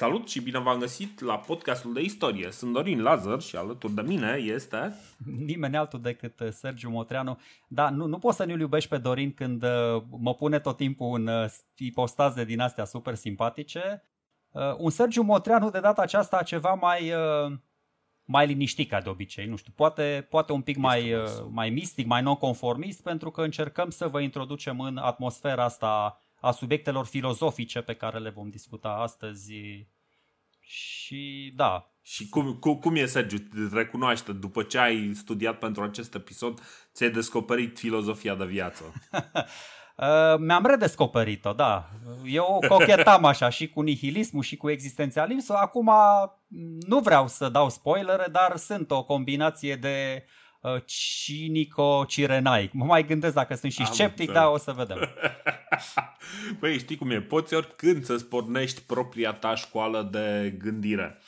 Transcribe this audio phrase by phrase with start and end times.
[0.00, 2.50] Salut și bine v-am găsit la podcastul de istorie.
[2.50, 4.94] Sunt Dorin Lazar și alături de mine este...
[5.46, 7.38] Nimeni altul decât uh, Sergiu Motreanu.
[7.68, 11.18] Da, nu, nu poți să nu-l iubești pe Dorin când uh, mă pune tot timpul
[11.18, 14.02] în uh, ipostaze din astea super simpatice.
[14.78, 17.12] Un Sergiu Motreanu de data aceasta ceva mai,
[18.24, 19.46] mai liniștit ca de obicei.
[19.46, 21.14] Nu știu, poate, poate un pic mai,
[21.50, 27.06] mai mistic, mai non-conformist, pentru că încercăm să vă introducem în atmosfera asta a subiectelor
[27.06, 29.52] filozofice pe care le vom discuta astăzi.
[30.60, 31.94] Și da.
[32.02, 33.38] Și cum, cum, cum e, Sergiu?
[33.72, 36.60] Recunoaște, după ce ai studiat pentru acest episod,
[36.92, 38.84] ți-ai descoperit filozofia de viață.
[40.00, 41.88] Uh, mi-am redescoperit-o, da.
[42.24, 45.56] Eu cochetam așa și cu nihilismul și cu existențialismul.
[45.58, 45.90] Acum
[46.86, 50.39] nu vreau să dau spoilere, dar sunt o combinație de uh,
[50.84, 52.72] cinico-cirenaic.
[52.72, 54.98] Mă mai gândesc dacă sunt și Am sceptic, dar o să vedem.
[56.60, 61.18] Păi știi cum e, poți oricând să-ți pornești propria ta școală de gândire.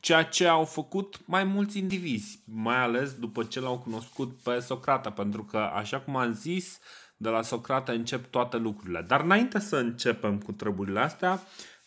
[0.00, 5.10] Ceea ce au făcut mai mulți indivizi, mai ales după ce l-au cunoscut pe Socrate,
[5.10, 6.78] pentru că, așa cum am zis,
[7.16, 9.04] de la Socrate încep toate lucrurile.
[9.06, 11.42] Dar înainte să începem cu treburile astea,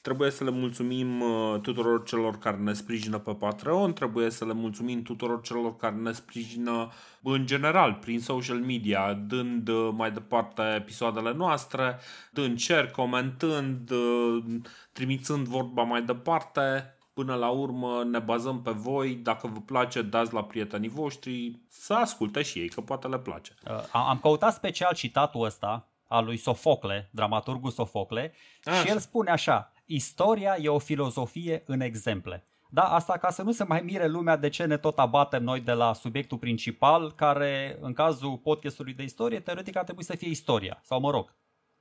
[0.05, 4.53] Trebuie să le mulțumim uh, tuturor celor care ne sprijină pe Patreon, trebuie să le
[4.53, 6.91] mulțumim tuturor celor care ne sprijină
[7.23, 11.99] în general prin social media, dând uh, mai departe episoadele noastre,
[12.31, 14.43] dând share, comentând, uh,
[14.91, 16.95] trimițând vorba mai departe.
[17.13, 21.93] Până la urmă ne bazăm pe voi, dacă vă place dați la prietenii voștri să
[21.93, 23.53] asculte și ei, că poate le place.
[23.91, 28.79] Am căutat special citatul ăsta al lui Sofocle, dramaturgul Sofocle, așa.
[28.79, 32.47] și el spune așa, Istoria e o filozofie în exemple.
[32.69, 35.59] Da, asta ca să nu se mai mire lumea de ce ne tot abatem noi
[35.59, 40.29] de la subiectul principal, care în cazul podcastului de istorie, teoretic ar trebui să fie
[40.29, 41.35] istoria, sau mă rog,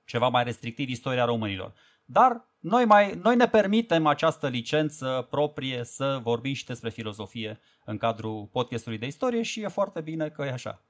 [0.04, 1.74] ceva mai restrictiv istoria românilor.
[2.04, 7.96] Dar noi, mai, noi ne permitem această licență proprie să vorbim și despre filozofie în
[7.96, 10.82] cadrul podcastului de istorie și e foarte bine că e așa.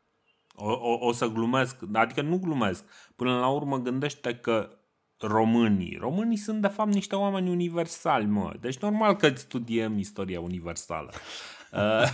[0.56, 2.84] O, o, o să glumesc, adică nu glumesc.
[3.16, 4.78] Până la urmă gândește că
[5.20, 5.96] românii.
[6.00, 8.52] Românii sunt de fapt niște oameni universali, mă.
[8.60, 11.12] Deci normal că studiem istoria universală.
[11.74, 12.08] Uh,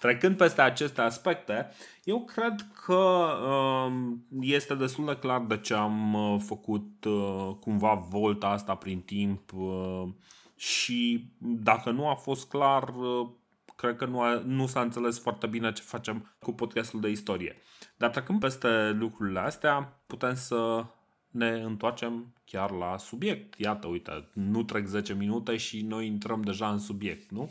[0.00, 1.70] trecând peste aceste aspecte,
[2.04, 3.92] eu cred că uh,
[4.40, 9.52] este destul de clar de ce am uh, făcut uh, cumva volta asta prin timp
[9.52, 10.08] uh,
[10.56, 13.28] și dacă nu a fost clar, uh,
[13.76, 17.56] cred că nu, a, nu s-a înțeles foarte bine ce facem cu podcastul de istorie.
[17.96, 20.84] Dar trecând peste lucrurile astea, putem să
[21.32, 23.58] ne întoarcem chiar la subiect.
[23.58, 27.50] Iată, uite, nu trec 10 minute și noi intrăm deja în subiect, nu?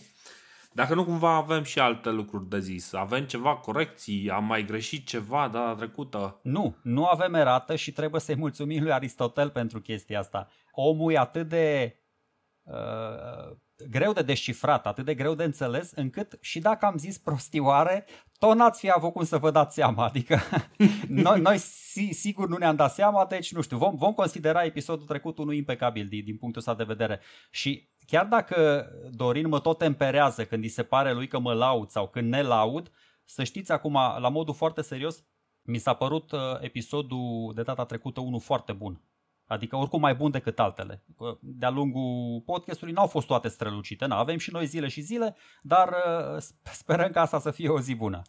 [0.73, 5.07] Dacă nu cumva avem și alte lucruri de zis, avem ceva corecții, am mai greșit
[5.07, 6.39] ceva data trecută?
[6.43, 10.47] Nu, nu avem erată și trebuie să-i mulțumim lui Aristotel pentru chestia asta.
[10.71, 11.95] Omul e atât de
[12.63, 13.57] uh,
[13.89, 18.05] greu de descifrat, atât de greu de înțeles, încât și dacă am zis prostioare,
[18.41, 20.05] tot n-ați fi avut cum să vă dați seama.
[20.05, 20.39] Adică
[21.07, 21.57] noi, noi
[22.11, 26.07] sigur nu ne-am dat seama, deci nu știu, vom, vom considera episodul trecut unul impecabil
[26.07, 27.19] din, din punctul ăsta de vedere.
[27.51, 31.89] Și chiar dacă Dorin mă tot temperează când îi se pare lui că mă laud
[31.89, 32.91] sau când ne laud,
[33.25, 35.23] să știți acum, la modul foarte serios,
[35.61, 39.01] mi s-a părut uh, episodul de data trecută unul foarte bun.
[39.51, 41.03] Adică oricum mai bun decât altele.
[41.39, 45.87] De-a lungul podcastului n-au fost toate strălucite, n avem și noi zile și zile, dar
[45.87, 48.21] uh, sperăm ca asta să fie o zi bună.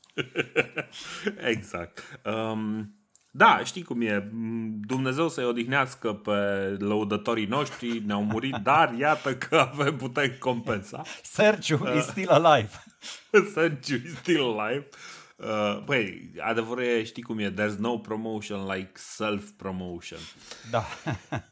[1.54, 2.20] exact.
[2.24, 2.94] Um,
[3.30, 4.30] da, știi cum e.
[4.86, 6.30] Dumnezeu să-i odihnească pe
[6.78, 11.02] lăudătorii noștri, ne-au murit, dar iată că avem, putem compensa.
[11.22, 12.70] Sergiu uh, is still alive.
[13.54, 14.88] Sergiu is still alive.
[15.42, 20.18] Uh, băi, adevărul e, știi cum e, there's no promotion like self-promotion.
[20.70, 20.84] Da.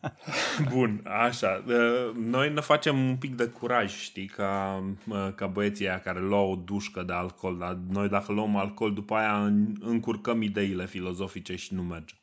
[0.72, 1.64] Bun, așa.
[1.66, 6.20] Uh, noi ne facem un pic de curaj, știi, ca, uh, ca băieții aia care
[6.20, 9.44] luau o dușcă de alcool, dar noi dacă luăm alcool, după aia
[9.80, 12.14] încurcăm ideile filozofice și nu merge.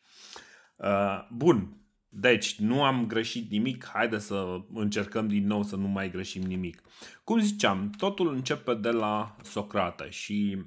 [0.75, 1.77] Uh, bun,
[2.09, 6.81] deci, nu am greșit nimic, haide să încercăm din nou să nu mai greșim nimic.
[7.23, 10.65] Cum ziceam, totul începe de la Socrate și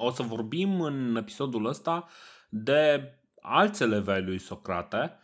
[0.00, 2.08] o să vorbim în episodul ăsta
[2.48, 5.20] de alți elevi ai lui Socrate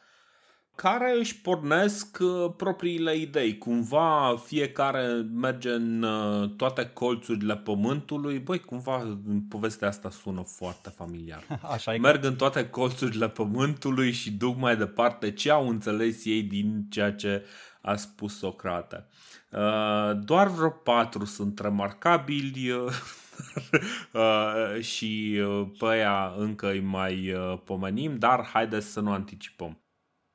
[0.77, 3.59] care își pornesc uh, propriile idei.
[3.59, 8.39] Cumva fiecare merge în uh, toate colțurile pământului.
[8.39, 9.19] Băi, cumva
[9.49, 11.43] povestea asta sună foarte familiar.
[11.75, 16.43] Așa e Merg în toate colțurile pământului și duc mai departe ce au înțeles ei
[16.43, 17.45] din ceea ce
[17.81, 19.07] a spus Socrate.
[19.51, 22.93] Uh, doar vreo patru sunt remarcabili Uh,
[24.91, 29.85] și uh, pe aia încă îi mai uh, pomenim, dar haideți să nu anticipăm.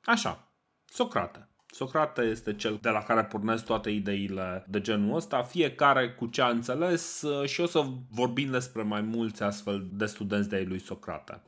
[0.04, 0.52] Așa,
[0.84, 1.46] Socrate.
[1.66, 6.42] Socrate este cel de la care pornesc toate ideile de genul ăsta, fiecare cu ce
[6.42, 10.64] a înțeles uh, și o să vorbim despre mai mulți astfel de studenți de ai
[10.64, 11.42] lui Socrate.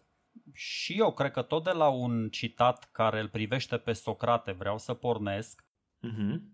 [0.52, 4.78] Și eu cred că tot de la un citat care îl privește pe Socrate vreau
[4.78, 5.64] să pornesc.
[6.06, 6.53] Uh-huh.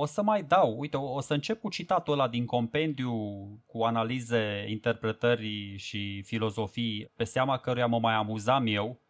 [0.00, 3.12] O să mai dau, uite, o să încep cu citatul ăla din compendiu
[3.66, 9.00] cu analize, interpretări și filozofii pe seama căruia mă mai amuzam eu,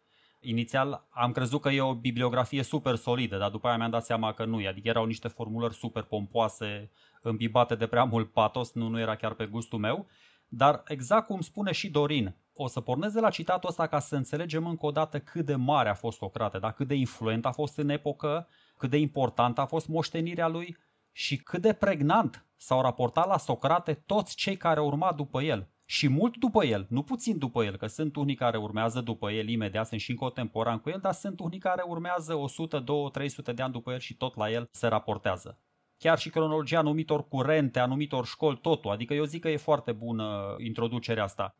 [0.41, 4.33] Inițial am crezut că e o bibliografie super solidă, dar după aia mi-am dat seama
[4.33, 4.67] că nu e.
[4.67, 6.91] Adică erau niște formulări super pompoase,
[7.21, 10.07] îmbibate de prea mult patos, nu, nu era chiar pe gustul meu.
[10.47, 14.15] Dar exact cum spune și Dorin, o să pornesc de la citatul ăsta ca să
[14.15, 17.51] înțelegem încă o dată cât de mare a fost Socrate, dar cât de influent a
[17.51, 18.47] fost în epocă,
[18.79, 20.77] cât de important a fost moștenirea lui
[21.11, 25.69] și cât de pregnant s-au raportat la Socrate toți cei care au urmat după el
[25.85, 29.47] și mult după el, nu puțin după el, că sunt unii care urmează după el
[29.47, 33.53] imediat, sunt și în contemporan cu el, dar sunt unii care urmează 100, 200, 300
[33.53, 35.59] de ani după el și tot la el se raportează.
[35.97, 38.91] Chiar și cronologia anumitor curente, anumitor școli, totul.
[38.91, 41.55] Adică eu zic că e foarte bună introducerea asta.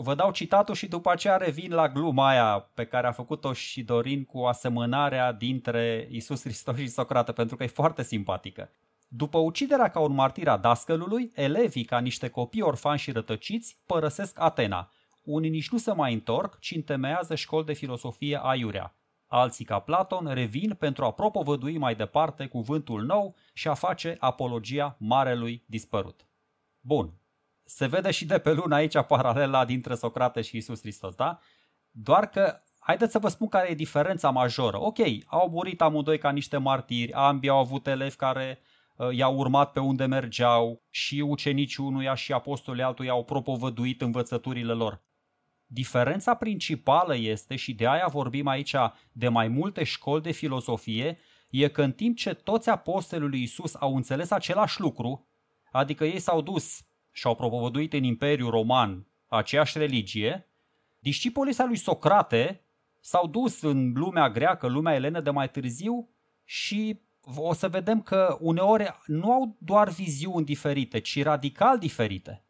[0.00, 3.82] Vă dau citatul și după aceea revin la gluma aia pe care a făcut-o și
[3.82, 8.70] Dorin cu asemănarea dintre Isus Hristos și Socrate, pentru că e foarte simpatică.
[9.08, 14.40] După uciderea ca un martir a dascălului, elevii, ca niște copii orfani și rătăciți, părăsesc
[14.40, 14.90] Atena.
[15.22, 18.96] Unii nici nu se mai întorc, ci întemeiază școli de filosofie aiurea.
[19.26, 24.96] Alții, ca Platon, revin pentru a propovădui mai departe cuvântul nou și a face apologia
[24.98, 26.26] marelui dispărut.
[26.80, 27.17] Bun.
[27.68, 31.38] Se vede și de pe lună aici paralela dintre Socrate și Isus Hristos, da?
[31.90, 34.80] Doar că Haideți să vă spun care e diferența majoră.
[34.80, 38.60] Ok, au murit amândoi ca niște martiri, ambii au avut elevi care
[38.98, 44.72] Uh, i-au urmat pe unde mergeau și ucenicii unuia și apostolii altuia au propovăduit învățăturile
[44.72, 45.02] lor.
[45.66, 48.74] Diferența principală este, și de aia vorbim aici
[49.12, 51.18] de mai multe școli de filozofie,
[51.50, 55.28] e că în timp ce toți apostolii lui Isus au înțeles același lucru,
[55.72, 56.80] adică ei s-au dus
[57.18, 60.48] și au propovăduit în Imperiul Roman aceeași religie,
[60.98, 62.64] discipolii lui Socrate
[63.00, 66.08] s-au dus în lumea greacă, lumea elenă de mai târziu
[66.44, 67.00] și
[67.36, 72.44] o să vedem că uneori nu au doar viziuni diferite, ci radical diferite.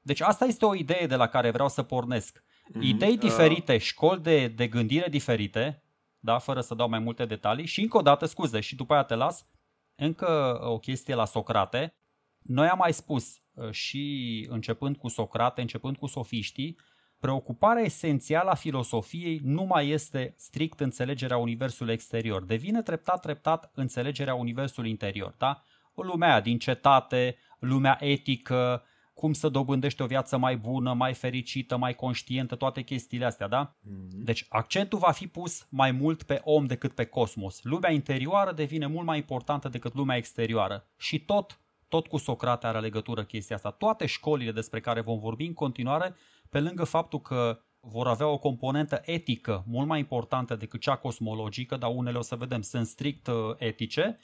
[0.00, 2.38] Deci asta este o idee de la care vreau să pornesc.
[2.38, 2.80] Mm-hmm.
[2.80, 5.82] Idei diferite, școli de, de gândire diferite,
[6.18, 7.66] da, fără să dau mai multe detalii.
[7.66, 9.46] Și încă o dată, scuze, și după aia te las,
[9.94, 11.94] încă o chestie la Socrate.
[12.38, 16.76] Noi am mai spus uh, și începând cu Socrate, începând cu sofiștii,
[17.24, 24.34] Preocuparea esențială a filosofiei nu mai este strict înțelegerea universului exterior, devine treptat treptat înțelegerea
[24.34, 25.62] universului interior, da?
[25.94, 28.82] Lumea din cetate, lumea etică,
[29.14, 33.76] cum să dobândești o viață mai bună, mai fericită, mai conștientă, toate chestiile astea, da?
[33.76, 34.08] Mm-hmm.
[34.10, 37.62] Deci accentul va fi pus mai mult pe om decât pe cosmos.
[37.62, 40.88] Lumea interioară devine mult mai importantă decât lumea exterioară.
[40.98, 41.60] Și tot,
[41.94, 43.70] tot cu Socrate are legătură chestia asta.
[43.70, 46.14] Toate școlile despre care vom vorbi în continuare
[46.50, 51.76] pe lângă faptul că vor avea o componentă etică mult mai importantă decât cea cosmologică,
[51.76, 54.18] dar unele o să vedem sunt strict uh, etice,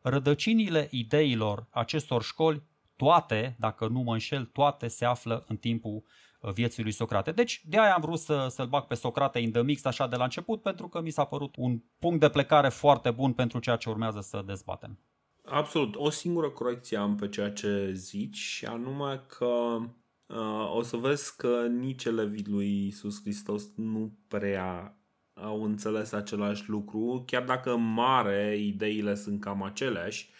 [0.00, 2.62] rădăcinile ideilor acestor școli,
[2.96, 6.04] toate, dacă nu mă înșel, toate se află în timpul
[6.40, 7.32] uh, vieții lui Socrate.
[7.32, 10.16] Deci de aia am vrut să, să-l bag pe Socrate in the mix așa de
[10.16, 13.76] la început, pentru că mi s-a părut un punct de plecare foarte bun pentru ceea
[13.76, 14.98] ce urmează să dezbatem.
[15.50, 15.94] Absolut.
[15.96, 19.78] O singură corecție am pe ceea ce zici, anume că
[20.26, 24.98] uh, o să vezi că nici elevii lui Iisus Hristos nu prea
[25.34, 30.30] au înțeles același lucru, chiar dacă mare ideile sunt cam aceleași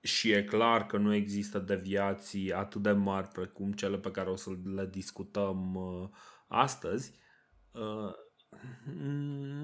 [0.00, 4.36] și e clar că nu există deviații atât de mari precum cele pe care o
[4.36, 6.08] să le discutăm uh,
[6.48, 7.12] astăzi,
[7.72, 8.12] uh,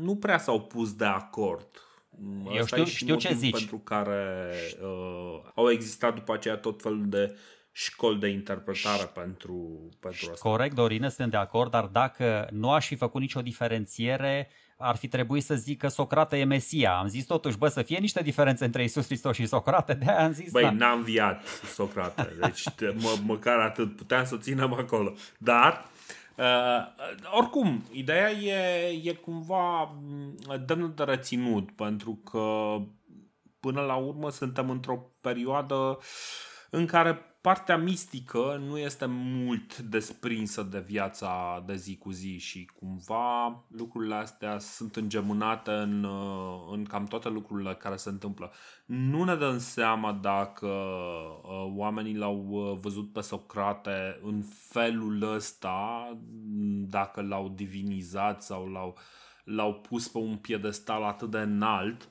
[0.01, 1.88] nu prea s-au pus de acord.
[2.55, 3.57] Eu Asta știu, știu ce zici.
[3.57, 7.37] Pentru care uh, au existat după aceea tot felul de
[7.73, 10.49] școli de interpretare pentru, pentru asta.
[10.49, 15.09] Corect, Dorine, sunt de acord, dar dacă nu aș fi făcut nicio diferențiere, ar fi
[15.09, 16.99] trebuit să zic că Socrate e Mesia.
[16.99, 20.25] Am zis totuși, bă, să fie niște diferențe între Isus Hristos și Socrate, de aia
[20.25, 20.51] am zis...
[20.51, 20.71] Băi, da.
[20.71, 25.13] n-a înviat Socrate, deci mă, măcar atât puteam să ținem acolo.
[25.39, 25.89] Dar,
[26.39, 30.35] uh, oricum, ideea e, e cumva mm,
[30.67, 32.77] demnă de reținut, pentru că
[33.61, 35.99] până la urmă suntem într-o perioadă
[36.71, 42.71] în care partea mistică nu este mult desprinsă de viața de zi cu zi și
[42.79, 48.53] cumva lucrurile astea sunt îngemânate în, uh, în cam toate lucrurile care se întâmplă.
[48.87, 56.17] Nu ne dăm seama dacă uh, oamenii l-au uh, văzut pe Socrate în felul ăsta,
[56.89, 58.97] dacă l-au divinizat sau l-au,
[59.45, 62.09] l-au pus pe un piedestal atât de înalt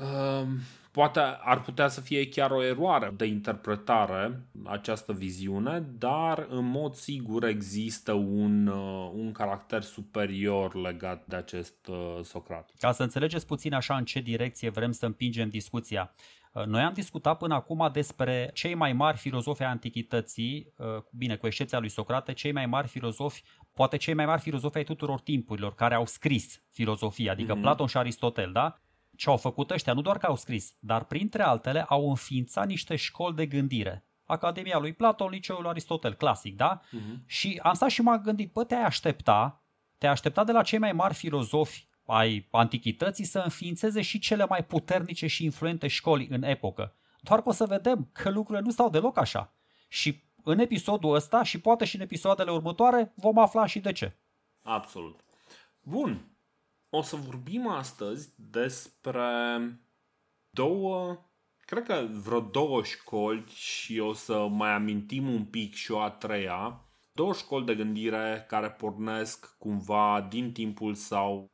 [0.00, 0.48] Uh,
[0.90, 6.94] poate ar putea să fie chiar o eroare de interpretare această viziune, dar în mod
[6.94, 12.70] sigur există un, uh, un caracter superior legat de acest uh, Socrat.
[12.78, 16.14] Ca să înțelegeți puțin așa în ce direcție vrem să împingem discuția.
[16.52, 20.74] Uh, noi am discutat până acum despre cei mai mari filozofi ai antichității,
[21.10, 23.42] bine, cu excepția lui Socrate, cei mai mari filozofi,
[23.74, 27.60] poate cei mai mari filozofi ai tuturor timpurilor, care au scris filozofia, adică mm-hmm.
[27.60, 28.80] Platon și Aristotel, da?
[29.20, 32.96] Ce au făcut ăștia, nu doar că au scris, dar printre altele au înființat niște
[32.96, 34.06] școli de gândire.
[34.24, 36.80] Academia lui Platon, Liceul Aristotel, clasic, da?
[36.80, 37.26] Uh-huh.
[37.26, 39.64] Și am stat și m-am gândit, bă, te-ai aștepta,
[39.98, 44.64] te-ai aștepta de la cei mai mari filozofi ai antichității să înființeze și cele mai
[44.64, 46.96] puternice și influente școli în epocă.
[47.20, 49.54] Doar că o să vedem că lucrurile nu stau deloc așa.
[49.88, 54.16] Și în episodul ăsta și poate și în episoadele următoare vom afla și de ce.
[54.62, 55.20] Absolut.
[55.82, 56.30] Bun.
[56.90, 59.24] O să vorbim astăzi despre
[60.50, 61.18] două,
[61.58, 66.10] cred că vreo două școli și o să mai amintim un pic și o a
[66.10, 66.84] treia.
[67.12, 71.52] Două școli de gândire care pornesc cumva din timpul sau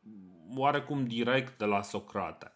[0.56, 2.52] oarecum direct de la Socrate.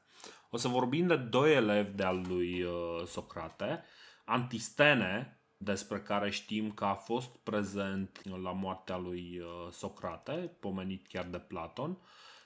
[0.51, 3.85] O să vorbim de doi elevi de al lui uh, Socrate,
[4.25, 11.25] Antistene, despre care știm că a fost prezent la moartea lui uh, Socrate, pomenit chiar
[11.25, 11.99] de Platon,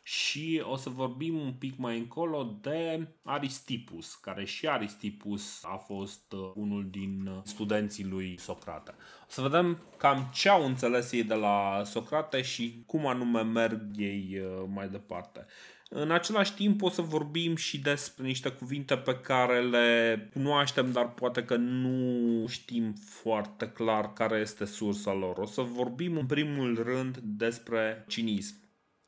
[0.06, 6.32] și o să vorbim un pic mai încolo de Aristipus, care și Aristipus a fost
[6.32, 8.94] uh, unul din uh, studenții lui Socrate.
[9.23, 13.80] O să vedem cam ce au înțeles ei de la Socrate și cum anume merg
[13.96, 15.46] ei uh, mai departe.
[15.88, 21.11] În același timp o să vorbim și despre niște cuvinte pe care le cunoaștem, dar
[21.11, 25.38] poate că nu știm foarte clar care este sursa lor.
[25.38, 28.54] O să vorbim în primul rând despre cinism.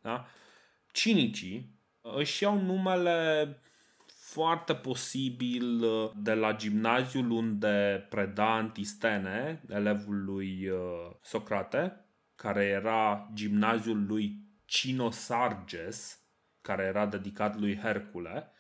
[0.01, 0.27] Da?
[0.97, 3.49] Cinicii își iau numele
[4.07, 10.79] foarte posibil uh, de la gimnaziul unde preda Antistene, elevul lui uh,
[11.23, 16.21] Socrate, care era gimnaziul lui Cinosarges,
[16.61, 18.51] care era dedicat lui Hercule.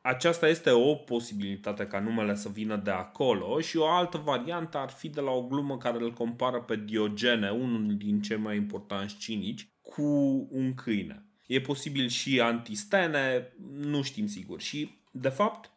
[0.00, 4.90] Aceasta este o posibilitate ca numele să vină de acolo și o altă variantă ar
[4.90, 9.16] fi de la o glumă care îl compară pe Diogene, unul din cei mai importanți
[9.16, 10.02] cinici, cu
[10.50, 11.24] un câine.
[11.50, 14.60] E posibil și antistene, nu știm sigur.
[14.60, 15.70] Și, de fapt,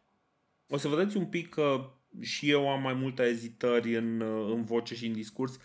[0.68, 1.90] o să vedeți un pic că
[2.20, 5.58] și eu am mai multe ezitări în, în voce și în discurs,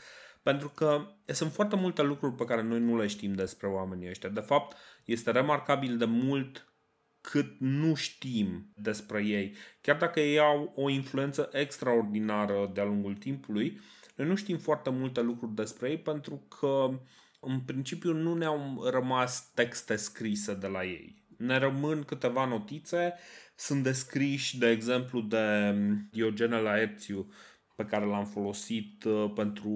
[0.44, 4.30] pentru că sunt foarte multe lucruri pe care noi nu le știm despre oamenii ăștia.
[4.30, 6.74] De fapt, este remarcabil de mult
[7.22, 9.56] cât nu știm despre ei.
[9.82, 13.80] Chiar dacă ei au o influență extraordinară de-a lungul timpului,
[14.16, 17.00] noi nu știm foarte multe lucruri despre ei pentru că
[17.40, 21.28] în principiu nu ne-au rămas texte scrise de la ei.
[21.38, 23.14] Ne rămân câteva notițe,
[23.56, 25.74] sunt descriși, de exemplu, de
[26.12, 27.32] Diogene Laerțiu,
[27.76, 29.70] pe care l-am folosit uh, pentru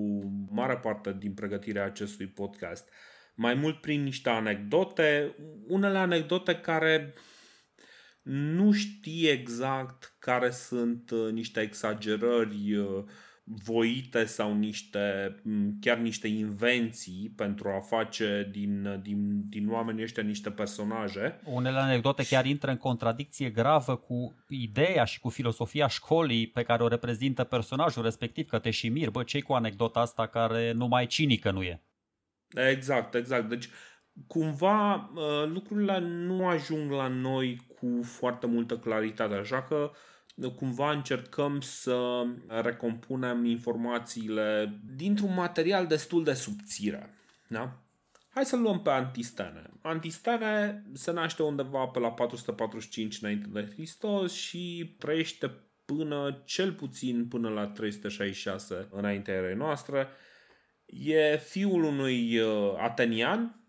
[0.52, 2.90] mare parte din pregătirea acestui podcast.
[3.36, 5.36] Mai mult prin niște anecdote,
[5.68, 7.14] unele anecdote care
[8.24, 13.04] nu știi exact care sunt uh, niște exagerări uh,
[13.44, 15.36] voite sau niște,
[15.82, 21.42] chiar niște invenții pentru a face din, din, din oamenii ăștia niște personaje.
[21.46, 26.84] Unele anecdote chiar intră în contradicție gravă cu ideea și cu filosofia școlii pe care
[26.84, 31.06] o reprezintă personajul respectiv, că te și mir, bă, ce cu anecdota asta care numai
[31.06, 31.82] cinică nu e?
[32.72, 33.50] Exact, exact.
[33.50, 33.70] Deci,
[34.28, 39.96] cumva, ă, lucrurile nu ajung la noi cu foarte multă claritate, așa că uh,
[40.52, 47.14] cumva încercăm să recompunem informațiile dintr-un material destul de subțire.
[47.48, 47.82] Da?
[48.30, 49.70] Hai să luăm pe Antistene.
[49.82, 55.52] Antistene se naște undeva pe la 445 înainte de Hristos și trăiește
[55.86, 60.08] până cel puțin până la 366 înaintea erei noastre.
[60.86, 63.64] E fiul unui uh, atenian,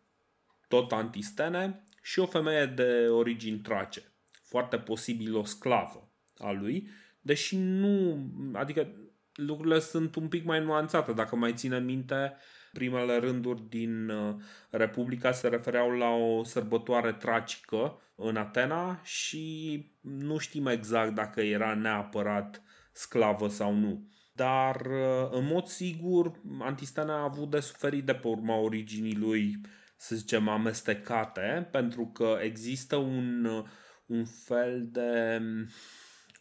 [0.68, 6.03] tot Antistene, și o femeie de origini trace, foarte posibil o sclavă
[6.38, 6.88] a lui,
[7.20, 8.18] deși nu,
[8.52, 8.88] adică
[9.34, 11.12] lucrurile sunt un pic mai nuanțate.
[11.12, 12.36] Dacă mai ține minte,
[12.72, 14.34] primele rânduri din uh,
[14.70, 21.74] Republica se refereau la o sărbătoare tragică în Atena și nu știm exact dacă era
[21.74, 22.62] neapărat
[22.92, 24.08] sclavă sau nu.
[24.32, 29.60] Dar, uh, în mod sigur, Antistana a avut de suferit de pe urma originii lui,
[29.96, 33.64] să zicem, amestecate, pentru că există un, uh,
[34.06, 35.40] un fel de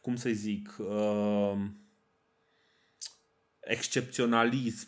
[0.04, 1.56] cum să zic, uh,
[3.60, 4.88] excepționalism,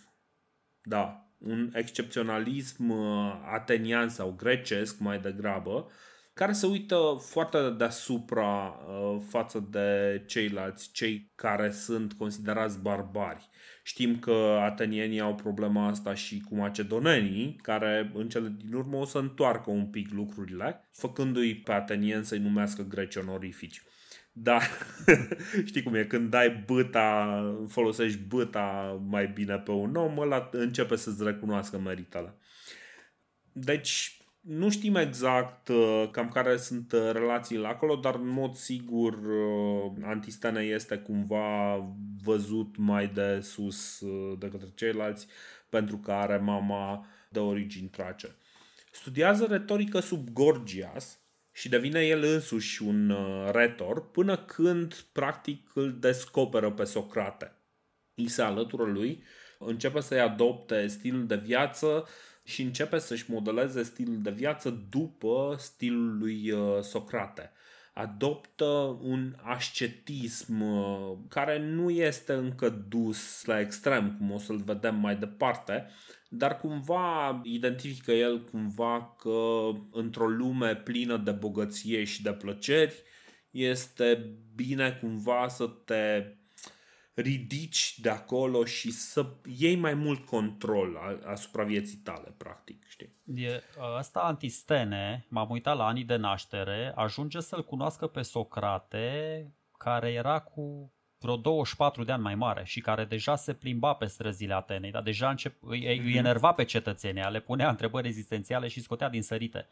[0.81, 5.91] da, un excepționalism uh, atenian sau grecesc mai degrabă,
[6.34, 13.50] care se uită foarte deasupra uh, față de ceilalți, cei care sunt considerați barbari.
[13.84, 19.05] Știm că atenienii au problema asta și cu macedonenii, care în cele din urmă o
[19.05, 23.81] să întoarcă un pic lucrurile, făcându-i pe atenieni să-i numească greci onorifici.
[24.38, 24.70] Dar
[25.65, 30.96] știi cum e, când dai băta, folosești băta mai bine pe un om, ăla începe
[30.96, 32.38] să-ți recunoască meritele.
[33.51, 39.13] Deci, nu știm exact uh, cam care sunt uh, relațiile acolo, dar în mod sigur
[39.13, 41.77] uh, Antistene este cumva
[42.24, 44.04] văzut mai de sus
[44.39, 45.27] de către ceilalți
[45.70, 48.36] pentru că are mama de origini trace.
[48.92, 51.20] Studiază retorică sub Gorgias
[51.55, 53.13] și devine el însuși un
[53.51, 57.55] retor până când practic îl descoperă pe Socrate.
[58.15, 59.24] Îi se alătură lui,
[59.59, 62.07] începe să-i adopte stilul de viață,
[62.45, 67.51] și începe să-și modeleze stilul de viață după stilul lui uh, Socrate.
[67.97, 74.95] Adoptă un ascetism uh, care nu este încă dus la extrem, cum o să-l vedem
[74.95, 75.87] mai departe,
[76.29, 83.03] dar cumva identifică el cumva că într-o lume plină de bogăție și de plăceri
[83.51, 86.35] este bine cumva să te
[87.15, 93.15] ridici de acolo și să iei mai mult control asupra vieții tale, practic, știi?
[93.36, 93.62] E,
[93.98, 100.39] ăsta Antistene, m-am uitat la anii de naștere, ajunge să-l cunoască pe Socrate, care era
[100.39, 104.91] cu vreo 24 de ani mai mare și care deja se plimba pe străzile Atenei,
[104.91, 106.17] dar deja încep, îi, îi mhm.
[106.17, 109.67] enerva pe cetățenii, le punea întrebări existențiale și scotea din sărite.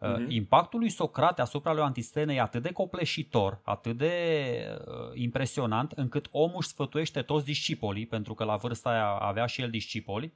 [0.00, 0.28] Uh-huh.
[0.28, 4.12] Impactul lui Socrate asupra lui Antistene e atât de copleșitor, atât de
[4.86, 9.60] uh, impresionant, încât omul își sfătuiește toți discipolii, pentru că la vârsta aia avea și
[9.60, 10.32] el discipoli,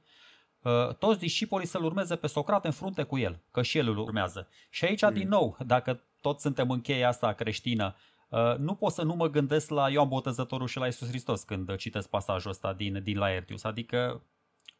[0.61, 3.97] uh, toți discipolii să-l urmeze pe Socrate în frunte cu el, că și el îl
[3.97, 4.47] urmează.
[4.69, 5.13] Și aici, uh-huh.
[5.13, 7.95] din nou, dacă toți suntem în cheia asta creștină,
[8.31, 11.75] Uh, nu pot să nu mă gândesc la Ioan Botezătorul și la Isus Hristos când
[11.75, 13.63] citesc pasajul ăsta din, din Laertius.
[13.63, 14.21] Adică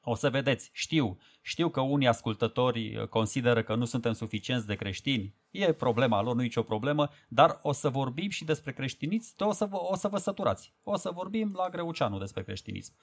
[0.03, 5.35] o să vedeți, știu, știu că unii ascultători consideră că nu suntem suficienți de creștini,
[5.51, 9.51] e problema lor, nu e nicio problemă, dar o să vorbim și despre creștinism, o
[9.51, 10.73] să, vă, o să vă săturați.
[10.83, 12.93] O să vorbim la Greuceanu despre creștinism.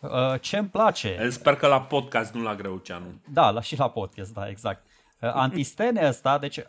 [0.00, 1.28] Uh, ce-mi place...
[1.30, 3.20] Sper că la podcast, nu la Greuceanu.
[3.32, 4.86] Da, la, și la podcast, da, exact.
[5.20, 6.60] Uh, Antistene ăsta, deci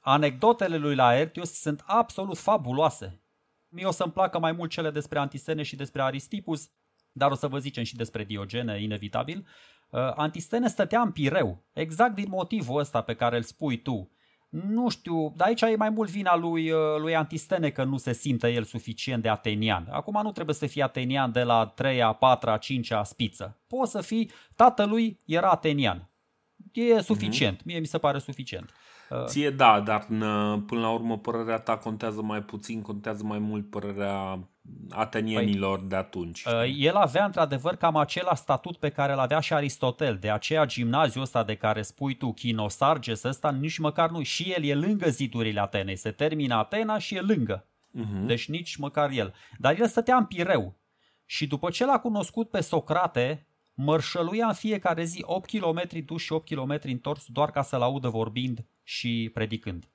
[0.00, 3.20] anecdotele lui Laertius sunt absolut fabuloase.
[3.68, 6.70] Mie o să-mi placă mai mult cele despre Antistene și despre Aristipus,
[7.16, 9.46] dar o să vă zicem și despre Diogene, inevitabil.
[9.90, 14.10] Uh, Antistene stătea în Pireu, exact din motivul ăsta pe care îl spui tu.
[14.48, 18.12] Nu știu, dar aici e mai mult vina lui, uh, lui Antistene că nu se
[18.12, 19.88] simte el suficient de atenian.
[19.90, 23.58] Acum nu trebuie să fie atenian de la 3-a, 4-a, 5-a spiță.
[23.66, 26.08] Poți să fii, tatălui era atenian.
[26.72, 27.64] E suficient, mm-hmm.
[27.64, 28.70] mie mi se pare suficient.
[29.10, 30.04] Uh, Ție da, dar
[30.66, 34.38] până la urmă părerea ta contează mai puțin, contează mai mult părerea
[34.90, 36.44] atenienilor păi, de atunci.
[36.44, 40.64] Uh, el avea într-adevăr cam același statut pe care îl avea și Aristotel, de aceea
[40.64, 45.08] gimnaziul ăsta de care spui tu, Chinosarges ăsta, nici măcar nu, și el e lângă
[45.08, 47.66] zidurile Atenei, se termină Atena și e lângă.
[47.66, 48.26] Uh-huh.
[48.26, 49.34] Deci nici măcar el.
[49.58, 50.74] Dar el stătea în Pireu
[51.26, 56.32] și după ce l-a cunoscut pe Socrate, mărșăluia în fiecare zi 8 km dus și
[56.32, 59.88] 8 km întors doar ca să-l audă vorbind și predicând.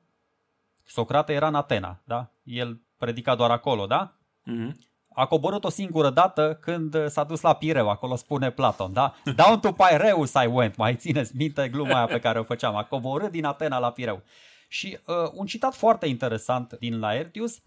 [0.86, 2.32] Socrate era în Atena, da?
[2.44, 4.18] El predica doar acolo, da?
[4.46, 4.72] Mm-hmm.
[5.14, 9.16] A coborât o singură dată când s-a dus la Pireu, acolo spune Platon, da?
[9.36, 12.84] Down to Piraeus I went, mai țineți minte gluma aia pe care o făceam, a
[12.84, 14.24] coborât din Atena la Pireu.
[14.68, 17.62] Și uh, un citat foarte interesant din Laertius,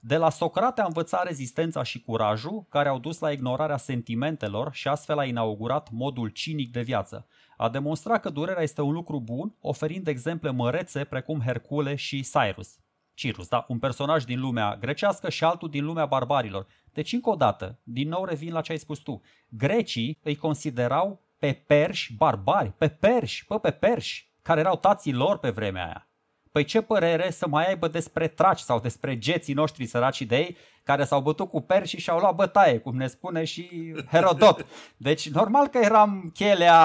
[0.00, 4.88] de la Socrate a învățat rezistența și curajul, care au dus la ignorarea sentimentelor și
[4.88, 7.26] astfel a inaugurat modul cinic de viață.
[7.60, 12.78] A demonstrat că durerea este un lucru bun, oferind exemple mărețe precum Hercule și Cyrus.
[13.14, 13.64] Cirus, da?
[13.68, 16.66] un personaj din lumea grecească și altul din lumea barbarilor.
[16.92, 19.20] Deci, încă o dată, din nou revin la ce ai spus tu.
[19.48, 25.38] Grecii îi considerau pe perși barbari, pe perși, pe, pe perși, care erau tații lor
[25.38, 26.08] pe vremea aia.
[26.52, 30.56] Păi ce părere să mai aibă despre traci sau despre geții noștri săraci de ei
[30.88, 34.66] care s-au bătut cu perși și și-au luat bătaie, cum ne spune și Herodot.
[34.96, 36.78] Deci normal că eram chelea,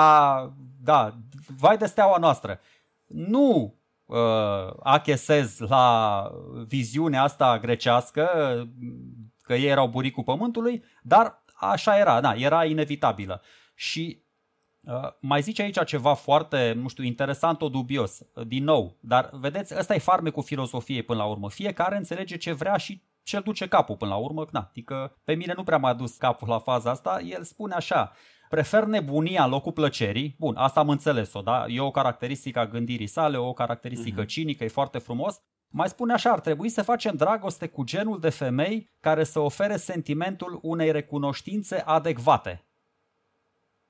[0.82, 1.14] da,
[1.58, 2.60] vai de steaua noastră.
[3.06, 4.18] Nu uh,
[4.80, 6.30] achesez la
[6.68, 8.28] viziunea asta grecească,
[9.42, 13.42] că ei erau buricul pământului, dar așa era, da, era inevitabilă.
[13.76, 14.22] Și
[14.86, 19.30] Uh, mai zice aici ceva foarte, nu știu, interesant, o dubios, uh, din nou, dar
[19.32, 21.50] vedeți, ăsta e farmecul filosofiei până la urmă.
[21.50, 24.46] Fiecare înțelege ce vrea și ce-l duce capul până la urmă.
[24.52, 28.12] Na, adică pe mine nu prea m-a dus capul la faza asta, el spune așa,
[28.50, 30.36] prefer nebunia în locul plăcerii.
[30.40, 31.66] Bun, asta am înțeles-o, da?
[31.68, 34.28] E o caracteristică a gândirii sale, o caracteristică uh-huh.
[34.28, 35.42] cinică, e foarte frumos.
[35.68, 39.78] Mai spune așa, ar trebui să facem dragoste cu genul de femei care să ofere
[39.78, 42.66] sentimentul unei recunoștințe adecvate.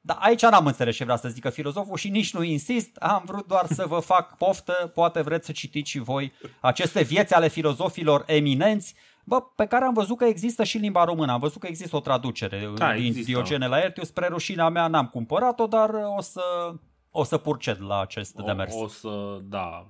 [0.05, 3.47] Dar aici n-am înțeles ce vrea să zică filozoful și nici nu insist, am vrut
[3.47, 8.23] doar să vă fac poftă, poate vreți să citiți și voi aceste vieți ale filozofilor
[8.27, 11.67] eminenți, bă, pe care am văzut că există și în limba română, am văzut că
[11.67, 13.31] există o traducere da, din există.
[13.31, 16.73] Diogene Laertius, spre rușinea mea n-am cumpărat-o, dar o să,
[17.11, 18.73] o să purced la acest o, demers.
[18.75, 19.87] O să, da,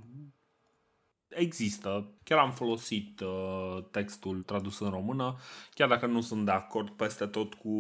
[1.28, 2.12] există.
[2.24, 5.36] Chiar am folosit uh, textul tradus în română,
[5.74, 7.72] chiar dacă nu sunt de acord peste tot cu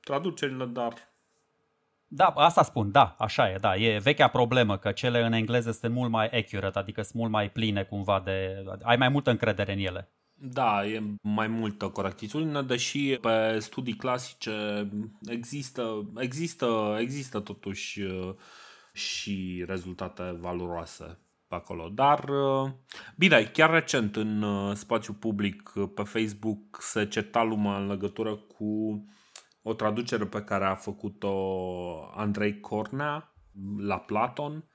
[0.00, 1.10] traducerile, dar
[2.12, 5.92] da, asta spun, da, așa e, da, e vechea problemă că cele în engleză sunt
[5.92, 9.78] mult mai accurate, adică sunt mult mai pline cumva de, ai mai multă încredere în
[9.78, 10.10] ele.
[10.42, 14.88] Da, e mai multă corectitudine, deși pe studii clasice
[15.22, 18.34] există, există, există totuși uh,
[18.92, 21.88] și rezultate valoroase pe acolo.
[21.88, 22.70] Dar, uh,
[23.16, 29.04] bine, chiar recent în uh, spațiu public pe Facebook se certa lumea în legătură cu
[29.62, 31.34] o traducere pe care a făcut-o
[32.14, 33.34] Andrei Cornea
[33.78, 34.69] la Platon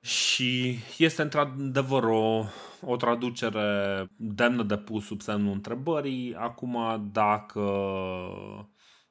[0.00, 2.44] și este într-adevăr o,
[2.80, 6.34] o traducere demnă de pus sub semnul întrebării.
[6.34, 7.62] Acum, dacă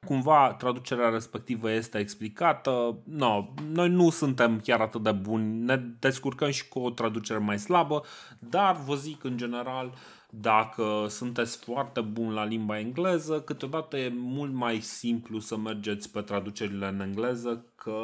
[0.06, 6.50] cumva traducerea respectivă este explicată, no, noi nu suntem chiar atât de buni, ne descurcăm
[6.50, 8.04] și cu o traducere mai slabă,
[8.38, 14.12] dar vă zic în general, uh, dacă sunteți foarte bun la limba engleză, câteodată e
[14.14, 18.00] mult mai simplu să mergeți pe traducerile în engleză, că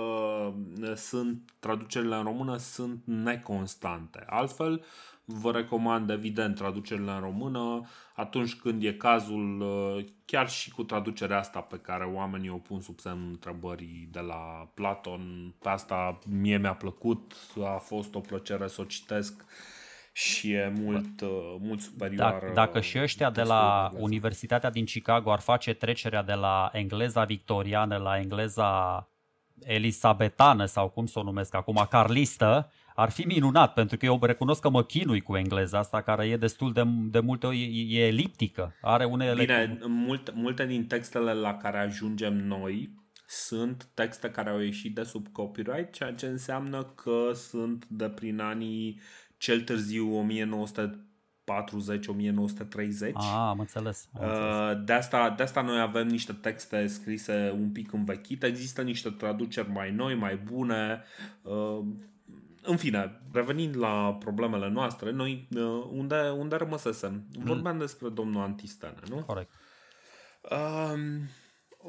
[0.97, 4.25] sunt traducerile în română sunt neconstante.
[4.27, 4.85] Altfel,
[5.25, 9.65] vă recomand evident traducerile în română atunci când e cazul,
[10.25, 14.71] chiar și cu traducerea asta pe care oamenii o pun sub semnul întrebării de la
[14.75, 15.55] Platon.
[15.59, 17.35] Pe asta mie mi-a plăcut,
[17.65, 19.45] a fost o plăcere să o citesc
[20.17, 22.19] și e mult, uh, mult superior.
[22.19, 27.25] Dacă, dacă și ăștia de la Universitatea din Chicago ar face trecerea de la engleza
[27.25, 29.09] victoriană la engleza
[29.63, 34.61] elisabetană sau cum să o numesc acum, carlistă, ar fi minunat, pentru că eu recunosc
[34.61, 38.75] că mă chinui cu engleza asta, care e destul de, de multe ori, e eliptică.
[38.81, 39.45] Are unele...
[39.45, 45.03] Bine, mult, multe din textele la care ajungem noi sunt texte care au ieșit de
[45.03, 49.01] sub copyright, ceea ce înseamnă că sunt de prin anii
[49.45, 54.09] cel târziu 1940 1930 Ah, am înțeles.
[54.13, 54.79] Am înțeles.
[54.79, 59.11] Uh, de, asta, de asta noi avem niște texte scrise un pic învechite, există niște
[59.11, 61.03] traduceri mai noi, mai bune.
[61.43, 61.79] Uh,
[62.63, 67.25] în fine, revenind la problemele noastre, noi uh, unde, unde rămăsesem?
[67.39, 69.17] Vorbeam despre domnul Antistene, nu?
[69.17, 69.51] Corect.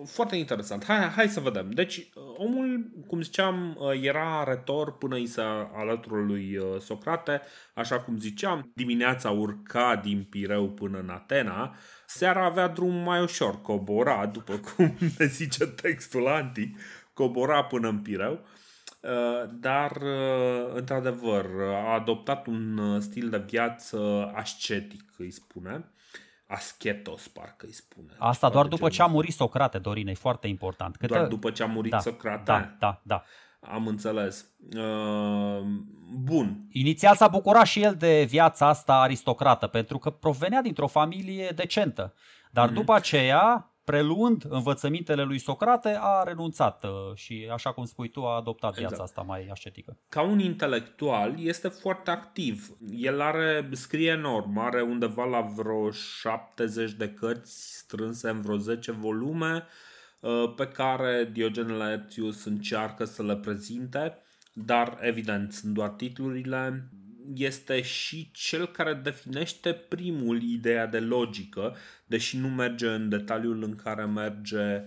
[0.04, 0.86] Foarte interesant.
[0.86, 1.72] Hai, hai să vedem.
[1.72, 5.42] Deci, omul, cum ziceam, era retor până îi se
[5.76, 7.42] alătură lui uh, Socrate.
[7.74, 11.76] Așa cum ziceam, dimineața urca din Pireu până în Atena.
[12.06, 16.80] Seara avea drum mai ușor, cobora, după cum ne zice textul antic,
[17.14, 18.40] cobora până în Pireu.
[19.00, 25.86] Uh, dar, uh, într-adevăr, a adoptat un stil de viață ascetic, îi spune
[26.48, 28.16] Asketos, parcă îi spune.
[28.18, 30.96] Asta doar după ce a murit Socrate, Dorin, e foarte important.
[30.96, 31.14] Câte...
[31.14, 32.44] Doar după ce a murit da, Socrate?
[32.44, 33.24] Da, da, da.
[33.60, 34.46] Am înțeles.
[34.76, 35.62] Uh,
[36.14, 36.68] bun.
[36.72, 42.14] Inițial s-a bucurat și el de viața asta aristocrată, pentru că provenea dintr-o familie decentă.
[42.52, 42.74] Dar mm-hmm.
[42.74, 48.36] după aceea preluând învățămintele lui Socrate, a renunțat uh, și, așa cum spui tu, a
[48.36, 49.10] adoptat viața exact.
[49.10, 49.98] asta mai ascetică.
[50.10, 52.78] Ca un intelectual este foarte activ.
[52.92, 58.92] El are, scrie enorm, are undeva la vreo 70 de cărți strânse în vreo 10
[58.92, 59.64] volume
[60.20, 64.18] uh, pe care Diogen Laertius încearcă să le prezinte,
[64.54, 66.90] dar evident sunt doar titlurile
[67.34, 73.76] este și cel care definește primul ideea de logică, deși nu merge în detaliul în
[73.76, 74.84] care merge,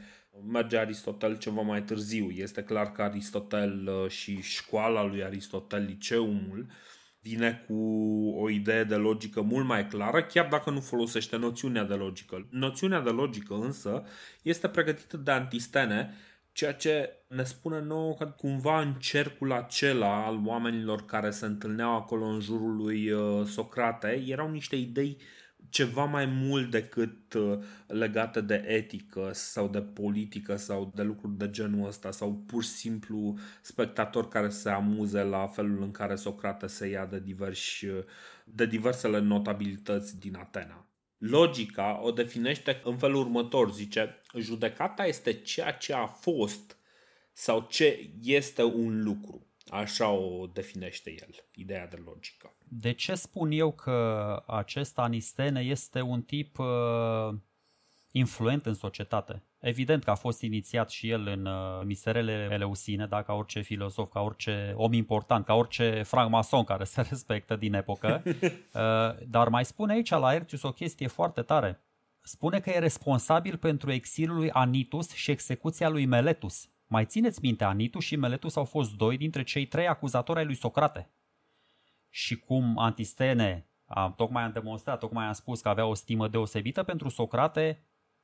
[0.52, 2.30] merge Aristotel ceva mai târziu.
[2.30, 6.66] Este clar că Aristotel uh, și școala lui Aristotel, liceumul,
[7.20, 7.74] vine cu
[8.36, 12.48] o idee de logică mult mai clară, chiar dacă nu folosește noțiunea de logică.
[12.50, 14.04] Noțiunea de logică însă
[14.42, 16.14] este pregătită de Antistene,
[16.58, 21.96] ceea ce ne spune nouă că cumva în cercul acela al oamenilor care se întâlneau
[21.96, 25.16] acolo în jurul lui uh, Socrate erau niște idei
[25.68, 31.50] ceva mai mult decât uh, legate de etică sau de politică sau de lucruri de
[31.50, 36.66] genul ăsta sau pur și simplu spectatori care se amuze la felul în care Socrate
[36.66, 38.04] se ia de, diversi, uh,
[38.44, 40.87] de diversele notabilități din Atena.
[41.18, 46.76] Logica o definește în felul următor, zice, judecata este ceea ce a fost
[47.32, 49.46] sau ce este un lucru.
[49.70, 52.56] Așa o definește el, ideea de logică.
[52.68, 56.66] De ce spun eu că acest Anistene este un tip uh,
[58.12, 59.42] influent în societate?
[59.58, 64.10] Evident că a fost inițiat și el în uh, misterele eleusine, da, ca orice filozof,
[64.12, 68.22] ca orice om important, ca orice francmason care se respectă din epocă.
[68.24, 71.82] uh, dar mai spune aici la Ertius o chestie foarte tare.
[72.20, 76.68] Spune că e responsabil pentru exilul lui Anitus și execuția lui Meletus.
[76.86, 80.54] Mai țineți minte, Anitus și Meletus au fost doi dintre cei trei acuzatori ai lui
[80.54, 81.10] Socrate.
[82.10, 86.82] Și cum Antistene, am, tocmai am demonstrat, tocmai am spus că avea o stimă deosebită
[86.82, 87.82] pentru Socrate,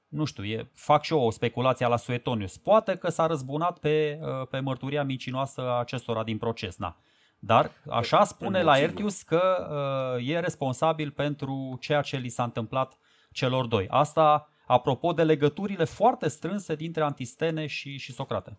[0.09, 2.57] nu știu, e, fac și eu o speculație la Suetonius.
[2.57, 6.97] Poate că s-a răzbunat pe, uh, pe mărturia micinoasă a acestora din proces, na.
[7.39, 9.69] Dar așa spune la Ertius că
[10.17, 12.99] uh, e responsabil pentru ceea ce li s-a întâmplat
[13.33, 13.87] celor doi.
[13.89, 18.59] Asta apropo de legăturile foarte strânse dintre Antistene și, și Socrate.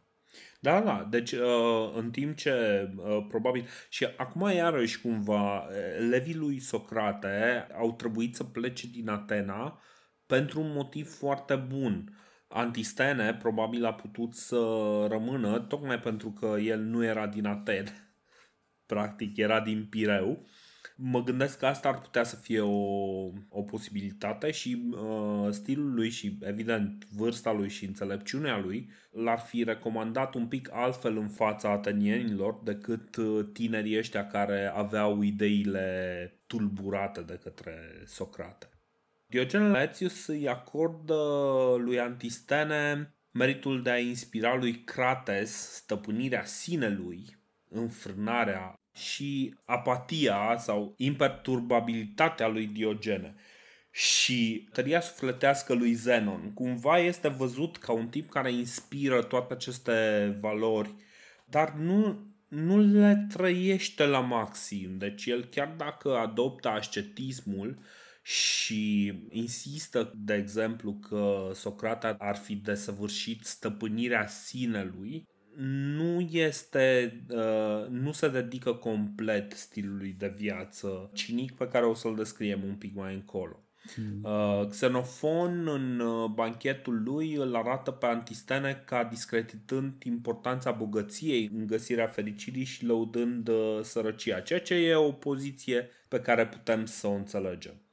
[0.59, 6.59] Da, da, deci uh, în timp ce uh, probabil și acum iarăși cumva elevii lui
[6.59, 9.79] Socrate au trebuit să plece din Atena
[10.25, 12.17] pentru un motiv foarte bun.
[12.47, 14.57] Antistene probabil a putut să
[15.09, 18.15] rămână tocmai pentru că el nu era din Atene,
[18.85, 20.45] practic era din Pireu
[20.97, 22.75] Mă gândesc că asta ar putea să fie o,
[23.49, 29.63] o posibilitate și uh, stilul lui și, evident, vârsta lui și înțelepciunea lui l-ar fi
[29.63, 37.21] recomandat un pic altfel în fața atenienilor decât uh, tinerii ăștia care aveau ideile tulburate
[37.21, 37.73] de către
[38.05, 38.69] Socrate.
[39.27, 41.15] Diogen Laetius îi acordă
[41.77, 47.37] lui Antistene meritul de a inspira lui Crates stăpânirea sinelui,
[47.69, 53.35] înfrânarea și apatia sau imperturbabilitatea lui Diogene
[53.91, 60.37] și tăria sufletească lui Zenon cumva este văzut ca un tip care inspiră toate aceste
[60.41, 60.93] valori,
[61.45, 64.97] dar nu, nu le trăiește la maxim.
[64.97, 67.77] Deci el chiar dacă adoptă ascetismul
[68.27, 75.27] și insistă, de exemplu, că Socrate ar fi desăvârșit stăpânirea sinelui,
[75.95, 82.15] nu este, uh, nu se dedică complet stilului de viață cinic pe care o să-l
[82.15, 83.63] descriem un pic mai încolo.
[83.93, 84.23] Hmm.
[84.23, 91.67] Uh, Xenofon în uh, banchetul lui îl arată pe Antistene ca discreditând importanța bogăției în
[91.67, 97.07] găsirea fericirii și lăudând uh, sărăcia, ceea ce e o poziție pe care putem să
[97.07, 97.84] o înțelegem.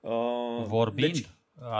[0.00, 1.26] Uh, Vorbind deci,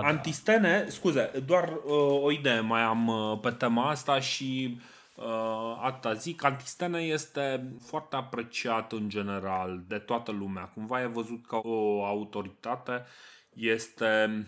[0.02, 4.82] Antistene, scuze, doar uh, o idee mai am uh, pe tema asta și uh,
[5.20, 10.62] Uh, atâta zic, Antistene este foarte apreciat în general de toată lumea.
[10.62, 13.04] Cumva e văzut ca o autoritate.
[13.52, 14.46] Este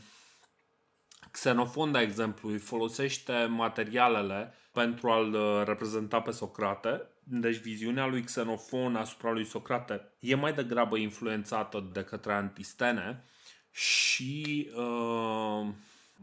[1.30, 7.02] Xenofon, de exemplu, îi folosește materialele pentru a-l uh, reprezenta pe Socrate.
[7.24, 13.24] Deci viziunea lui Xenofon asupra lui Socrate e mai degrabă influențată de către Antistene
[13.72, 15.66] și uh,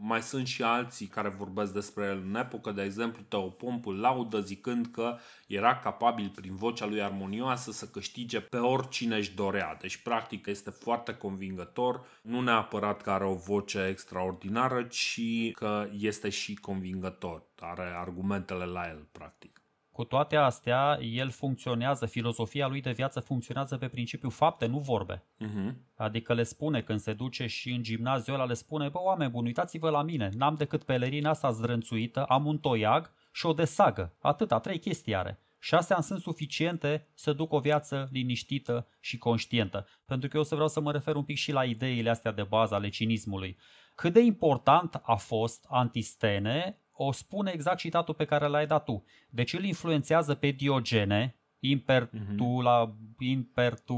[0.02, 4.86] mai sunt și alții care vorbesc despre el în epocă, de exemplu Teopompul laudă zicând
[4.86, 9.76] că era capabil prin vocea lui armonioasă să câștige pe oricine își dorea.
[9.80, 15.20] Deci practic este foarte convingător, nu neapărat că are o voce extraordinară, ci
[15.52, 19.59] că este și convingător, are argumentele la el practic.
[20.00, 25.22] Cu toate astea, el funcționează, filozofia lui de viață funcționează pe principiu fapte, nu vorbe.
[25.40, 25.74] Uh-huh.
[25.94, 29.46] Adică le spune când se duce și în gimnaziu ăla le spune, bă, oameni buni,
[29.46, 34.16] uitați-vă la mine, n-am decât pelerina asta zdrânțuită, am un toiag și o desagă.
[34.20, 35.40] Atâta, trei chestii are.
[35.58, 39.86] Și astea sunt suficiente să duc o viață liniștită și conștientă.
[40.04, 42.42] Pentru că eu să vreau să mă refer un pic și la ideile astea de
[42.42, 43.58] bază ale cinismului.
[43.94, 49.04] Cât de important a fost Antistene o spune exact citatul pe care l-ai dat tu.
[49.30, 53.94] Deci îl influențează pe Diogene, impertu, la, impertu,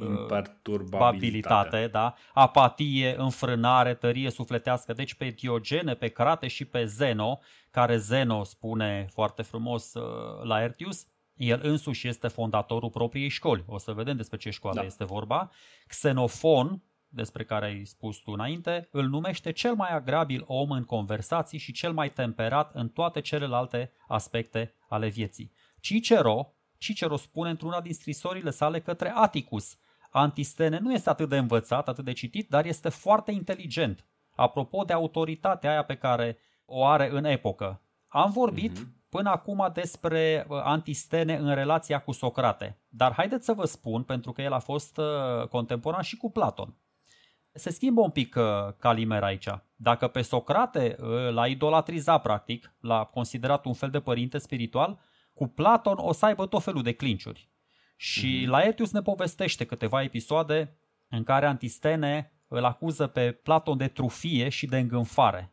[0.00, 2.14] imperturbabilitate, da?
[2.34, 4.92] apatie, înfrânare, tărie sufletească.
[4.92, 7.40] Deci pe Diogene, pe Crate și pe Zeno,
[7.70, 13.64] care Zeno spune foarte frumos uh, la Ertius, el însuși este fondatorul propriei școli.
[13.66, 14.86] O să vedem despre ce școală da.
[14.86, 15.50] este vorba.
[15.86, 16.82] Xenofon,
[17.16, 21.72] despre care ai spus tu înainte, îl numește cel mai agrabil om în conversații și
[21.72, 25.52] cel mai temperat în toate celelalte aspecte ale vieții.
[25.80, 29.78] Cicero, Cicero spune într-una din scrisorile sale către Atticus,
[30.10, 34.06] Antistene nu este atât de învățat, atât de citit, dar este foarte inteligent.
[34.34, 37.80] Apropo de autoritatea aia pe care o are în epocă.
[38.06, 39.08] Am vorbit mm-hmm.
[39.08, 44.32] până acum despre uh, Antistene în relația cu Socrate, dar haideți să vă spun, pentru
[44.32, 46.74] că el a fost uh, contemporan și cu Platon.
[47.56, 48.42] Se schimbă un pic uh,
[48.78, 49.48] Calimera aici.
[49.76, 54.98] Dacă pe Socrate uh, l-a idolatrizat practic, l-a considerat un fel de părinte spiritual,
[55.34, 57.50] cu Platon o să aibă tot felul de clinciuri.
[57.96, 58.48] Și mm-hmm.
[58.48, 60.76] Laertius ne povestește câteva episoade
[61.08, 65.50] în care Antistene îl acuză pe Platon de trufie și de îngânfare.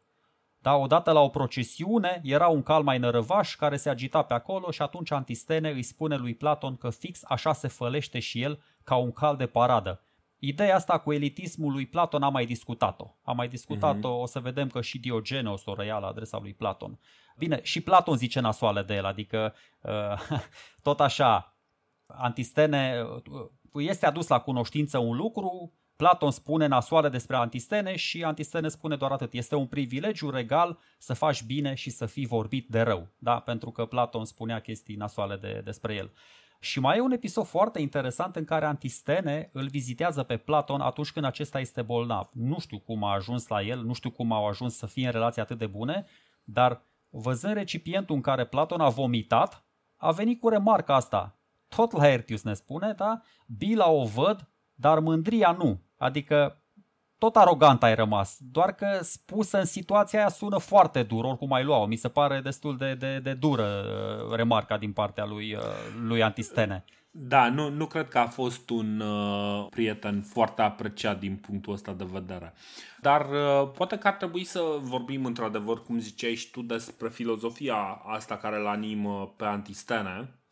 [0.58, 4.72] Da, odată la o procesiune era un cal mai nărăvaș care se agita pe acolo
[4.72, 8.96] și atunci Antistene îi spune lui Platon că fix așa se fălește și el ca
[8.96, 10.04] un cal de paradă.
[10.46, 13.16] Ideea asta cu elitismul lui Platon am mai discutat-o.
[13.24, 14.22] Am mai discutat-o, mm-hmm.
[14.22, 17.00] o să vedem că și Diogenes o răia la adresa lui Platon.
[17.38, 20.40] Bine, și Platon zice nasoale de el, adică uh,
[20.88, 21.58] tot așa,
[22.06, 23.02] Antistene
[23.32, 28.96] uh, este adus la cunoștință un lucru, Platon spune nasoale despre Antistene și Antistene spune
[28.96, 29.34] doar atât.
[29.34, 33.40] Este un privilegiu regal să faci bine și să fii vorbit de rău, da?
[33.40, 36.12] pentru că Platon spunea chestii nasoale de, despre el.
[36.60, 41.12] Și mai e un episod foarte interesant în care Antistene îl vizitează pe Platon atunci
[41.12, 42.30] când acesta este bolnav.
[42.34, 45.12] Nu știu cum a ajuns la el, nu știu cum au ajuns să fie în
[45.12, 46.06] relații atât de bune,
[46.44, 51.38] dar văzând recipientul în care Platon a vomitat, a venit cu remarca asta.
[51.68, 53.22] Tot la Ertius ne spune, da?
[53.46, 55.82] Bila o văd, dar mândria nu.
[55.98, 56.64] Adică
[57.18, 61.64] tot arogant ai rămas, doar că spusă în situația aia sună foarte dur, oricum ai
[61.64, 61.86] luat-o.
[61.86, 65.62] Mi se pare destul de, de, de dură uh, remarca din partea lui, uh,
[66.08, 66.84] lui Antistene.
[67.16, 71.94] Da, nu, nu cred că a fost un uh, prieten foarte apreciat din punctul ăsta
[71.94, 72.54] de vedere.
[73.02, 78.02] Dar uh, poate că ar trebui să vorbim într-adevăr, cum ziceai și tu, despre filozofia
[78.06, 80.43] asta care îl animă pe Antistene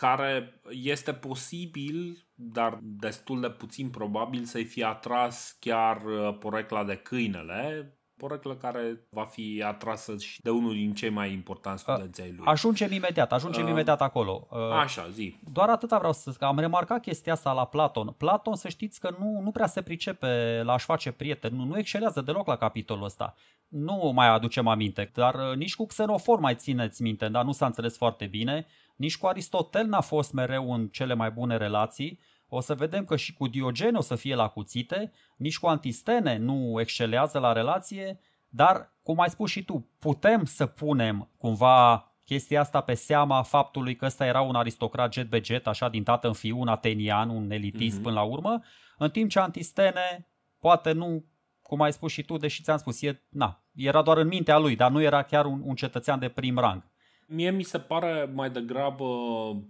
[0.00, 6.96] care este posibil, dar destul de puțin probabil, să-i fie atras chiar uh, porecla de
[6.96, 12.34] câinele, poreclă care va fi atrasă și de unul din cei mai importanți studenți ai
[12.36, 12.46] lui.
[12.46, 14.46] Ajungem imediat, ajungem uh, imediat acolo.
[14.50, 15.36] Uh, așa, zi.
[15.52, 18.14] Doar atâta vreau să Am remarcat chestia asta la Platon.
[18.16, 21.78] Platon, să știți că nu, nu prea se pricepe la a-și face prieteni, nu, nu
[21.78, 23.34] excelează deloc la capitolul ăsta.
[23.68, 27.66] Nu mai aducem aminte, dar uh, nici cu Xenofor mai țineți minte, dar nu s-a
[27.66, 28.66] înțeles foarte bine.
[28.96, 32.20] Nici cu Aristotel n-a fost mereu în cele mai bune relații.
[32.48, 36.36] O să vedem că și cu Diogene o să fie la cuțite, nici cu Antistene
[36.36, 42.60] nu excelează la relație, dar, cum ai spus și tu, putem să punem cumva chestia
[42.60, 46.26] asta pe seama faptului că ăsta era un aristocrat jet be jet, așa din tată
[46.26, 48.02] în fiu, un atenian, un elitist mm-hmm.
[48.02, 48.62] până la urmă,
[48.98, 50.28] în timp ce Antistene
[50.58, 51.24] poate nu,
[51.62, 54.76] cum ai spus și tu, deși ți-am spus, e, na, era doar în mintea lui,
[54.76, 56.82] dar nu era chiar un, un cetățean de prim rang.
[57.26, 59.06] Mie mi se pare mai degrabă,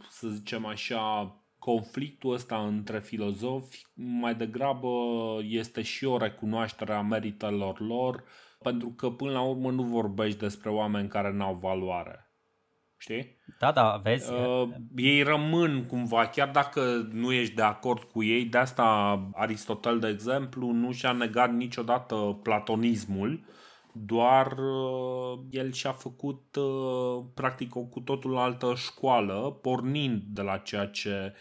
[0.08, 4.88] să zicem așa, conflictul ăsta între filozofi mai degrabă
[5.42, 8.24] este și o recunoaștere a meritelor lor,
[8.62, 12.30] pentru că până la urmă nu vorbești despre oameni care n-au valoare.
[12.98, 13.36] Știi?
[13.58, 14.32] Da, da, vezi.
[14.32, 18.84] Uh, ei rămân cumva, chiar dacă nu ești de acord cu ei, de asta
[19.34, 23.44] Aristotel, de exemplu, nu și-a negat niciodată platonismul,
[24.04, 30.56] doar uh, el și-a făcut uh, practic o cu totul altă școală, pornind de la
[30.56, 31.34] ceea ce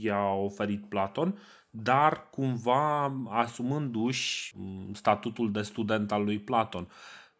[0.00, 1.38] i-a oferit Platon,
[1.70, 6.88] dar cumva asumându-și mm, statutul de student al lui Platon.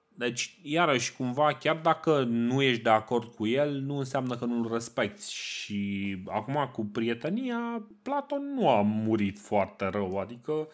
[0.09, 4.73] Deci, iarăși, cumva, chiar dacă nu ești de acord cu el, nu înseamnă că nu-l
[4.73, 5.33] respecti.
[5.33, 10.66] Și acum, cu prietenia, Platon nu a murit foarte rău, adică uh,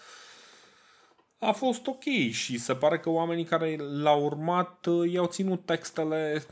[1.42, 6.42] a fost ok și se pare că oamenii care l-au urmat uh, i-au ținut textele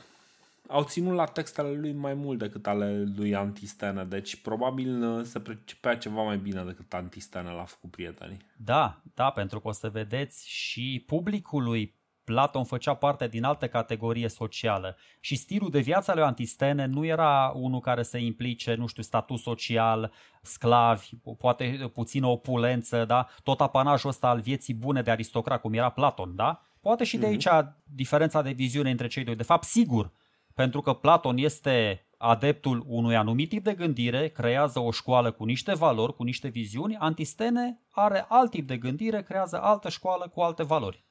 [0.71, 5.41] au ținut la textele lui mai mult decât ale lui Antistene, deci probabil uh, se
[5.41, 8.37] precepea ceva mai bine decât Antistene l-a făcut prietenii.
[8.57, 11.95] Da, da, pentru că o să vedeți și publicului
[12.31, 17.05] Platon făcea parte din altă categorie socială și stilul de viață al lui Antistene nu
[17.05, 20.13] era unul care să implice, nu știu, statut social,
[20.43, 23.27] sclavi, poate puțină opulență, da?
[23.43, 26.63] tot apanajul ăsta al vieții bune de aristocrat, cum era Platon, da?
[26.81, 27.33] Poate și de mhm.
[27.33, 29.37] aici diferența de viziune între cei doi.
[29.37, 30.13] De fapt, sigur,
[30.55, 35.75] pentru că Platon este adeptul unui anumit tip de gândire, creează o școală cu niște
[35.75, 40.63] valori, cu niște viziuni, Antistene are alt tip de gândire, creează altă școală cu alte
[40.63, 41.09] valori.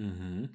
[0.00, 0.50] Mm-hmm.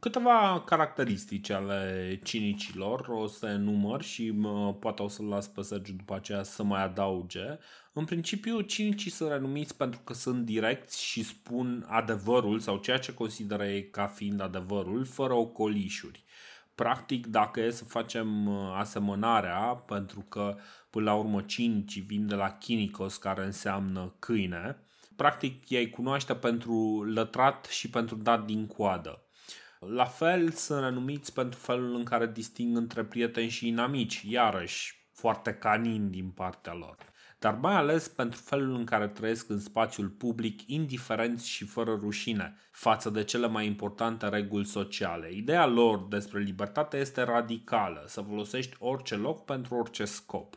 [0.00, 5.92] Câteva caracteristici ale cinicilor o să enumăr și mă, poate o să-l las pe Sergiu
[5.92, 7.58] după aceea să mai adauge.
[7.92, 13.14] În principiu, cinicii sunt renumiți pentru că sunt direcți și spun adevărul sau ceea ce
[13.14, 16.24] consideră ei ca fiind adevărul, fără ocolișuri.
[16.74, 20.56] Practic, dacă e să facem asemănarea, pentru că
[20.90, 24.76] până la urmă cinicii vin de la chinicos, care înseamnă câine,
[25.22, 29.22] practic ei cunoaște pentru lătrat și pentru dat din coadă.
[29.78, 35.52] La fel sunt renumiți pentru felul în care disting între prieteni și inamici, iarăși foarte
[35.54, 36.96] canin din partea lor.
[37.38, 42.56] dar mai ales pentru felul în care trăiesc în spațiul public, indiferenți și fără rușine,
[42.70, 45.32] față de cele mai importante reguli sociale.
[45.32, 50.54] Ideea lor despre libertate este radicală, să folosești orice loc pentru orice scop.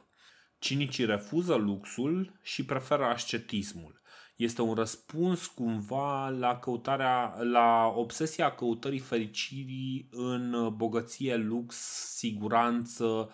[0.60, 4.04] Cinicii refuză luxul și preferă ascetismul.
[4.36, 11.76] Este un răspuns cumva la căutarea, la obsesia căutării fericirii în bogăție, lux,
[12.16, 13.30] siguranță,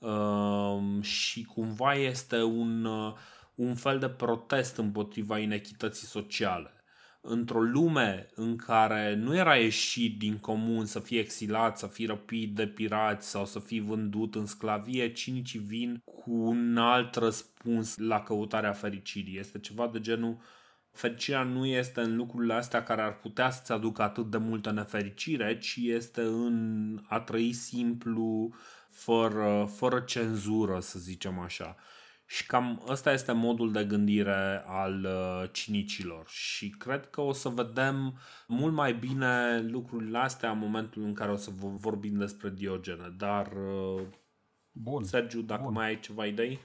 [0.00, 3.14] Ehm, și cumva este un, uh,
[3.54, 6.79] un fel de protest împotriva inechității sociale.
[7.20, 12.54] Într-o lume în care nu era ieșit din comun să fii exilat, să fii răpit
[12.54, 18.22] de pirați sau să fii vândut în sclavie, cinicii vin cu un alt răspuns la
[18.22, 19.38] căutarea fericirii.
[19.38, 20.38] Este ceva de genul
[20.92, 25.58] fericirea nu este în lucrurile astea care ar putea să-ți aducă atât de multă nefericire,
[25.58, 28.54] ci este în a trăi simplu,
[28.88, 31.76] fără, fără cenzură, să zicem așa.
[32.30, 37.48] Și cam ăsta este modul de gândire al uh, cinicilor și cred că o să
[37.48, 43.14] vedem mult mai bine lucrurile astea în momentul în care o să vorbim despre Diogene.
[43.16, 44.02] Dar, uh,
[44.72, 45.04] Bun.
[45.04, 45.72] Sergiu, dacă Bun.
[45.72, 46.58] mai ai ceva idei?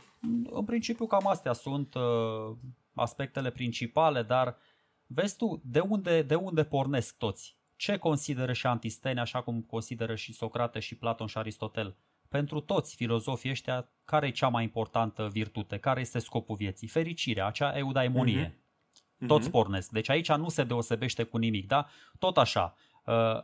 [0.44, 2.58] În principiu cam astea sunt uh,
[2.94, 4.58] aspectele principale, dar
[5.06, 7.58] vezi tu, de unde, de unde pornesc toți?
[7.76, 11.96] Ce consideră și Antistene, așa cum consideră și Socrate și Platon și Aristotel?
[12.36, 15.78] Pentru toți filozofii ăștia, care e cea mai importantă virtute?
[15.78, 16.88] Care este scopul vieții?
[16.88, 18.48] Fericirea, acea eudaimonie.
[18.48, 19.28] Mm-hmm.
[19.28, 19.90] Toți pornesc.
[19.90, 21.88] Deci aici nu se deosebește cu nimic, da?
[22.20, 22.76] Tot așa.
[23.06, 23.44] Uh,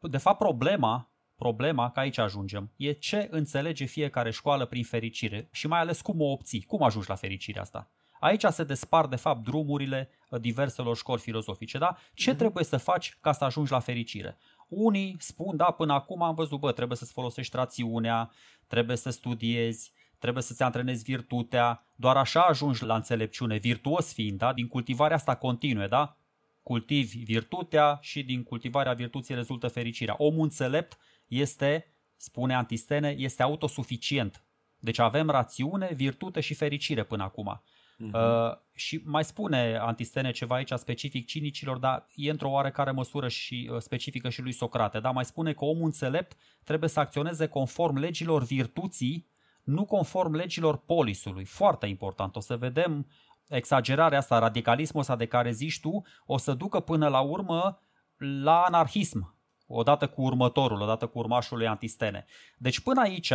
[0.00, 5.66] de fapt, problema, problema, că aici ajungem, e ce înțelege fiecare școală prin fericire și
[5.66, 7.90] mai ales cum o obții, cum ajungi la fericirea asta.
[8.20, 11.96] Aici se despar, de fapt, drumurile diverselor școli filozofice, da?
[12.14, 12.36] Ce mm-hmm.
[12.36, 14.38] trebuie să faci ca să ajungi la fericire?
[14.74, 18.30] Unii spun, da, până acum am văzut, bă, trebuie să-ți folosești rațiunea,
[18.66, 24.52] trebuie să studiezi, trebuie să-ți antrenezi virtutea, doar așa ajungi la înțelepciune, virtuos fiind, da?
[24.52, 26.16] din cultivarea asta continue, da?
[26.62, 30.14] cultivi virtutea și din cultivarea virtuții rezultă fericirea.
[30.18, 34.44] Omul înțelept este, spune Antistene, este autosuficient.
[34.78, 37.62] Deci avem rațiune, virtute și fericire până acum.
[38.08, 38.50] Uh-huh.
[38.50, 43.70] Uh, și mai spune Antistene ceva aici specific cinicilor, dar e într-o oarecare măsură și
[43.72, 45.00] uh, specifică și lui Socrate.
[45.00, 49.28] Dar mai spune că omul înțelept trebuie să acționeze conform legilor virtuții,
[49.62, 51.44] nu conform legilor polisului.
[51.44, 52.36] Foarte important.
[52.36, 53.06] O să vedem
[53.48, 57.78] exagerarea asta, radicalismul ăsta de care zici tu, o să ducă până la urmă
[58.16, 59.36] la anarhism,
[59.66, 62.24] odată cu următorul, odată cu urmașul lui Antistene.
[62.58, 63.32] Deci până aici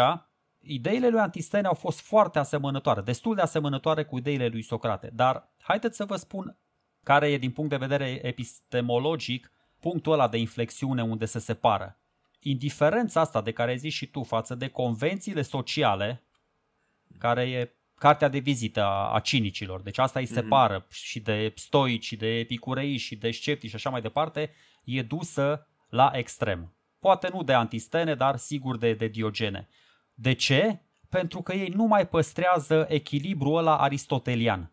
[0.59, 5.53] ideile lui Antistene au fost foarte asemănătoare, destul de asemănătoare cu ideile lui Socrate, dar
[5.57, 6.57] haideți să vă spun
[7.03, 11.99] care e din punct de vedere epistemologic punctul ăla de inflexiune unde se separă.
[12.39, 16.23] Indiferența asta de care zici și tu față de convențiile sociale,
[17.17, 20.33] care e cartea de vizită a, a cinicilor, deci asta îi mhm.
[20.33, 20.91] separă mm-hmm.
[20.91, 24.51] și de stoici, și de epicurei, și de sceptici și așa mai departe,
[24.83, 26.73] e dusă la extrem.
[26.99, 29.69] Poate nu de Antistene, dar sigur de, de Diogene.
[30.21, 30.81] De ce?
[31.09, 34.71] Pentru că ei nu mai păstrează echilibrul ăla aristotelian.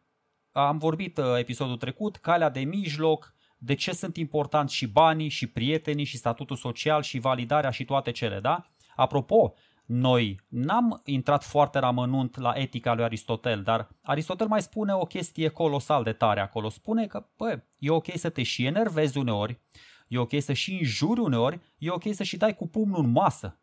[0.53, 5.47] Am vorbit uh, episodul trecut, calea de mijloc, de ce sunt importanți și banii, și
[5.47, 8.71] prietenii, și statutul social, și validarea, și toate cele, da?
[8.97, 15.05] Apropo, noi n-am intrat foarte ramănunt la etica lui Aristotel, dar Aristotel mai spune o
[15.05, 16.69] chestie colosal de tare acolo.
[16.69, 19.61] Spune că, bă, e ok să te și enervezi uneori,
[20.09, 23.61] e ok să și înjuri uneori, e ok să și dai cu pumnul în masă.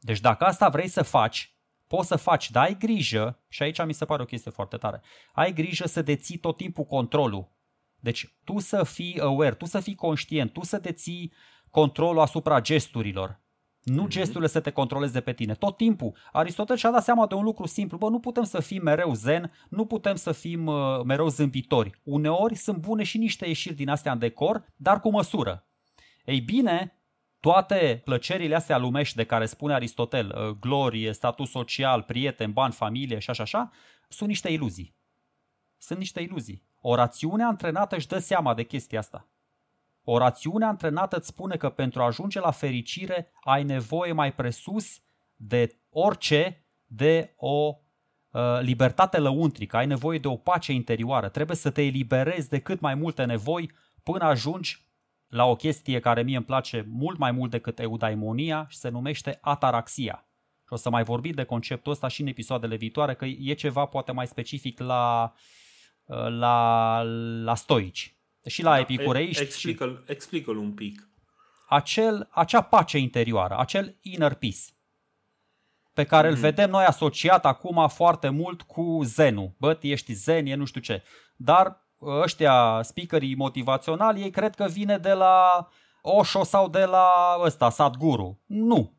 [0.00, 1.54] Deci dacă asta vrei să faci,
[1.86, 5.02] poți să faci, dar ai grijă, și aici mi se pare o chestie foarte tare,
[5.32, 7.50] ai grijă să deții tot timpul controlul.
[8.00, 11.32] Deci tu să fii aware, tu să fii conștient, tu să deții
[11.70, 13.40] controlul asupra gesturilor.
[13.82, 14.08] Nu mm-hmm.
[14.08, 15.54] gesturile să te controleze pe tine.
[15.54, 16.16] Tot timpul.
[16.32, 17.96] Aristotel și-a dat seama de un lucru simplu.
[17.96, 22.00] Bă, nu putem să fim mereu zen, nu putem să fim uh, mereu zâmbitori.
[22.02, 25.66] Uneori sunt bune și niște ieșiri din astea în decor, dar cu măsură.
[26.24, 26.99] Ei bine,
[27.40, 33.18] toate plăcerile astea lumești de care spune Aristotel, uh, glorie, status social, prieten, bani, familie
[33.18, 33.70] și așa, așa,
[34.08, 34.94] sunt niște iluzii.
[35.78, 36.62] Sunt niște iluzii.
[36.80, 39.28] O rațiune antrenată își dă seama de chestia asta.
[40.04, 45.00] O rațiune antrenată îți spune că pentru a ajunge la fericire ai nevoie mai presus
[45.36, 47.76] de orice de o
[48.30, 52.80] uh, libertate lăuntrică, ai nevoie de o pace interioară, trebuie să te eliberezi de cât
[52.80, 53.70] mai multe nevoi
[54.02, 54.89] până ajungi
[55.30, 59.38] la o chestie care mie îmi place mult mai mult decât eudaimonia și se numește
[59.40, 60.24] ataraxia.
[60.66, 63.84] Și o să mai vorbim de conceptul ăsta și în episoadele viitoare, că e ceva
[63.84, 65.32] poate mai specific la,
[66.28, 67.02] la,
[67.42, 68.14] la stoici
[68.46, 69.42] și la da, epicureiști.
[69.42, 71.08] Explică-l, explică-l un pic.
[71.68, 74.58] Acel, acea pace interioară, acel inner peace.
[75.92, 76.30] pe care mm-hmm.
[76.30, 76.42] îl mhm.
[76.42, 79.54] vedem noi asociat acum foarte mult cu zenul.
[79.58, 81.02] Bă, ești zen, e nu știu ce.
[81.36, 85.68] Dar ăștia, speakerii motivaționali, ei cred că vine de la
[86.02, 88.40] Osho sau de la ăsta, Sadhguru.
[88.46, 88.98] Nu.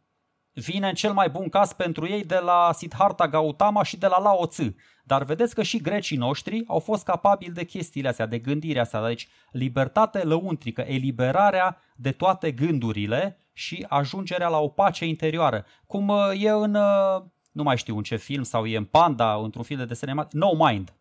[0.54, 4.20] Vine în cel mai bun caz pentru ei de la Siddhartha Gautama și de la
[4.20, 4.76] Lao Tzu.
[5.04, 9.08] Dar vedeți că și grecii noștri au fost capabili de chestiile astea, de gândirea asta.
[9.08, 15.66] Deci libertate lăuntrică, eliberarea de toate gândurile și ajungerea la o pace interioară.
[15.88, 19.36] Cum uh, e în, uh, nu mai știu în ce film, sau e în Panda,
[19.36, 20.93] într-un film de desene No Mind.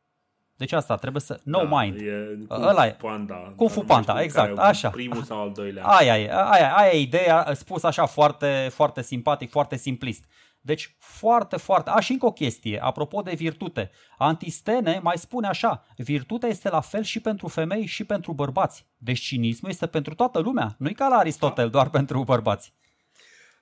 [0.60, 1.40] Deci asta trebuie să...
[1.44, 2.00] No da, mind.
[2.00, 2.90] E Kung Ăla e.
[2.90, 3.52] Panda.
[3.56, 4.88] Kung Fu Panda, exact, așa.
[4.88, 5.84] Primul sau al doilea.
[5.84, 10.24] Aia e, aia, aia e ideea, spus așa foarte, foarte simpatic, foarte simplist.
[10.60, 11.90] Deci foarte, foarte...
[11.90, 13.90] A, și încă o chestie, apropo de virtute.
[14.18, 18.86] Antistene mai spune așa, virtutea este la fel și pentru femei și pentru bărbați.
[18.96, 21.70] Deci cinismul este pentru toată lumea, nu-i ca la Aristotel, da.
[21.70, 22.72] doar pentru bărbați.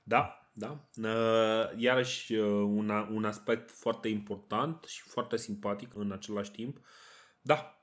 [0.03, 0.88] Da, da.
[1.76, 6.78] Iarăși un, un aspect foarte important și foarte simpatic în același timp.
[7.40, 7.82] Da,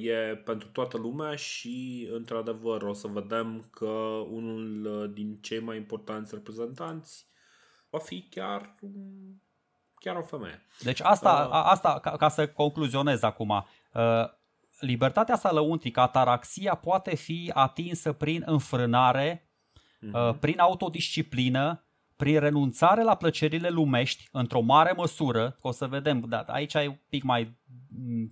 [0.00, 3.86] e pentru toată lumea și, într-adevăr, o să vedem că
[4.30, 7.26] unul din cei mai importanți reprezentanți
[7.94, 8.74] va fi chiar,
[9.94, 10.66] chiar o femeie.
[10.82, 13.62] Deci asta, uh, asta ca, ca să concluzionez acum, uh,
[14.78, 20.12] libertatea asta lăuntrică, ataraxia poate fi atinsă prin înfrânare, uh-huh.
[20.12, 21.83] uh, prin autodisciplină,
[22.16, 26.86] prin renunțare la plăcerile lumești, într-o mare măsură, că o să vedem, da, aici e
[26.88, 27.56] un pic mai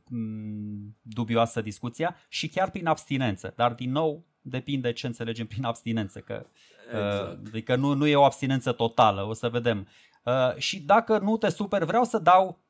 [0.08, 3.52] mm, dubioasă discuția, și chiar prin abstinență.
[3.56, 6.46] Dar, din nou, depinde ce înțelegem prin abstinență, că
[6.92, 7.32] Exact.
[7.32, 9.88] Uh, adică nu, nu e o abstinență totală, o să vedem.
[10.22, 12.60] Uh, și dacă nu te super, vreau să dau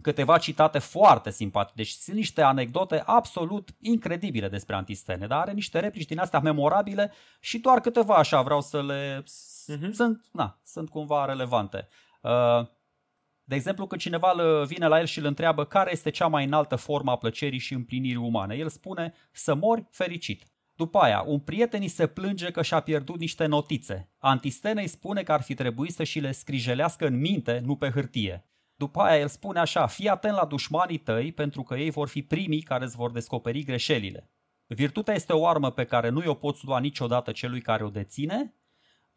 [0.00, 1.74] câteva citate foarte simpatice.
[1.76, 7.12] Deci sunt niște anecdote absolut incredibile despre Antistene, dar are niște replici din astea memorabile
[7.40, 9.22] și doar câteva așa vreau să le...
[9.72, 9.90] Uh-huh.
[9.92, 11.88] Sunt, na, sunt cumva relevante.
[12.22, 12.66] Uh,
[13.44, 14.34] de exemplu, când cineva
[14.66, 17.74] vine la el și îl întreabă care este cea mai înaltă formă a plăcerii și
[17.74, 20.44] împlinirii umane, el spune să mori fericit.
[20.74, 24.10] După aia, un prieten îi se plânge că și-a pierdut niște notițe.
[24.18, 27.90] Antistene îi spune că ar fi trebuit să și le scrijelească în minte, nu pe
[27.90, 28.50] hârtie.
[28.74, 32.22] După aia el spune așa, fii atent la dușmanii tăi pentru că ei vor fi
[32.22, 34.30] primii care îți vor descoperi greșelile.
[34.66, 38.54] Virtutea este o armă pe care nu o poți lua niciodată celui care o deține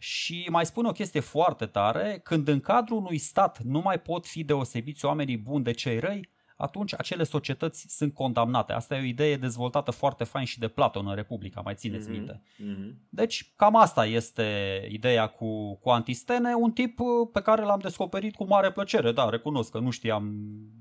[0.01, 4.25] și mai spune o chestie foarte tare, când în cadrul unui stat nu mai pot
[4.25, 8.73] fi deosebiți oamenii buni de cei răi, atunci acele societăți sunt condamnate.
[8.73, 12.11] Asta e o idee dezvoltată foarte fain și de Platon în Republica, mai țineți mm-hmm.
[12.11, 12.41] minte.
[12.43, 12.95] Mm-hmm.
[13.09, 18.35] Deci cam asta este ideea cu, cu Antistene, un tip uh, pe care l-am descoperit
[18.35, 19.11] cu mare plăcere.
[19.11, 20.33] Da, recunosc că nu știam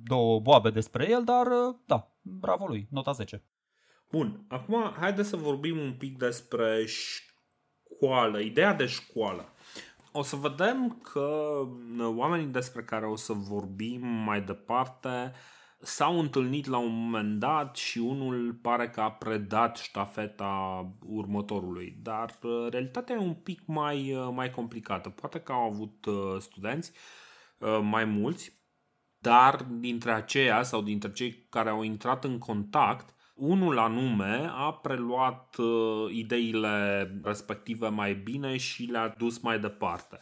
[0.02, 3.42] două boabe despre el, dar uh, da, bravo lui, nota 10.
[4.10, 6.84] Bun, acum haideți să vorbim un pic despre
[7.94, 9.52] școală, ideea de școală.
[10.12, 11.58] O să vedem că
[11.98, 15.36] uh, oamenii despre care o să vorbim mai departe uh,
[15.80, 22.38] s-au întâlnit la un moment dat și unul pare că a predat ștafeta următorului, dar
[22.42, 25.08] uh, realitatea e un pic mai, uh, mai complicată.
[25.08, 26.92] Poate că au avut uh, studenți
[27.82, 28.52] mai mulți,
[29.18, 35.56] dar dintre aceia sau dintre cei care au intrat în contact, unul anume a preluat
[36.10, 40.18] ideile respective mai bine și le-a dus mai departe.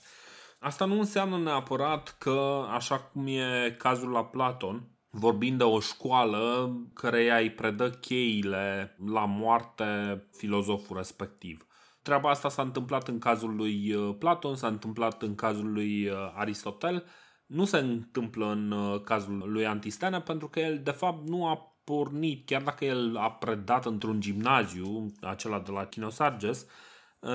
[0.59, 6.73] Asta nu înseamnă neapărat că, așa cum e cazul la Platon, vorbind de o școală
[6.95, 9.85] care îi predă cheile la moarte
[10.33, 11.67] filozoful respectiv.
[12.03, 16.17] Treaba asta s-a întâmplat în cazul lui uh, Platon, s-a întâmplat în cazul lui uh,
[16.35, 17.05] Aristotel,
[17.47, 21.76] nu se întâmplă în uh, cazul lui Antistene pentru că el de fapt nu a
[21.87, 26.67] pornit, chiar dacă el a predat într-un gimnaziu, acela de la Chinosarges,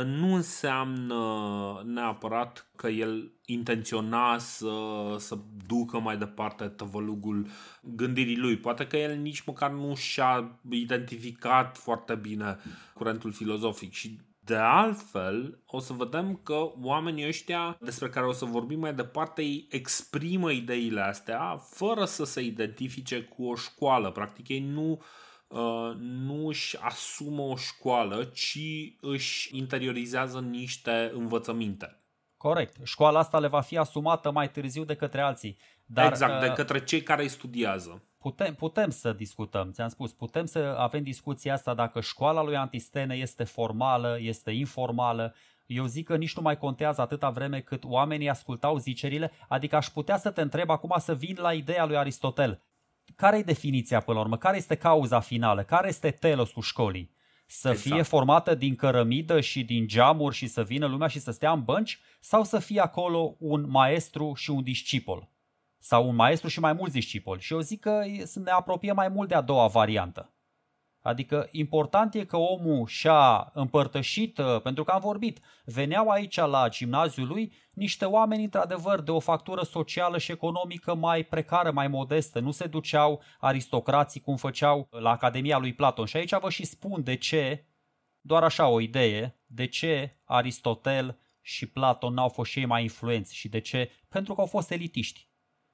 [0.06, 1.22] nu înseamnă
[1.86, 4.72] neapărat că el intenționa să,
[5.18, 5.38] să
[5.68, 7.48] ducă mai departe tăvălugul
[7.82, 8.58] gândirii lui.
[8.58, 12.58] Poate că el nici măcar nu și-a identificat foarte bine
[12.94, 14.20] curentul filozofic și
[14.52, 19.42] de altfel, o să vedem că oamenii ăștia despre care o să vorbim mai departe
[19.42, 24.12] îi exprimă ideile astea fără să se identifice cu o școală.
[24.12, 25.02] Practic ei nu
[25.52, 28.60] Uh, nu își asumă o școală, ci
[29.02, 32.02] își interiorizează niște învățăminte.
[32.38, 32.76] Corect.
[32.84, 35.58] Școala asta le va fi asumată mai târziu de către alții.
[35.86, 38.04] Dar, exact, de uh, către cei care îi studiază.
[38.22, 43.16] Putem, putem să discutăm, ți-am spus, putem să avem discuția asta dacă școala lui Antistene
[43.16, 45.36] este formală, este informală.
[45.66, 49.88] Eu zic că nici nu mai contează atâta vreme cât oamenii ascultau zicerile, adică aș
[49.88, 52.62] putea să te întreb acum să vin la ideea lui Aristotel
[53.16, 54.38] care e definiția până la urmă?
[54.38, 55.64] Care este cauza finală?
[55.64, 57.12] Care este telosul școlii?
[57.46, 57.88] Să exact.
[57.88, 61.64] fie formată din cărămidă și din geamuri și să vină lumea și să stea în
[61.64, 65.30] bănci sau să fie acolo un maestru și un discipol?
[65.84, 67.42] Sau un maestru și mai mulți discipoli?
[67.42, 68.02] Și eu zic că
[68.44, 70.34] ne apropie mai mult de a doua variantă.
[71.02, 76.70] Adică important e că omul și-a împărtășit, uh, pentru că am vorbit, veneau aici la
[76.70, 82.40] gimnaziul lui niște oameni într-adevăr de o factură socială și economică mai precară, mai modestă.
[82.40, 86.06] Nu se duceau aristocrații cum făceau la Academia lui Platon.
[86.06, 87.66] Și aici vă și spun de ce,
[88.20, 93.50] doar așa o idee, de ce Aristotel și Platon n-au fost cei mai influenți și
[93.50, 93.92] de ce?
[94.10, 95.31] Pentru că au fost elitiști.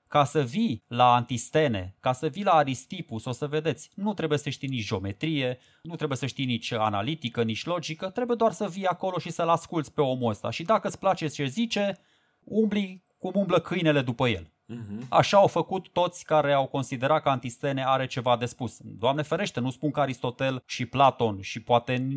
[0.08, 4.38] Ca să vii la Antistene, ca să vii la Aristipus, o să vedeți, nu trebuie
[4.38, 8.68] să știi nici geometrie, nu trebuie să știi nici analitică, nici logică, trebuie doar să
[8.68, 10.50] vii acolo și să-l asculți pe omul ăsta.
[10.50, 11.98] Și dacă îți place ce zice,
[12.44, 14.52] umbli cum umblă câinele după el.
[14.74, 15.08] Uh-huh.
[15.10, 18.78] Așa au făcut toți care au considerat că Antistene are ceva de spus.
[18.82, 22.08] Doamne ferește, nu spun că Aristotel și Platon și poate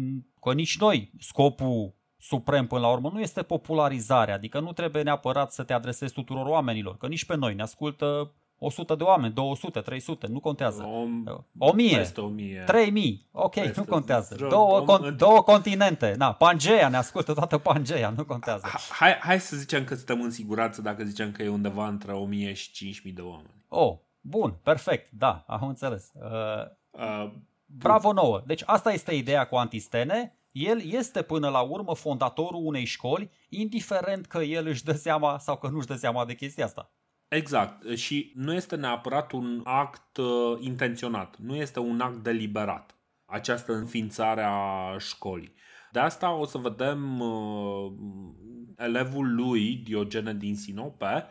[0.41, 5.53] că nici noi scopul suprem până la urmă nu este popularizarea, adică nu trebuie neapărat
[5.53, 9.81] să te adresezi tuturor oamenilor, că nici pe noi ne ascultă 100 de oameni, 200,
[9.81, 10.83] 300, nu contează.
[10.83, 11.07] O,
[11.59, 12.63] 1000, peste 1000.
[12.67, 14.47] 3000, ok, peste nu contează.
[14.49, 18.67] Două, con- două continente, na, Pangea ne ascultă toată Pangea, nu contează.
[18.91, 22.53] Hai, hai să zicem că stăm în siguranță dacă zicem că e undeva între 1000
[22.53, 23.65] și 5000 de oameni.
[23.69, 26.13] Oh, bun, perfect, da, am înțeles.
[26.15, 27.33] Uh, uh,
[27.67, 28.43] bravo nouă.
[28.47, 34.27] Deci asta este ideea cu antistene el este până la urmă fondatorul unei școli, indiferent
[34.27, 36.93] că el își dă seama sau că nu își dă seama de chestia asta.
[37.29, 37.97] Exact.
[37.97, 42.95] Și nu este neapărat un act uh, intenționat, nu este un act deliberat,
[43.25, 45.55] această înființare a școlii.
[45.93, 47.93] De asta o să vedem uh,
[48.77, 51.27] elevul lui, Diogene din Sinope,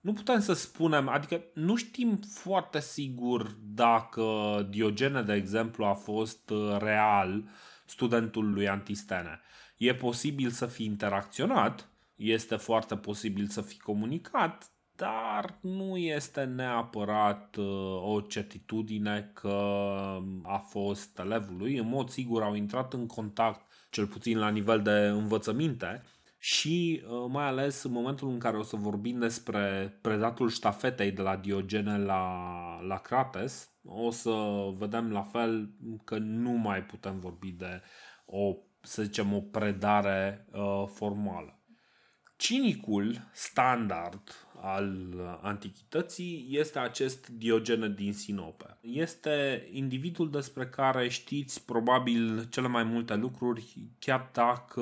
[0.00, 4.22] nu putem să spunem, adică nu știm foarte sigur dacă
[4.70, 7.44] Diogene, de exemplu, a fost uh, real
[7.90, 9.40] studentul lui Antistene.
[9.76, 17.56] E posibil să fi interacționat, este foarte posibil să fi comunicat, dar nu este neapărat
[17.56, 17.64] uh,
[18.02, 19.78] o certitudine că
[20.42, 21.76] a fost elevul lui.
[21.76, 26.02] În mod sigur au intrat în contact, cel puțin la nivel de învățăminte,
[26.38, 31.22] și uh, mai ales în momentul în care o să vorbim despre predatul ștafetei de
[31.22, 32.34] la Diogene la,
[32.86, 34.32] la Crates, o să
[34.78, 35.70] vedem la fel
[36.04, 37.82] că nu mai putem vorbi de
[38.26, 41.54] o, să zicem, o predare uh, formală.
[42.36, 48.78] Cinicul standard al antichității este acest Diogene din Sinope.
[48.80, 54.80] Este individul despre care știți probabil cele mai multe lucruri, chiar dacă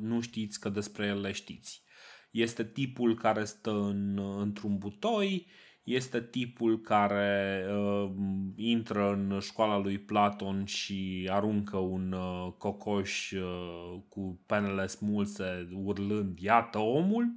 [0.00, 1.82] nu știți că despre el le știți.
[2.30, 5.46] Este tipul care stă în, într-un butoi,
[5.94, 8.10] este tipul care uh,
[8.56, 16.38] intră în școala lui Platon și aruncă un uh, cocoș uh, cu penele smulse urlând,
[16.38, 17.34] iată omul.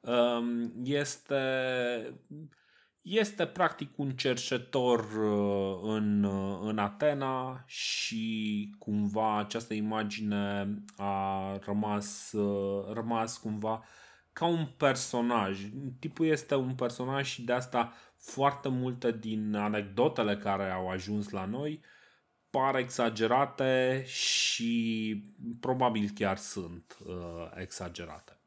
[0.00, 1.34] Uh, este
[3.04, 12.32] este practic un cercetor uh, în, uh, în Atena și cumva această imagine a rămas,
[12.32, 13.84] uh, rămas cumva
[14.34, 15.58] ca un personaj.
[15.98, 21.44] Tipul este un personaj și de asta foarte multe din anecdotele care au ajuns la
[21.44, 21.80] noi
[22.50, 25.22] par exagerate și
[25.60, 27.14] probabil chiar sunt uh,
[27.54, 28.38] exagerate.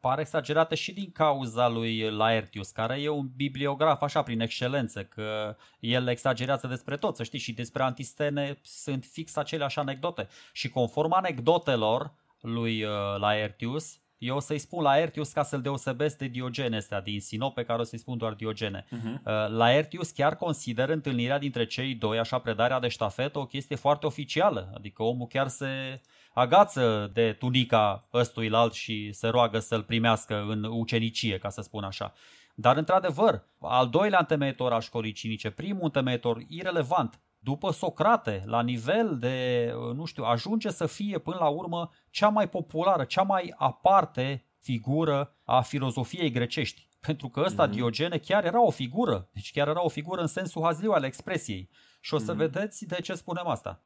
[0.00, 5.56] Par exagerate și din cauza lui Laertius, care e un bibliograf așa prin excelență, că
[5.80, 10.28] el exagerează despre tot, să știi, și despre Antistene sunt fix aceleași anecdote.
[10.52, 16.18] Și conform anecdotelor lui uh, Laertius, eu o să-i spun la Ertius ca să-l deosebesc
[16.18, 18.84] de Diogene ăsta din Sinope, care o să-i spun doar Diogene.
[18.84, 19.22] Uh-huh.
[19.48, 24.06] La Ertius chiar consideră întâlnirea dintre cei doi, așa predarea de ștafetă, o chestie foarte
[24.06, 24.72] oficială.
[24.74, 26.00] Adică omul chiar se
[26.32, 32.12] agață de tunica ăstuilalt și se roagă să-l primească în ucenicie, ca să spun așa.
[32.54, 39.18] Dar, într-adevăr, al doilea întemeitor al școlii cinice, primul întemeitor, irelevant, după Socrate, la nivel
[39.18, 44.44] de, nu știu, ajunge să fie până la urmă cea mai populară, cea mai aparte
[44.60, 46.88] figură a filozofiei grecești.
[47.00, 47.72] Pentru că ăsta, mm-hmm.
[47.72, 51.70] Diogene, chiar era o figură, deci chiar era o figură în sensul hazliu al expresiei.
[52.00, 52.36] Și o să mm-hmm.
[52.36, 53.84] vedeți de ce spunem asta.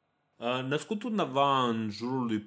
[0.68, 2.46] Născut undeva în jurul lui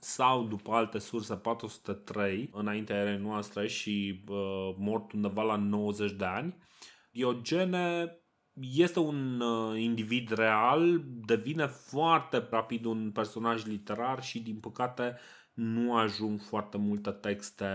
[0.00, 6.24] sau după alte surse 403 înaintea erei noastre și uh, mort undeva la 90 de
[6.24, 6.56] ani,
[7.10, 8.17] Diogene
[8.60, 15.18] este un uh, individ real, devine foarte rapid un personaj literar și din păcate
[15.54, 17.66] nu ajung foarte multe texte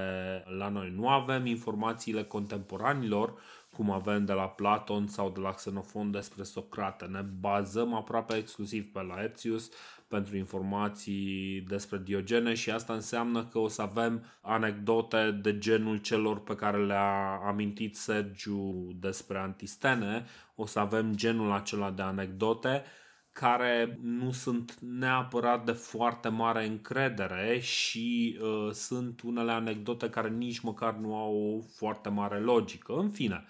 [0.57, 0.93] la noi.
[0.95, 3.33] Nu avem informațiile contemporanilor
[3.75, 7.05] cum avem de la Platon sau de la Xenofon despre Socrate.
[7.05, 9.69] Ne bazăm aproape exclusiv pe Laertius
[10.13, 16.39] pentru informații despre Diogene și asta înseamnă că o să avem anecdote de genul celor
[16.39, 22.83] pe care le-a amintit Sergiu despre Antistene, o să avem genul acela de anecdote
[23.31, 30.59] care nu sunt neapărat de foarte mare încredere și uh, sunt unele anecdote care nici
[30.59, 32.93] măcar nu au o foarte mare logică.
[32.93, 33.45] În fine,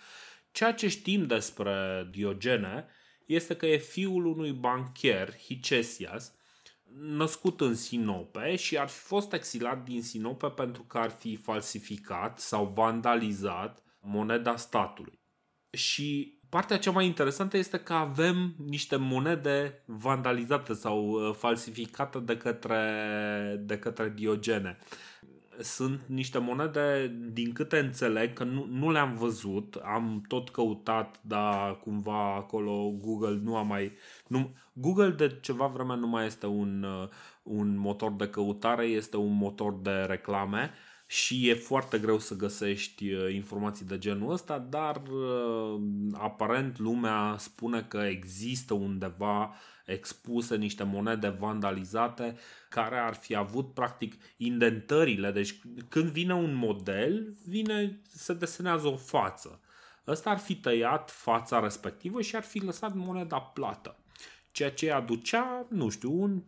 [0.51, 2.85] ceea ce știm despre Diogene
[3.25, 6.33] este că e fiul unui bancher, Hicesias,
[6.99, 12.39] născut în Sinope și ar fi fost exilat din Sinope pentru că ar fi falsificat
[12.39, 15.19] sau vandalizat moneda statului.
[15.69, 22.37] Și partea cea mai interesantă este că avem niște monede vandalizate sau uh, falsificate de
[22.37, 22.81] către,
[23.59, 24.77] de către Diogene.
[25.59, 31.79] Sunt niște monede, din câte înțeleg, că nu, nu le-am văzut, am tot căutat, dar
[31.79, 33.91] cumva acolo Google nu a mai.
[34.27, 37.07] Nu, Google de ceva vreme nu mai este un, uh,
[37.43, 40.71] un motor de căutare, este un motor de reclame
[41.05, 45.81] și e foarte greu să găsești uh, informații de genul ăsta, dar uh,
[46.13, 49.53] aparent lumea spune că există undeva
[49.85, 52.35] expuse niște monede vandalizate
[52.69, 55.31] care ar fi avut practic indentările.
[55.31, 55.59] Deci
[55.89, 59.59] când vine un model, vine, se desenează o față.
[60.07, 63.97] Ăsta ar fi tăiat fața respectivă și ar fi lăsat moneda plată
[64.53, 66.43] ceea ce aducea, nu știu, un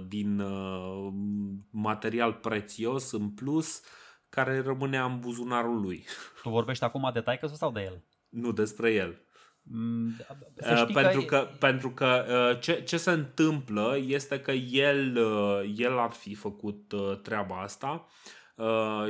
[0.00, 1.12] 5% din uh,
[1.70, 3.82] material prețios în plus
[4.28, 6.04] care rămânea în buzunarul lui.
[6.42, 8.04] Tu vorbești acum de taică sau de el?
[8.28, 9.20] Nu, despre el.
[9.70, 10.16] Mm,
[10.56, 15.74] uh, pentru, că, că, pentru că uh, ce, ce se întâmplă este că el, uh,
[15.76, 18.06] el ar fi făcut uh, treaba asta.
[18.06, 18.37] Uh,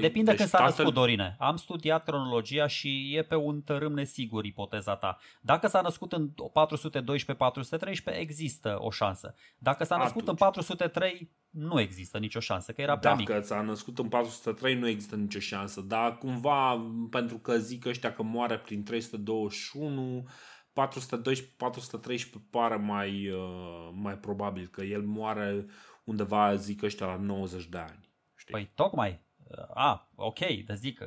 [0.01, 0.74] Depinde deci când s-a tatăl...
[0.76, 1.36] născut, Dorine.
[1.38, 5.18] Am studiat cronologia și e pe un tărâm nesigur ipoteza ta.
[5.40, 9.34] Dacă s-a născut în 412-413, există o șansă.
[9.59, 10.40] Dacă s-a născut Atunci.
[10.40, 13.44] în 403, nu există nicio șansă, că era prea Dacă mic.
[13.44, 15.80] s-a născut în 403, nu există nicio șansă.
[15.80, 20.28] Dar cumva, pentru că zic ăștia că moare prin 321,
[20.72, 25.66] 412-413 pare mai, uh, mai probabil că el moare
[26.05, 28.09] undeva, zic ăștia, la 90 de ani.
[28.34, 28.53] Știi?
[28.53, 29.26] Păi tocmai,
[29.74, 31.01] a, ok, te zic,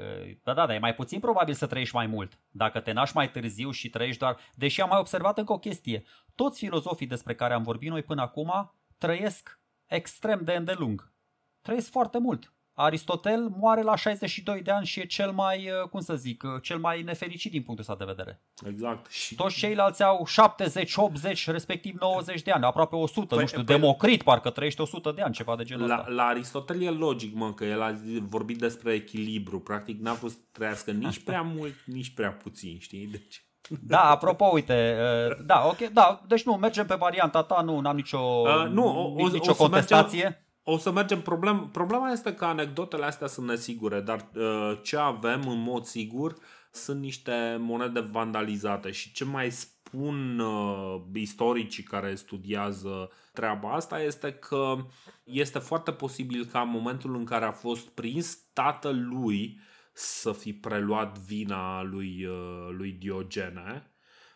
[0.43, 2.39] da, da, dar e mai puțin probabil să trăiești mai mult.
[2.49, 4.37] Dacă te naști mai târziu și trăiești doar...
[4.55, 6.03] Deși am mai observat încă o chestie.
[6.35, 11.13] Toți filozofii despre care am vorbit noi până acum trăiesc extrem de îndelung.
[11.61, 12.53] Trăiesc foarte mult.
[12.73, 16.61] Aristotel moare la 62 de ani și e cel mai, uh, cum să zic, uh,
[16.61, 18.41] cel mai nefericit din punctul ăsta de vedere.
[18.65, 19.11] Exact.
[19.11, 19.35] Și...
[19.35, 23.75] Toți ceilalți au 70, 80, respectiv 90 de ani, aproape 100, păi, nu știu, păi...
[23.75, 26.09] Democrit parcă trăiește 100 de ani, ceva de genul la, ăsta.
[26.09, 27.95] La Aristotel e logic, mă, că el a
[28.29, 33.07] vorbit despre echilibru, practic n-a vrut să trăiască nici prea mult, nici prea puțin, știi?
[33.07, 33.45] Deci...
[33.81, 34.97] Da, apropo, uite,
[35.29, 39.15] uh, da, ok, da, deci nu, mergem pe varianta ta, nu am nicio, uh, nu,
[39.17, 40.23] o, nicio o, contestație.
[40.23, 41.21] Mergem, o să mergem.
[41.21, 46.35] Problem, problema este că anecdotele astea sunt nesigure, dar uh, ce avem în mod sigur
[46.71, 54.33] sunt niște monede vandalizate și ce mai spun uh, istoricii care studiază treaba asta este
[54.33, 54.75] că
[55.23, 59.59] este foarte posibil ca în momentul în care a fost prins tatălui
[59.93, 63.90] să fi preluat vina lui, uh, lui Diogene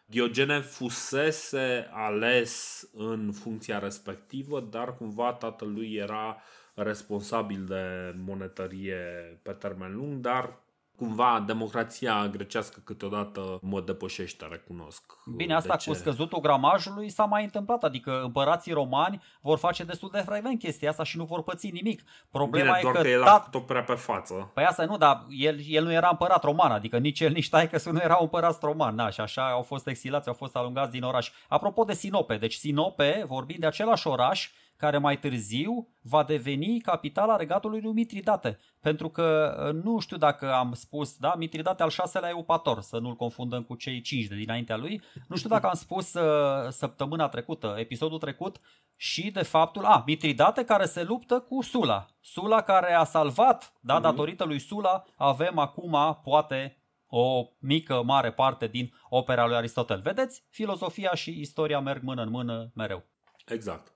[0.06, 6.42] Diogene fusese ales în funcția respectivă, dar cumva tatălui era
[6.74, 8.96] responsabil de monetărie
[9.42, 10.60] pe termen lung, dar
[10.98, 15.04] cumva democrația grecească câteodată mă depășește, recunosc.
[15.36, 20.20] Bine, asta cu scăzutul gramajului s-a mai întâmplat, adică împărații romani vor face destul de
[20.20, 22.04] frecvent chestia asta și nu vor păți nimic.
[22.32, 24.52] Problema Bine, e doar că, că el a făcut-o prea pe față.
[24.54, 27.92] Păi asta nu, dar el, el nu era împărat roman, adică nici el, nici taică
[27.92, 31.32] nu erau împărați roman, da, și așa au fost exilați, au fost alungați din oraș.
[31.48, 37.36] Apropo de Sinope, deci Sinope, vorbind de același oraș, care mai târziu va deveni capitala
[37.36, 38.60] regatului lui Mitridate.
[38.80, 43.16] Pentru că uh, nu știu dacă am spus, da, Mitridate al șaselea Eupator, să nu-l
[43.16, 45.02] confundăm cu cei cinci de dinaintea lui.
[45.28, 48.60] Nu știu dacă am spus uh, săptămâna trecută, episodul trecut,
[48.96, 52.06] și de faptul, a, Mitridate care se luptă cu Sula.
[52.22, 54.04] Sula care a salvat, da, mhm.
[54.04, 60.02] datorită lui Sula, avem acum, poate, o mică, mare parte din opera lui Aristotel.
[60.02, 60.44] Vedeți?
[60.50, 63.04] Filozofia și istoria merg mână în mână mereu.
[63.46, 63.95] Exact.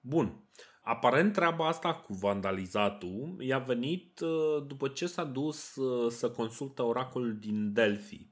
[0.00, 0.42] Bun.
[0.82, 6.82] Aparent treaba asta cu vandalizatul i-a venit uh, după ce s-a dus uh, să consulte
[6.82, 8.26] oracolul din Delphi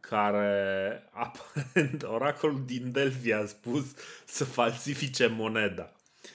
[0.00, 3.84] care aparent oracolul din Delphi a spus
[4.24, 5.92] să falsifice moneda.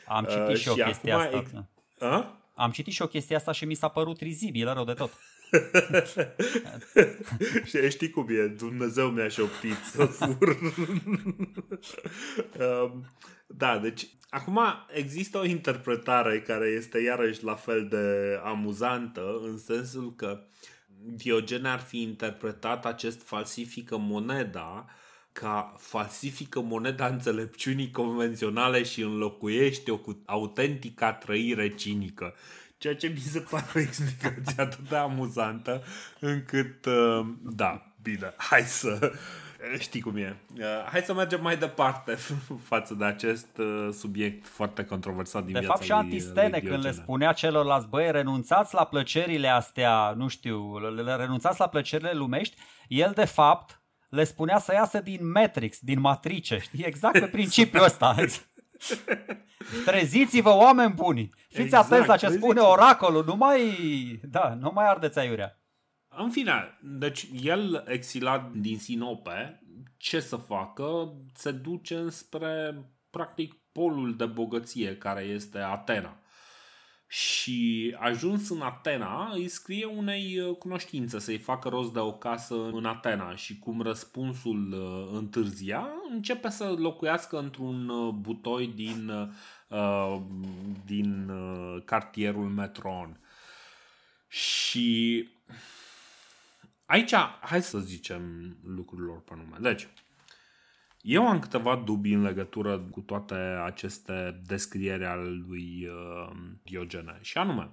[0.07, 1.67] Am citit uh, și, și o chestie asta.
[1.99, 2.41] A?
[2.53, 5.11] Am citit și o chestie asta și mi s-a părut rizibil rău de tot.
[7.69, 10.57] și știi cum e, Dumnezeu mi-a șoptit să fur.
[12.59, 13.05] Um,
[13.57, 14.59] da, deci acum
[14.93, 20.43] există o interpretare care este iarăși la fel de amuzantă în sensul că
[21.01, 24.85] Diogen ar fi interpretat acest falsifică moneda
[25.31, 32.35] ca falsifică moneda înțelepciunii convenționale și înlocuiește-o cu autentica trăire cinică.
[32.77, 35.83] Ceea ce mi se pare o explicație atât de amuzantă
[36.19, 39.11] încât, uh, da, bine, hai să...
[39.77, 40.37] Știi cum e.
[40.57, 42.15] Uh, hai să mergem mai departe
[42.69, 46.91] față de acest uh, subiect foarte controversat din de viața fapt și Antistene când le
[46.91, 52.57] spunea celorlalți, băi, renunțați la plăcerile astea, nu știu, le renunțați la plăcerile lumești,
[52.87, 57.83] el de fapt le spunea să iasă din Matrix, din matrice, știi, exact pe principiul
[57.83, 58.15] ăsta.
[59.85, 61.29] Treziți-vă, oameni buni!
[61.47, 63.59] Fiți exact, atenți la ce spune oracolul, nu mai,
[64.23, 65.58] da, nu mai ardeți aiurea.
[66.09, 69.63] În fine, deci el exilat din Sinope,
[69.97, 71.13] ce să facă?
[71.33, 76.19] Se duce înspre, practic, polul de bogăție care este Atena
[77.11, 82.55] și ajuns în Atena îi scrie unei uh, cunoștințe să-i facă rost de o casă
[82.55, 89.11] în Atena și cum răspunsul uh, întârzia, începe să locuiască într-un uh, butoi din,
[90.85, 91.31] din
[91.85, 93.19] cartierul Metron.
[94.27, 95.27] Și
[96.89, 99.57] aici, hai să zicem lucrurilor pe nume.
[99.61, 99.87] Deci,
[101.01, 103.33] eu am câteva dubii în legătură cu toate
[103.63, 107.17] aceste descrieri ale lui uh, Diogene.
[107.21, 107.71] Și anume,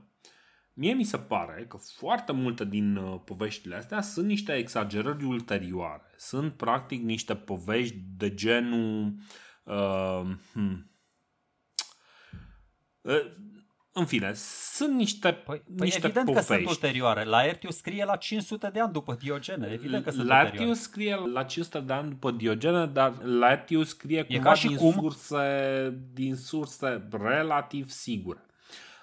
[0.72, 6.14] mie mi se pare că foarte multe din uh, poveștile astea sunt niște exagerări ulterioare.
[6.16, 9.14] Sunt practic niște povești de genul...
[9.62, 10.90] Uh, hmm,
[13.00, 13.32] uh,
[13.98, 14.32] în fine,
[14.74, 16.48] sunt niște, păi, păi niște evident povești.
[16.48, 17.24] că sunt ulterioare.
[17.24, 19.70] Laertius scrie la 500 de ani după Diogene.
[19.72, 20.80] Evident că sunt Laertius ulterioare.
[20.80, 24.92] scrie la 500 de ani după Diogene, dar Laertius scrie cumva ca și din, cum...
[24.92, 28.46] surse, din surse relativ sigure.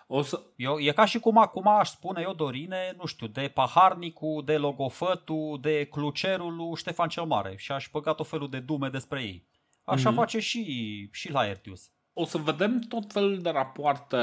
[0.07, 0.41] O să...
[0.55, 4.57] eu, e ca și cum acum aș spune eu, Dorine, nu știu, de Paharnicu, de
[4.57, 9.21] Logofătu, de Clucerul lui Ștefan cel Mare și aș băga tot felul de dume despre
[9.21, 9.47] ei.
[9.83, 10.15] Așa mm-hmm.
[10.15, 14.17] face și, și Laertius o să vedem tot felul de rapoarte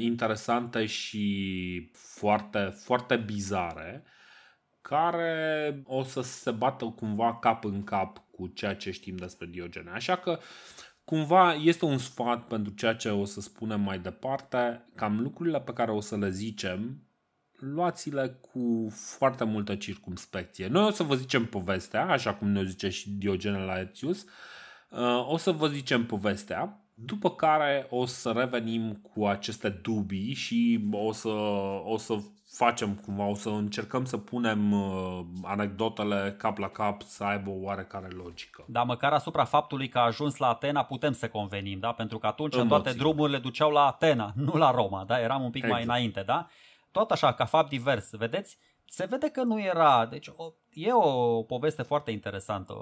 [0.00, 4.04] interesante și foarte, foarte bizare
[4.80, 9.90] care o să se bată cumva cap în cap cu ceea ce știm despre Diogene.
[9.90, 10.38] Așa că
[11.04, 15.72] cumva este un sfat pentru ceea ce o să spunem mai departe, cam lucrurile pe
[15.72, 17.02] care o să le zicem,
[17.52, 20.66] luați-le cu foarte multă circumspecție.
[20.66, 24.24] Noi o să vă zicem povestea, așa cum ne zice și Diogene Laertius,
[25.26, 31.12] o să vă zicem povestea, după care o să revenim cu aceste dubii și o
[31.12, 31.28] să,
[31.84, 32.18] o să
[32.50, 37.62] facem cumva, o să încercăm să punem uh, anecdotele cap la cap să aibă o
[37.62, 38.64] oarecare logică.
[38.66, 41.92] Da, măcar asupra faptului că a ajuns la Atena putem să convenim, da?
[41.92, 45.20] Pentru că atunci în toate drumurile duceau la Atena, nu la Roma, da?
[45.20, 45.72] Eram un pic exact.
[45.72, 46.48] mai înainte, da?
[46.90, 48.58] Tot așa, ca fapt divers, vedeți?
[48.84, 52.74] Se vede că nu era, deci o, e o poveste foarte interesantă.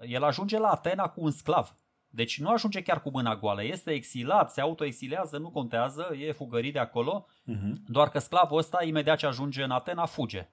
[0.00, 1.74] El ajunge la Atena cu un sclav
[2.16, 6.72] deci nu ajunge chiar cu mâna goală, este exilat, se autoexilează, nu contează, e fugărit
[6.72, 7.72] de acolo, uh-huh.
[7.86, 10.48] doar că sclavul ăsta, imediat ce ajunge în Atena, fuge.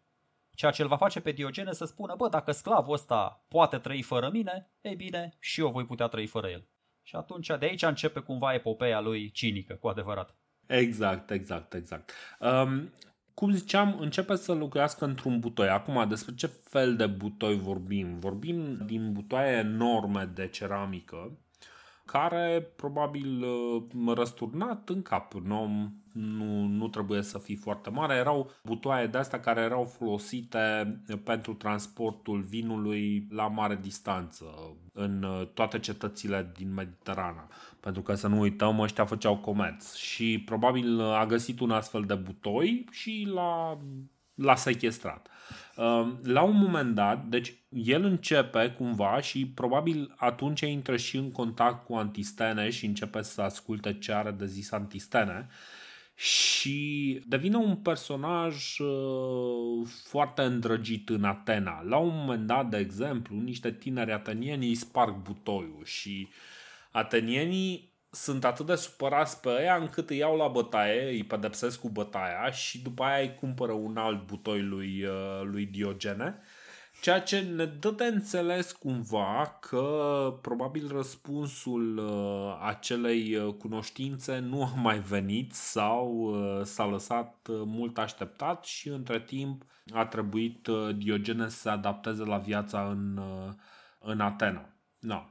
[0.55, 4.01] Ceea ce îl va face pe Diogene să spună, bă, dacă sclavul ăsta poate trăi
[4.01, 6.67] fără mine, ei bine, și eu voi putea trăi fără el.
[7.01, 10.35] Și atunci de aici începe cumva epopeea lui cinică, cu adevărat.
[10.67, 12.11] Exact, exact, exact.
[12.39, 12.91] Um,
[13.33, 15.69] cum ziceam, începe să locuiască într-un butoi.
[15.69, 18.19] Acum, despre ce fel de butoi vorbim?
[18.19, 21.37] Vorbim din butoaie enorme de ceramică,
[22.05, 25.33] care probabil uh, răsturnat în cap.
[25.33, 28.15] Nu, nu, nu trebuie să fie foarte mare.
[28.15, 34.45] Erau butoaie de astea care erau folosite pentru transportul vinului la mare distanță
[34.93, 37.47] în uh, toate cetățile din Mediterana.
[37.79, 42.15] Pentru că să nu uităm, ăștia făceau comerț și probabil a găsit un astfel de
[42.15, 43.77] butoi și l-a,
[44.35, 45.27] l-a sequestrat.
[45.77, 51.31] Ehm, la un moment dat, deci el începe cumva și probabil atunci intră și în
[51.31, 55.47] contact cu Antistene și începe să asculte ce are de zis Antistene
[56.15, 61.81] și devine un personaj uh, foarte îndrăgit în Atena.
[61.81, 66.27] La un moment dat, de exemplu, niște tineri atenieni îi sparg butoiul și
[66.91, 71.89] atenienii sunt atât de supărați pe ea încât îi iau la bătaie, îi pedepsesc cu
[71.89, 76.41] bătaia și după aia îi cumpără un alt butoi lui, uh, lui Diogene
[77.01, 84.63] Ceea ce ne dă de înțeles cumva că probabil răspunsul uh, acelei uh, cunoștințe nu
[84.63, 90.67] a mai venit sau uh, s-a lăsat uh, mult așteptat și între timp a trebuit
[90.67, 93.53] uh, Diogene să se adapteze la viața în, uh,
[93.99, 94.69] în Atena.
[94.99, 95.23] No.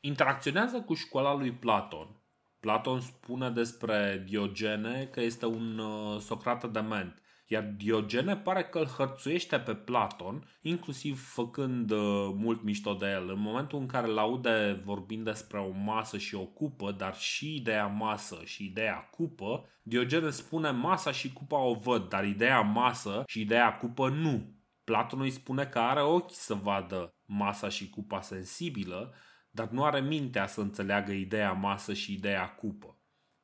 [0.00, 2.20] Interacționează cu școala lui Platon.
[2.60, 7.22] Platon spune despre Diogene că este un uh, Socrate dement
[7.52, 13.30] iar Diogene pare că îl hărțuiește pe Platon, inclusiv făcând uh, mult mișto de el.
[13.30, 17.54] În momentul în care îl aude vorbind despre o masă și o cupă, dar și
[17.54, 23.22] ideea masă și ideea cupă, Diogene spune masa și cupa o văd, dar ideea masă
[23.26, 24.54] și ideea cupă nu.
[24.84, 29.14] Platon îi spune că are ochi să vadă masa și cupa sensibilă,
[29.50, 32.94] dar nu are mintea să înțeleagă ideea masă și ideea cupă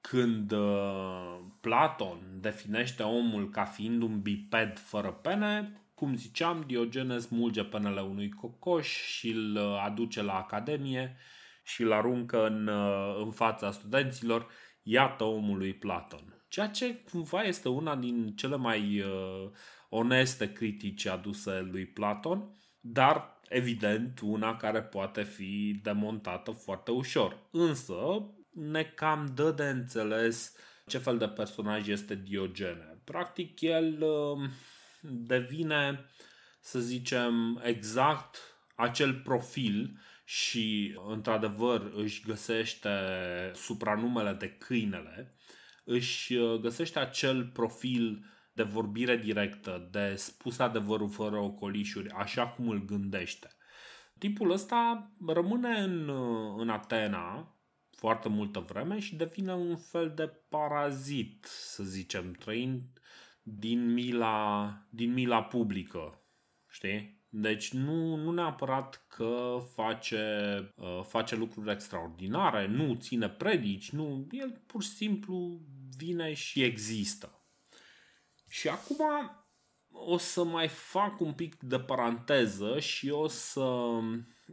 [0.09, 7.65] când uh, Platon definește omul ca fiind un biped fără pene, cum ziceam, Diogenes smulge
[7.65, 11.17] penele unui cocoș și îl uh, aduce la academie
[11.65, 14.47] și îl aruncă în, uh, în fața studenților.
[14.83, 16.45] Iată omul lui Platon.
[16.49, 19.51] Ceea ce cumva este una din cele mai uh,
[19.89, 27.39] oneste critici aduse lui Platon, dar evident una care poate fi demontată foarte ușor.
[27.51, 27.95] Însă,
[28.51, 30.55] ne cam dă de înțeles
[30.87, 32.99] ce fel de personaj este Diogene.
[33.05, 34.51] Practic, el um,
[35.01, 36.05] devine,
[36.61, 38.37] să zicem, exact
[38.75, 42.91] acel profil și, într-adevăr, își găsește
[43.55, 45.35] supranumele de câinele,
[45.85, 48.25] își uh, găsește acel profil
[48.57, 53.49] de vorbire directă, de spus adevărul fără ocolișuri, așa cum îl gândește.
[54.19, 57.57] Tipul ăsta rămâne în, uh, în Atena,
[57.91, 62.83] foarte multă vreme și devine un fel de parazit, să zicem, trăind
[63.43, 66.21] din mila, din mila publică.
[66.69, 67.25] Știi?
[67.29, 70.25] Deci nu, nu neapărat că face,
[70.77, 75.61] uh, face lucruri extraordinare, nu ține predici, nu, el pur și simplu
[75.97, 77.36] vine și există.
[78.57, 79.31] Și acum
[79.91, 83.99] o să mai fac un pic de paranteză și o să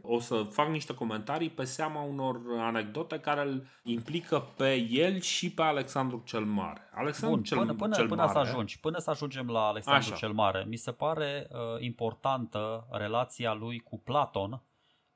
[0.02, 5.52] o să fac niște comentarii pe seama unor anecdote care îl implică pe el și
[5.52, 6.90] pe Alexandru cel Mare.
[6.94, 10.08] Alexandru Bun, cel, până, până, cel până Mare, să ajungi, până să ajungem la Alexandru
[10.12, 10.16] Așa.
[10.16, 14.62] cel Mare, mi se pare uh, importantă relația lui cu Platon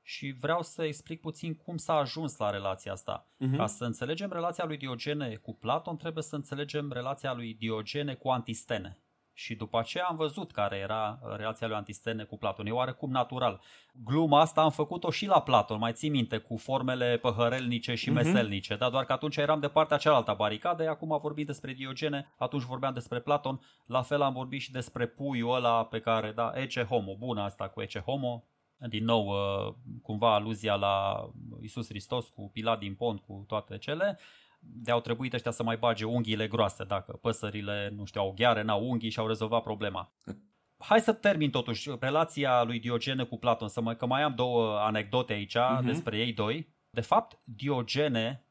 [0.08, 3.26] și vreau să explic puțin cum s-a ajuns la relația asta.
[3.36, 3.56] Mhm.
[3.56, 8.28] Ca să înțelegem relația lui Diogene cu Platon, trebuie să înțelegem relația lui Diogene cu
[8.28, 8.98] Antistene.
[9.32, 12.66] Și după aceea am văzut care era uh, relația lui Antistene cu Platon.
[12.66, 13.60] E oarecum natural.
[14.04, 18.18] Gluma asta am făcut-o și la Platon, mai ții minte, cu formele păhărelnice și Mhm.
[18.18, 18.76] meselnice.
[18.76, 18.90] Da?
[18.90, 22.92] Doar că atunci eram de partea cealaltă a baricadei, acum vorbim despre Diogene, atunci vorbeam
[22.94, 23.60] despre Platon.
[23.86, 27.68] La fel am vorbit și despre puiul ăla pe care, da, Ece Homo, bună asta
[27.68, 28.44] cu Ece Homo,
[28.88, 31.28] din nou, uh, cumva aluzia la
[31.60, 34.18] Isus Hristos cu Pilat din Pont, cu toate cele,
[34.60, 38.62] de au trebuit ăștia să mai bage unghiile groase, dacă păsările, nu știu, au gheare,
[38.62, 40.12] n-au unghii și au rezolvat problema.
[40.78, 44.78] Hai să termin totuși relația lui Diogene cu Platon, să mă, că mai am două
[44.78, 45.80] anecdote aici Mhm.
[45.80, 45.84] uh-huh.
[45.84, 46.74] despre ei doi.
[46.90, 48.44] De fapt, Diogene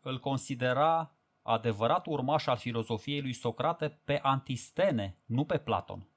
[0.00, 6.08] îl considera adevărat urmaș al filozofiei lui Socrate pe Antistene, nu pe Platon.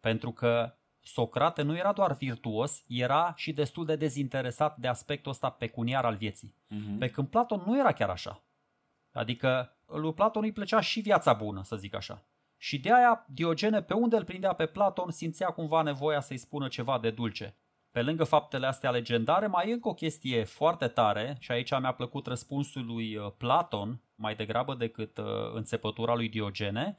[0.00, 0.76] Pentru că
[1.06, 6.16] Socrate nu era doar virtuos, era și destul de dezinteresat de aspectul ăsta pecuniar al
[6.16, 6.54] vieții.
[6.68, 6.98] Mhm.
[6.98, 8.42] Pe când Platon nu era chiar așa.
[9.12, 12.24] Adică lui Platon îi plăcea și viața bună, să zic așa.
[12.56, 16.68] Și de aia Diogene, pe unde îl prindea pe Platon, simțea cumva nevoia să-i spună
[16.68, 17.56] ceva de dulce.
[17.90, 21.92] Pe lângă faptele astea legendare, mai e încă o chestie foarte tare și aici mi-a
[21.92, 25.24] plăcut răspunsul lui uh, Platon mai degrabă decât uh,
[25.54, 26.96] înțepătura lui Diogene.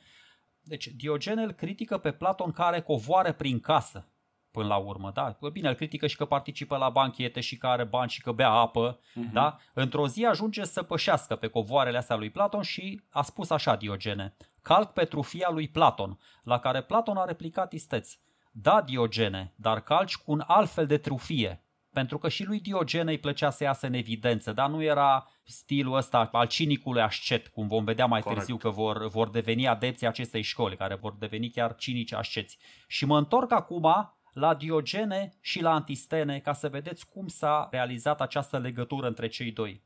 [0.66, 4.08] Deci Diogene îl critică pe Platon care covoare prin casă
[4.52, 5.38] până la urmă, da?
[5.52, 8.50] Bine, îl critică și că participă la banchete și că are bani și că bea
[8.50, 9.34] apă, Mhm.
[9.34, 9.58] da?
[9.74, 14.36] Într-o zi ajunge să pășească pe covoarele astea lui Platon și a spus așa Diogene,
[14.62, 18.14] calc pe trufia lui Platon, la care Platon a replicat isteț,
[18.52, 21.65] da Diogene, dar calci cu un alt fel de trufie,
[21.96, 25.96] pentru că și lui Diogene îi plăcea să iasă în evidență, dar nu era stilul
[25.96, 28.40] ăsta al cinicului ascet, cum vom vedea mai Corect.
[28.40, 32.58] târziu că vor, vor deveni adepții acestei școli, care vor deveni chiar cinici asceți.
[32.88, 38.22] Și mă întorc acum la Diogene și la Antistene ca să vedeți cum s-a realizat
[38.22, 39.82] această legătură între cei doi.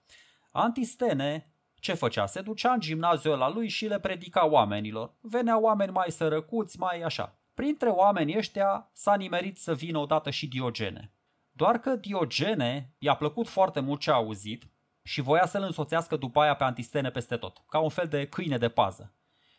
[0.51, 2.25] Antistene ce făcea?
[2.25, 5.13] Se ducea în gimnaziul la lui și le predica oamenilor.
[5.21, 7.39] Veneau oameni mai sărăcuți, mai așa.
[7.53, 11.11] Printre oamenii ăștia s-a nimerit să vină odată și Diogene.
[11.59, 14.69] Doar că Diogene i-a plăcut foarte mult ce a auzit
[15.03, 18.57] și voia să-l însoțească după aia pe Antistene peste tot, ca un fel de câine
[18.57, 19.13] de pază.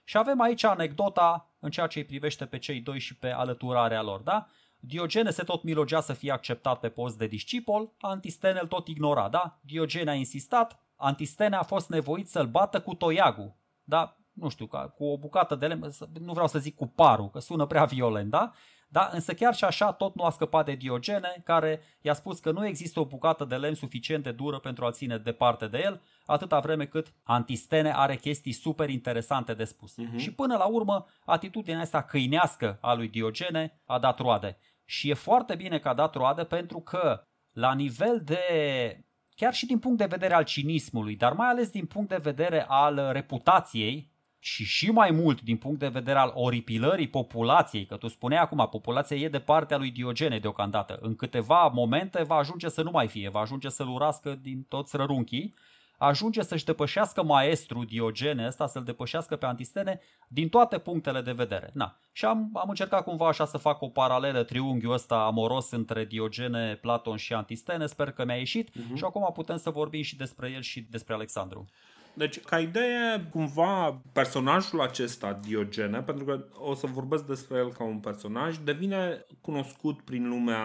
[0.05, 4.03] Și avem aici anecdota în ceea ce îi privește pe cei doi și pe alăturarea
[4.03, 4.47] lor, da?
[4.79, 9.29] Diogene se tot milogea să fie acceptat pe post de discipol, Antistene îl tot ignora,
[9.29, 9.59] da?
[9.63, 14.17] Diogene a insistat, Antistene a fost nevoit să-l bată cu toiagul, da?
[14.33, 15.91] Nu știu, cu o bucată de lemn,
[16.21, 18.53] nu vreau să zic cu parul, că sună prea violent, da?
[18.93, 19.11] Da?
[19.13, 22.67] Însă chiar și așa tot nu a scăpat de Diogene, care i-a spus că nu
[22.67, 26.61] există o bucată de lemn suficient de dură pentru a ține departe de el, atâta
[26.61, 29.93] vreme cât Antistene are chestii super interesante de spus.
[29.93, 30.17] Uh-huh.
[30.17, 34.59] Și până la urmă, atitudinea asta câinească a lui Diogene a dat roade.
[34.85, 38.41] Și e foarte bine că a dat roade pentru că la nivel de
[39.37, 42.65] chiar și din punct de vedere al cinismului, dar mai ales din punct de vedere
[42.69, 44.10] al reputației
[44.43, 48.69] și și mai mult din punct de vedere al oripilării populației, că tu spuneai acum,
[48.71, 50.99] populația e de partea lui Diogene deocamdată.
[51.01, 54.97] În câteva momente va ajunge să nu mai fie, va ajunge să-l urască din toți
[54.97, 55.55] rărunchii,
[55.99, 61.71] ajunge să-și depășească maestru Diogene ăsta, să-l depășească pe Antistene din toate punctele de vedere.
[61.73, 61.97] Na.
[62.13, 66.75] Și am, am încercat cumva așa să fac o paralelă, triunghiul ăsta amoros între Diogene,
[66.75, 68.95] Platon și Antistene, sper că mi-a ieșit uh-huh.
[68.95, 71.69] și acum putem să vorbim și despre el și despre Alexandru.
[72.15, 77.85] Deci, ca idee, cumva, personajul acesta, Diogene, pentru că o să vorbesc despre el ca
[77.85, 80.63] un personaj, devine cunoscut prin lumea,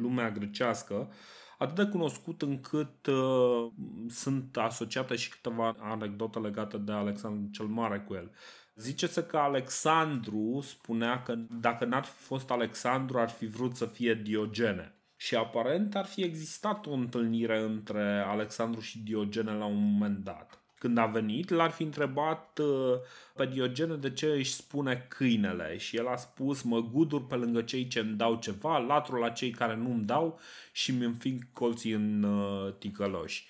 [0.00, 1.12] lumea grecească,
[1.58, 3.70] atât de cunoscut încât uh,
[4.08, 8.30] sunt asociate și câteva anecdote legate de Alexandru cel Mare cu el.
[8.74, 14.14] Zice-se că Alexandru spunea că dacă n-ar fi fost Alexandru, ar fi vrut să fie
[14.14, 14.96] Diogene.
[15.16, 20.61] Și aparent ar fi existat o întâlnire între Alexandru și Diogene la un moment dat
[20.82, 22.98] când a venit, l-ar fi întrebat uh,
[23.34, 27.62] pe Diogene de ce își spune câinele și el a spus mă gudur pe lângă
[27.62, 30.40] cei ce îmi dau ceva, latru la cei care nu îmi dau
[30.72, 33.46] și mi înfing colții în uh, ticăloși.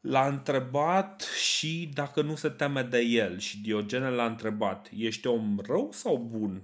[0.00, 5.58] L-a întrebat și dacă nu se teme de el și Diogene l-a întrebat, ești om
[5.66, 6.62] rău sau bun?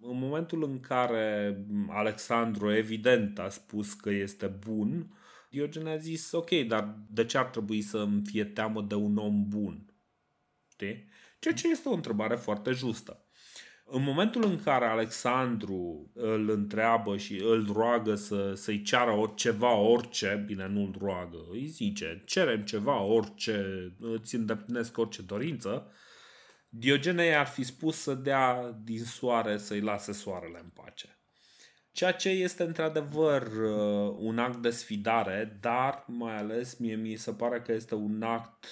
[0.00, 5.06] În momentul în care Alexandru evident a spus că este bun,
[5.54, 9.16] Diogen a zis, ok, dar de ce ar trebui să îmi fie teamă de un
[9.16, 9.94] om bun?
[10.70, 11.08] Știi?
[11.38, 13.24] Ceea ce este o întrebare foarte justă.
[13.84, 20.44] În momentul în care Alexandru îl întreabă și îl roagă să, să-i ceară ceva, orice,
[20.46, 25.92] bine, nu îl roagă, îi zice, cerem ceva, orice, îți îndeplinesc orice dorință,
[26.68, 31.18] Diogene ar fi spus să dea din soare să-i lase soarele în pace.
[31.94, 37.32] Ceea ce este într-adevăr uh, un act de sfidare, dar mai ales mie mi se
[37.32, 38.66] pare că este un act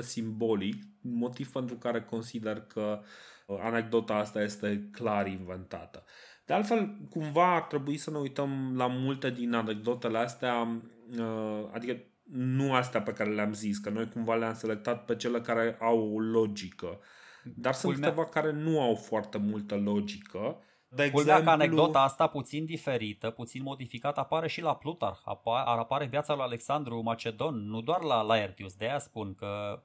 [0.00, 3.00] 100% simbolic, motiv pentru care consider că
[3.46, 6.04] uh, anecdota asta este clar inventată.
[6.46, 10.82] De altfel, cumva ar trebui să ne uităm la multe din anecdotele astea,
[11.18, 12.02] uh, adică
[12.32, 16.14] nu astea pe care le-am zis, că noi cumva le-am selectat pe cele care au
[16.14, 17.00] o logică,
[17.44, 20.60] dar sunt câteva care nu au foarte multă logică
[20.96, 21.42] de exemplu...
[21.44, 25.18] că anecdota asta puțin diferită, puțin modificată, apare și la Plutarh.
[25.44, 28.74] Ar apare viața lui Alexandru Macedon, nu doar la Laertius.
[28.74, 29.82] De aia spun că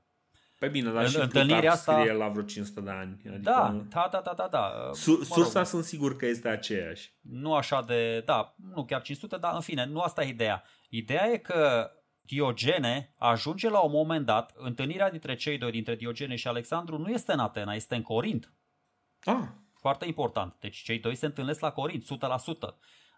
[0.61, 3.21] pe bine, dar și întâlnirea asta scrie la vreo 500 de ani.
[3.25, 3.39] Adică...
[3.41, 4.47] Da, da, da, da, da.
[4.47, 4.89] da.
[4.93, 7.13] Su- sursa rog, sunt sigur că este aceeași.
[7.21, 10.63] Nu așa de, da, nu chiar 500, dar în fine, nu asta e ideea.
[10.89, 11.91] Ideea e că
[12.21, 17.09] Diogene ajunge la un moment dat, întâlnirea dintre cei doi, dintre Diogene și Alexandru, nu
[17.09, 18.53] este în Atena, este în Corint.
[19.23, 19.47] Ah.
[19.81, 20.55] Foarte important.
[20.59, 22.07] Deci cei doi se întâlnesc la Corint, 100%.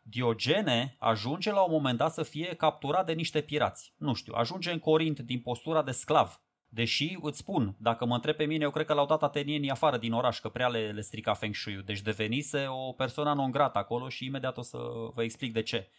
[0.03, 3.93] Diogene ajunge la un moment dat să fie capturat de niște pirați.
[3.97, 6.41] Nu știu, ajunge în Corint din postura de sclav.
[6.68, 9.97] Deși îți spun, dacă mă întreb pe mine, eu cred că l-au dat atenienii afară
[9.97, 13.78] din oraș, că prea le, le strica Feng shui Deci devenise o persoană non grată
[13.78, 14.78] acolo și imediat o să
[15.14, 15.89] vă explic de ce.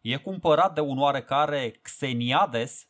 [0.00, 2.88] E cumpărat de un oarecare Xeniades,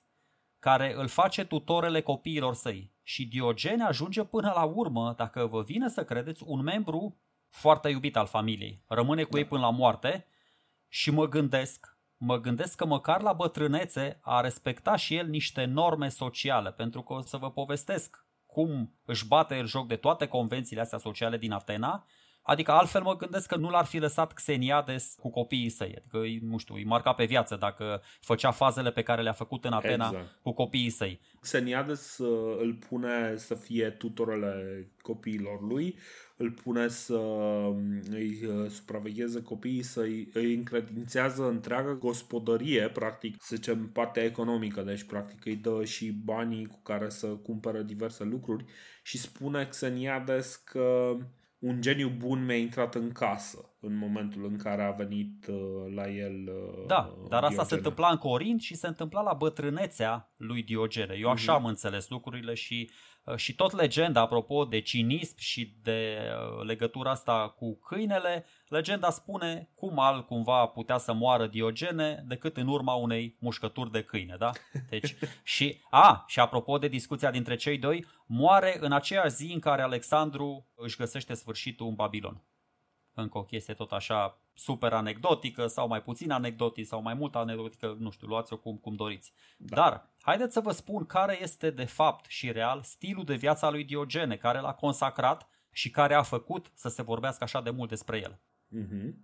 [0.62, 2.92] care îl face tutorele copiilor săi.
[3.02, 8.16] Și Diogene ajunge până la urmă, dacă vă vine să credeți, un membru foarte iubit
[8.16, 8.82] al familiei.
[8.86, 9.38] Rămâne cu da.
[9.38, 10.26] ei până la moarte
[10.88, 16.08] și mă gândesc, mă gândesc că măcar la bătrânețe a respectat și el niște norme
[16.08, 20.82] sociale, pentru că o să vă povestesc cum își bate el joc de toate convențiile
[20.82, 22.06] astea sociale din Atena
[22.42, 25.94] Adică altfel mă gândesc că nu l-ar fi lăsat Xeniades cu copiii săi.
[25.96, 29.72] Adică, nu știu, îi marca pe viață dacă făcea fazele pe care le-a făcut în
[29.72, 30.38] Atena exact.
[30.42, 31.20] cu copiii săi.
[31.40, 35.98] Xeniades uh, îl pune să fie tutorele copiilor lui,
[36.36, 40.00] îl pune să um, îi uh, supravegheze copiii, să
[40.32, 46.66] îi încredințează întreaga gospodărie, practic, să zicem, partea economică, deci practic îi dă și banii
[46.66, 48.64] cu care să cumpără diverse lucruri
[49.02, 51.16] și spune Xeniades că
[51.62, 55.56] un geniu bun mi-a intrat în casă în momentul în care a venit uh,
[55.94, 57.46] la el uh, Da, dar Diogene.
[57.46, 61.16] asta se întâmpla în Corint și se întâmpla la bătrânețea lui Diogene.
[61.18, 61.56] Eu așa uh-huh.
[61.56, 62.96] am înțeles lucrurile și Uh,
[63.36, 69.70] și tot legenda, apropo de cinism și de uh, legătura asta cu câinele, legenda spune
[69.74, 74.50] cum al cumva putea să moară Diogene decât în urma unei mușcături de câine, da?
[74.88, 79.60] Deci, și, a, și apropo de discuția dintre cei doi, moare în aceeași zi în
[79.60, 82.42] care Alexandru își găsește sfârșitul în Babilon.
[83.14, 87.96] Încă o chestie tot așa super anecdotică sau mai puțin anecdotică sau mai mult anecdotică,
[87.98, 89.32] nu știu, luați-o cum, cum doriți.
[89.56, 89.76] Da.
[89.76, 93.72] Dar haideți să vă spun care este de fapt și real stilul de viață al
[93.72, 97.88] lui Diogene, care l-a consacrat și care a făcut să se vorbească așa de mult
[97.88, 98.40] despre el.
[98.80, 99.14] Uh-huh.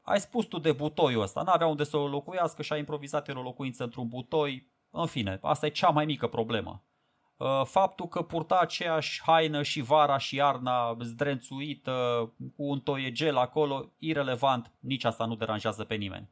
[0.00, 3.36] Ai spus tu de butoiul ăsta, n-avea unde să o locuiască și a improvizat el
[3.36, 4.72] o locuință într-un butoi.
[4.90, 6.84] În fine, asta e cea mai mică problemă.
[7.38, 11.92] Uh, faptul că purta aceeași haină și vara și iarna zdrențuită
[12.56, 16.30] cu un toiegel acolo, irelevant, nici asta nu deranjează pe nimeni.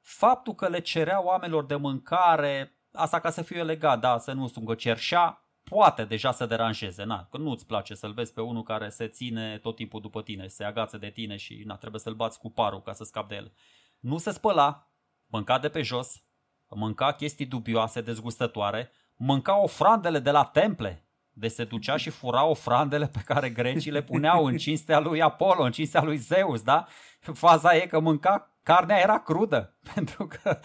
[0.00, 4.46] Faptul că le cerea oamenilor de mâncare, asta ca să fiu legat, da, să nu
[4.46, 8.62] spun că cerșea, poate deja să deranjeze, na, că nu-ți place să-l vezi pe unul
[8.62, 12.14] care se ține tot timpul după tine, se agață de tine și na, trebuie să-l
[12.14, 13.52] bați cu parul ca să scapi de el.
[13.98, 14.90] Nu se spăla,
[15.26, 16.24] mânca de pe jos,
[16.68, 21.04] mânca chestii dubioase, dezgustătoare, mânca ofrandele de la temple.
[21.32, 25.62] de se ducea și fura ofrandele pe care grecii le puneau în cinstea lui Apollo,
[25.62, 26.86] în cinstea lui Zeus, da?
[27.20, 30.60] Faza e că mânca, carnea era crudă, pentru că,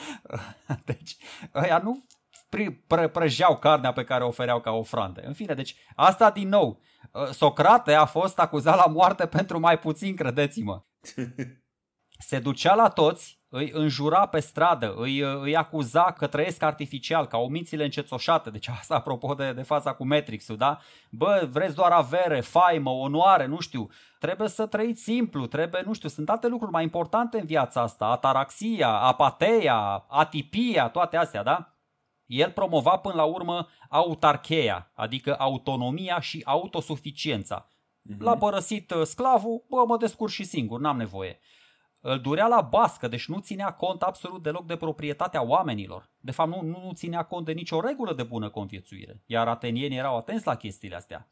[0.86, 1.18] deci,
[1.54, 2.06] ăia nu
[3.12, 5.26] prăjeau carnea pe care o ofereau ca ofrande.
[5.26, 6.82] În fine, deci asta din nou,
[7.32, 10.84] Socrate a fost acuzat la moarte pentru mai puțin, credeți-mă.
[12.28, 17.38] Se ducea la toți îi înjura pe stradă, îi, îi acuza că trăiesc artificial, ca
[17.38, 20.80] omințile încețoșate, deci asta apropo de, de fața cu Matrix-ul, da?
[21.10, 26.10] Bă, vreți doar avere, faimă, onoare, nu știu, trebuie să trăiți simplu, trebuie, nu știu,
[26.10, 31.70] sunt alte lucruri mai importante în viața asta, ataraxia, apateia, atipia, toate astea, da?
[32.26, 37.68] El promova până la urmă autarcheia, adică autonomia și autosuficiența.
[37.68, 38.18] Uh-huh.
[38.20, 41.40] L-a părăsit uh, sclavul, bă, mă descurc și singur, n-am nevoie
[42.08, 46.10] îl durea la bască, deci nu ținea cont absolut deloc de proprietatea oamenilor.
[46.20, 49.98] De fapt, nu, nu, nu ținea cont de nicio regulă de bună conviețuire, iar atenienii
[49.98, 51.30] erau atenți la chestiile astea.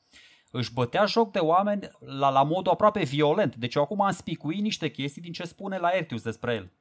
[0.51, 4.61] Își bătea joc de oameni la, la modul aproape violent, deci eu acum am spicuit
[4.61, 6.71] niște chestii din ce spune la Ertius despre el.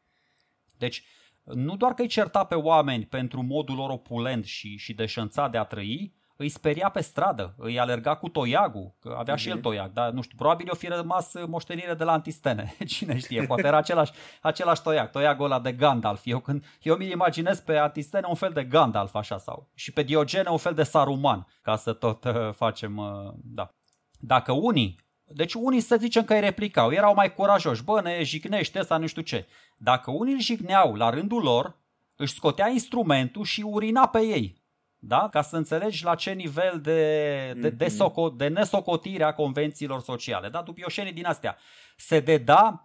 [0.78, 1.04] Deci,
[1.44, 5.58] nu doar că îi certa pe oameni pentru modul lor opulent și, și deșanțat de
[5.58, 9.38] a trăi, îi speria pe stradă, îi alerga cu toiagul, că avea uh-huh.
[9.38, 9.62] și el mhm.
[9.62, 13.66] toiag, dar nu știu, probabil o fi rămas moștenire de la Antistene, cine știe, poate
[13.66, 16.20] era același, același toiag, toiagul ăla de Gandalf.
[16.24, 20.02] Eu, când, eu mi imaginez pe Antistene un fel de Gandalf așa sau și pe
[20.02, 23.70] Diogene un fel de Saruman, ca să tot uh, facem, uh, da.
[24.18, 25.00] Dacă unii
[25.34, 29.06] deci unii să zicem că îi replicau, erau mai curajoși, bă, ne jignește ăsta, nu
[29.06, 29.46] știu ce.
[29.76, 31.76] Dacă unii îl jigneau la rândul lor,
[32.16, 34.61] își scotea instrumentul și urina pe ei.
[35.04, 35.28] Da?
[35.30, 37.94] Ca să înțelegi la ce nivel de, de, de, mhm.
[37.94, 40.48] soco, de nesocotire a convențiilor sociale.
[40.48, 40.62] Da?
[40.62, 41.56] Dubioșenii din astea.
[41.96, 42.84] Se deda,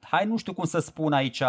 [0.00, 1.46] hai nu știu cum să spun aici, uh,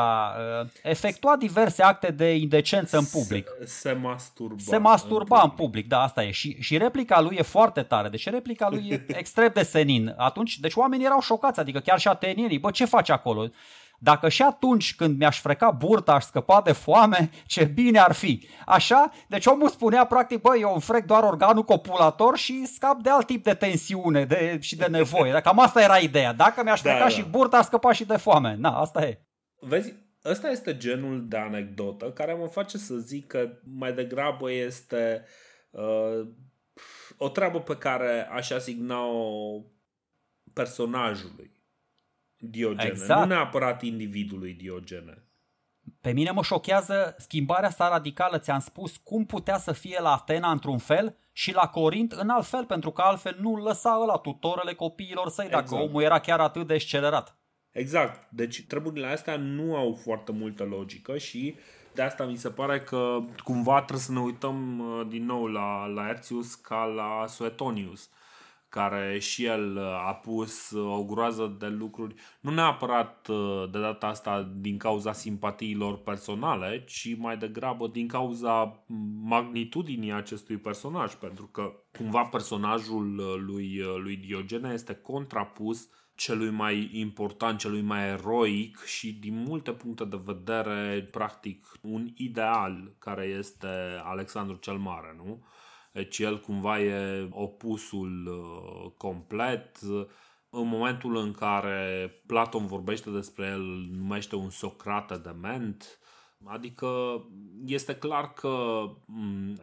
[0.83, 3.49] efectua diverse acte de indecență în public.
[3.59, 4.55] Se, se masturba.
[4.57, 5.59] Se masturba în public.
[5.59, 6.31] în public, da, asta e.
[6.31, 8.09] Și, și replica lui e foarte tare.
[8.09, 10.13] Deci replica lui e extrem de senin.
[10.17, 13.49] Atunci, deci oamenii erau șocați, adică chiar și atenienii, bă, ce faci acolo?
[14.03, 18.47] Dacă și atunci când mi-aș freca burta aș scăpa de foame, ce bine ar fi.
[18.65, 19.11] Așa?
[19.27, 23.25] Deci omul spunea practic, băi, eu îmi frec doar organul copulator și scap de alt
[23.25, 25.41] tip de tensiune de, și de nevoie.
[25.41, 26.33] Cam asta era ideea.
[26.33, 27.15] Dacă mi-aș da, freca da, da.
[27.15, 28.55] și burta, aș scăpa și de foame.
[28.59, 29.25] Na, asta e.
[29.59, 29.93] Vezi,
[30.25, 35.25] ăsta este genul de anecdotă care mă face să zic că mai degrabă este
[35.71, 36.27] uh,
[37.17, 39.61] o treabă pe care aș asigna-o
[40.53, 41.60] personajului.
[42.43, 43.19] Diogene, exact.
[43.19, 45.23] nu neapărat individului Diogene.
[46.01, 48.39] Pe mine mă șochează schimbarea asta radicală.
[48.39, 52.45] Ți-am spus cum putea să fie la Atena într-un fel și la Corint în alt
[52.45, 55.69] fel, pentru că altfel nu lăsa ăla tutorele copiilor săi exact.
[55.69, 57.37] dacă omul era chiar atât de accelerat.
[57.71, 58.31] Exact.
[58.31, 61.55] Deci treburile astea nu au foarte multă logică și
[61.93, 65.85] de asta mi se pare că cumva trebuie să ne uităm uh, din nou la,
[65.85, 68.09] la Ertius ca la Suetonius
[68.71, 73.79] care și el uh, a pus uh, o groază de lucruri, nu neapărat uh, de
[73.79, 78.83] data asta din cauza simpatiilor personale, ci mai degrabă din cauza
[79.23, 83.15] magnitudinii acestui personaj, pentru că cumva personajul
[83.45, 90.05] lui, lui Diogene este contrapus celui mai important, celui mai eroic și din multe puncte
[90.05, 93.67] de vedere, practic, un ideal care este
[94.03, 95.43] Alexandru cel Mare, nu?
[95.91, 99.79] Deci el cumva e opusul uh, complet.
[100.49, 103.61] În momentul în care Platon vorbește despre el,
[103.91, 106.01] numește un Socrate dement,
[106.45, 107.21] Adică
[107.65, 108.83] este clar că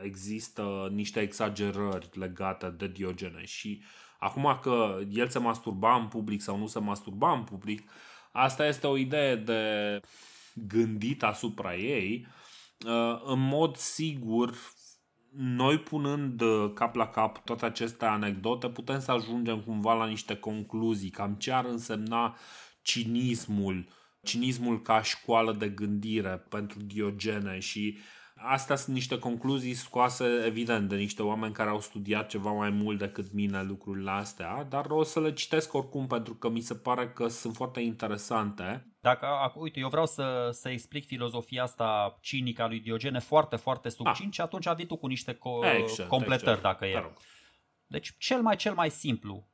[0.03, 3.83] există niște exagerări legate de Diogene și
[4.19, 7.91] acum că el se masturba în public sau nu se masturba în public,
[8.33, 10.01] asta este o idee de
[10.55, 12.27] gândit asupra ei.
[12.87, 14.55] Uh, în mod sigur,
[15.37, 16.43] noi punând
[16.75, 21.53] cap la cap toate aceste anecdote, putem să ajungem cumva la niște concluzii, cam ce
[21.53, 22.37] ar însemna
[22.83, 23.89] cinismul,
[24.23, 27.99] cinismul ca școală de gândire pentru Diogene și
[28.41, 32.99] Astea sunt niște concluzii scoase, evident, de niște oameni care au studiat ceva mai mult
[32.99, 37.09] decât mine lucrurile astea, dar o să le citesc oricum pentru că mi se pare
[37.09, 38.87] că sunt foarte interesante.
[39.01, 43.89] Dacă, uite, eu vreau să, să explic filozofia asta cinică a lui Diogene foarte, foarte
[43.89, 44.35] succint ah.
[44.35, 46.63] și atunci vii tu cu niște co- excellent, completări excellent.
[46.63, 47.13] dacă e.
[47.87, 49.49] Deci, cel mai, cel mai simplu,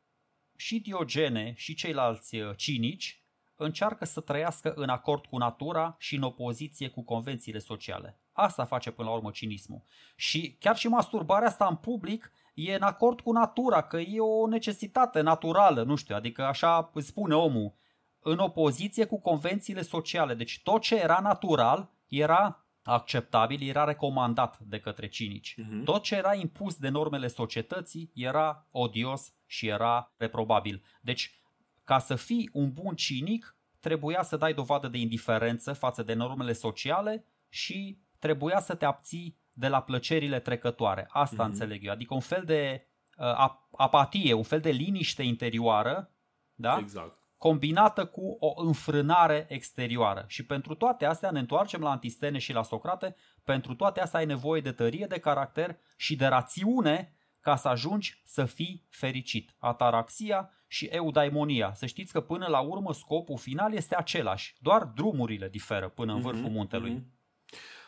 [0.57, 3.25] și Diogene și ceilalți uh, cinici
[3.57, 8.19] încearcă să trăiască în acord cu natura și în opoziție cu convențiile sociale.
[8.37, 9.83] Asta face până la urmă cinismul.
[10.17, 14.47] Și chiar și masturbarea asta în public e în acord cu natura, că e o
[14.47, 17.75] necesitate naturală, nu știu, adică așa îți spune omul,
[18.21, 20.35] în opoziție cu convențiile sociale.
[20.35, 25.55] Deci tot ce era natural era acceptabil, era recomandat de către cinici.
[25.61, 25.85] Uh-huh.
[25.85, 30.85] Tot ce era impus de normele societății era odios și era reprobabil.
[31.01, 31.39] Deci,
[31.85, 36.53] ca să fii un bun cinic, trebuia să dai dovadă de indiferență față de normele
[36.53, 41.07] sociale și trebuia să te abții de la plăcerile trecătoare.
[41.11, 41.47] Asta mm-hmm.
[41.47, 41.93] înțeleg eu.
[41.93, 42.87] Adică un fel de
[43.17, 46.11] uh, apatie, un fel de liniște interioară,
[46.55, 46.79] da?
[46.79, 47.19] Exact.
[47.37, 50.25] combinată cu o înfrânare exterioară.
[50.29, 54.27] Și pentru toate astea ne întoarcem la Antistene și la Socrate, pentru toate astea ai
[54.27, 59.55] nevoie de tărie de caracter și de rațiune ca să ajungi să fii fericit.
[59.59, 61.75] Ataraxia și eudaimonia.
[61.75, 66.21] Să știți că până la urmă scopul final este același, doar drumurile diferă până în
[66.21, 66.53] vârful mm-hmm.
[66.53, 66.99] muntelui.
[66.99, 67.23] Mm-hmm.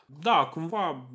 [0.09, 1.11] Da, cumva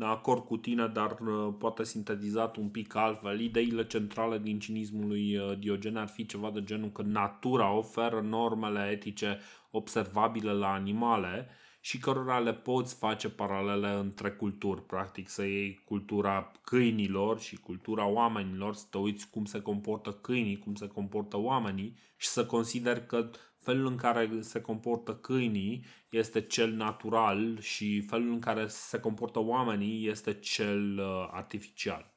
[0.00, 3.40] acord cu tine, dar uh, poate sintetizat un pic altfel.
[3.40, 8.20] Ideile centrale din cinismul lui uh, Diogen ar fi ceva de genul că natura oferă
[8.20, 9.38] normele etice
[9.70, 11.48] observabile la animale
[11.80, 14.82] și cărora le poți face paralele între culturi.
[14.82, 20.58] Practic să iei cultura câinilor și cultura oamenilor, să te uiți cum se comportă câinii,
[20.58, 23.30] cum se comportă oamenii și să consideri că
[23.60, 29.38] felul în care se comportă câinii este cel natural și felul în care se comportă
[29.38, 32.14] oamenii este cel uh, artificial.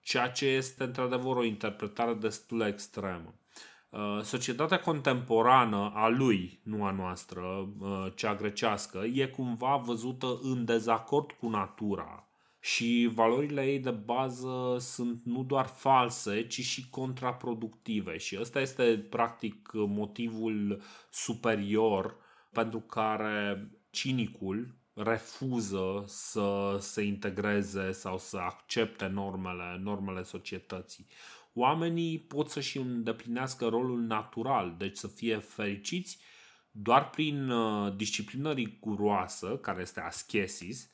[0.00, 3.34] Ceea ce este într-adevăr o interpretare destul de extremă.
[3.88, 10.64] Uh, societatea contemporană a lui, nu a noastră, uh, cea grecească, e cumva văzută în
[10.64, 12.25] dezacord cu natura
[12.66, 19.06] și valorile ei de bază sunt nu doar false, ci și contraproductive și ăsta este
[19.10, 22.16] practic motivul superior
[22.52, 31.06] pentru care cinicul refuză să se integreze sau să accepte normele, normele societății.
[31.54, 36.18] Oamenii pot să-și îndeplinească rolul natural, deci să fie fericiți
[36.70, 40.90] doar prin uh, disciplină riguroasă, care este ascesis,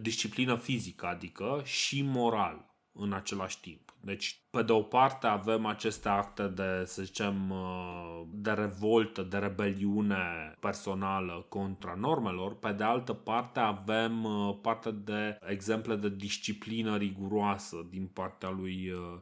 [0.00, 3.94] disciplină fizică, adică și moral în același timp.
[4.00, 9.36] Deci, pe de o parte avem aceste acte de, să zicem, uh, de revoltă, de
[9.36, 16.96] rebeliune personală contra normelor, pe de altă parte avem uh, parte de exemple de disciplină
[16.96, 19.20] riguroasă din partea lui uh,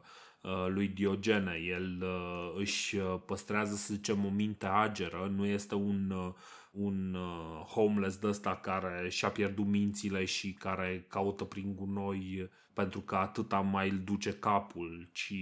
[0.67, 1.59] lui Diogene.
[1.67, 2.03] El
[2.57, 6.13] își păstrează, să zicem, o minte ageră, nu este un
[6.71, 12.99] un uh, homeless de ăsta care și-a pierdut mințile și care caută prin gunoi pentru
[12.99, 15.33] că atâta mai îl duce capul, ci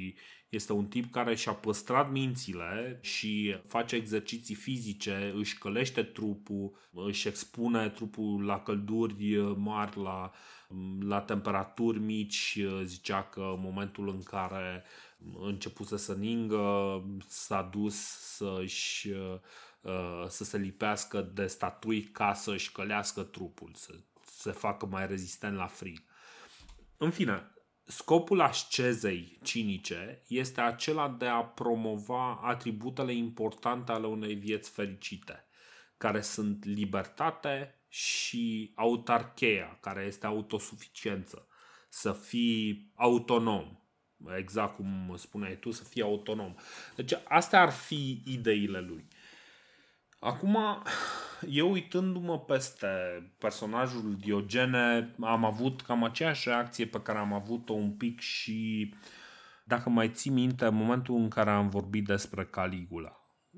[0.50, 7.28] este un tip care și-a păstrat mințile și face exerciții fizice, își călește trupul, își
[7.28, 10.32] expune trupul la călduri mari, la,
[11.00, 12.60] la temperaturi mici.
[12.84, 14.84] Zicea că în momentul în care
[15.40, 17.96] începuse să ningă, s-a dus
[18.36, 19.40] să-și Uh,
[20.28, 23.94] să se lipească de statui ca să-și călească trupul, să
[24.24, 26.04] se facă mai rezistent la frig.
[26.98, 27.52] În fine,
[27.84, 35.48] scopul ascezei cinice este acela de a promova atributele importante ale unei vieți fericite,
[35.98, 41.48] care sunt libertate și autarcheia, care este autosuficiență,
[41.90, 43.80] să fii autonom,
[44.38, 46.56] exact cum spuneai tu, să fii autonom.
[46.96, 49.08] Deci astea ar fi ideile lui.
[50.20, 50.58] Acum,
[51.50, 52.88] eu uitându-mă peste
[53.38, 58.94] personajul Diogene, am avut cam aceeași reacție pe care am avut-o un pic și,
[59.64, 63.14] dacă mai ții minte, în momentul în care am vorbit despre Caligula.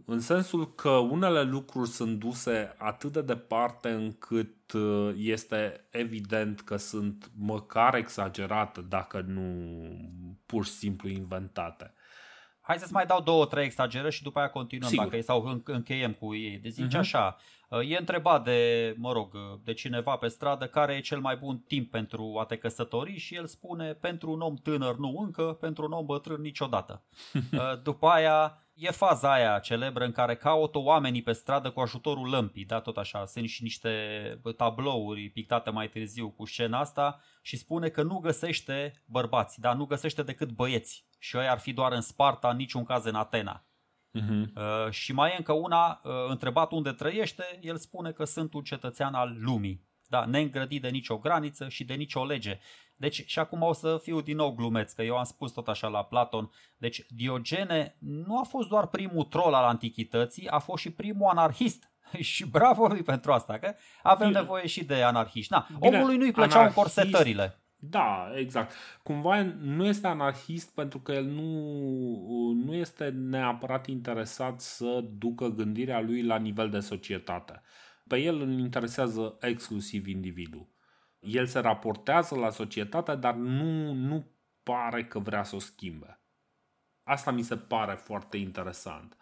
[0.05, 6.75] În sensul că unele lucruri sunt duse atât de departe încât uh, este evident că
[6.75, 9.77] sunt măcar exagerate, dacă nu
[10.45, 11.93] pur și simplu inventate.
[12.61, 15.05] Hai să-ți mai dau două, trei exagerări și după aia continuăm Sigur.
[15.05, 16.57] dacă e sau încheiem cu ei.
[16.57, 16.99] Deci zice uh-huh.
[16.99, 17.37] așa,
[17.69, 19.31] uh, e întrebat de, mă rog,
[19.63, 23.35] de cineva pe stradă care e cel mai bun timp pentru a te căsători și
[23.35, 27.01] el spune pentru un om tânăr nu încă, pentru un om bătrân niciodată.
[27.51, 32.29] Uh, după aia e faza aia celebră în care caută oamenii pe stradă cu ajutorul
[32.29, 33.91] lămpii, da, tot așa, sunt și niște
[34.57, 39.85] tablouri pictate mai târziu cu scena asta și spune că nu găsește bărbați, da, nu
[39.85, 43.65] găsește decât băieți și ăia ar fi doar în Sparta, în niciun caz în Atena.
[44.19, 44.45] Uh-huh.
[44.55, 48.63] Uh, și mai e încă una, uh, întrebat unde trăiește, el spune că sunt un
[48.63, 52.59] cetățean al lumii, da, neîngrădit de nicio graniță și de nicio lege.
[52.95, 55.87] Deci, și acum o să fiu din nou glumeț, că eu am spus tot așa
[55.87, 56.51] la Platon.
[56.77, 61.91] Deci, Diogene nu a fost doar primul troll al antichității, a fost și primul anarhist.
[62.31, 64.39] și bravo lui pentru asta, că avem Bine.
[64.39, 65.53] nevoie și de anarhiști.
[65.53, 67.61] Na, Bine, omului nu-i plăceau anarhist, corsetările.
[67.83, 68.73] Da, exact.
[69.03, 76.01] Cumva nu este anarhist pentru că el nu, nu este neapărat interesat să ducă gândirea
[76.01, 77.61] lui la nivel de societate.
[78.07, 80.71] Pe el îl interesează exclusiv individul
[81.21, 84.31] el se raportează la societate, dar nu, nu
[84.63, 86.21] pare că vrea să o schimbe.
[87.03, 89.17] Asta mi se pare foarte interesant.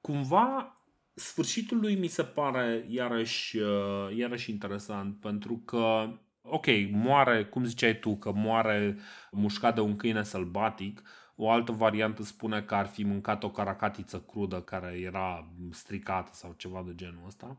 [0.00, 0.76] Cumva,
[1.14, 6.10] sfârșitul lui mi se pare iarăși, uh, iarăși interesant, pentru că,
[6.42, 8.96] ok, moare, cum ziceai tu, că moare
[9.30, 11.02] mușcat de un câine sălbatic,
[11.36, 16.54] o altă variantă spune că ar fi mâncat o caracatiță crudă care era stricată sau
[16.56, 17.58] ceva de genul ăsta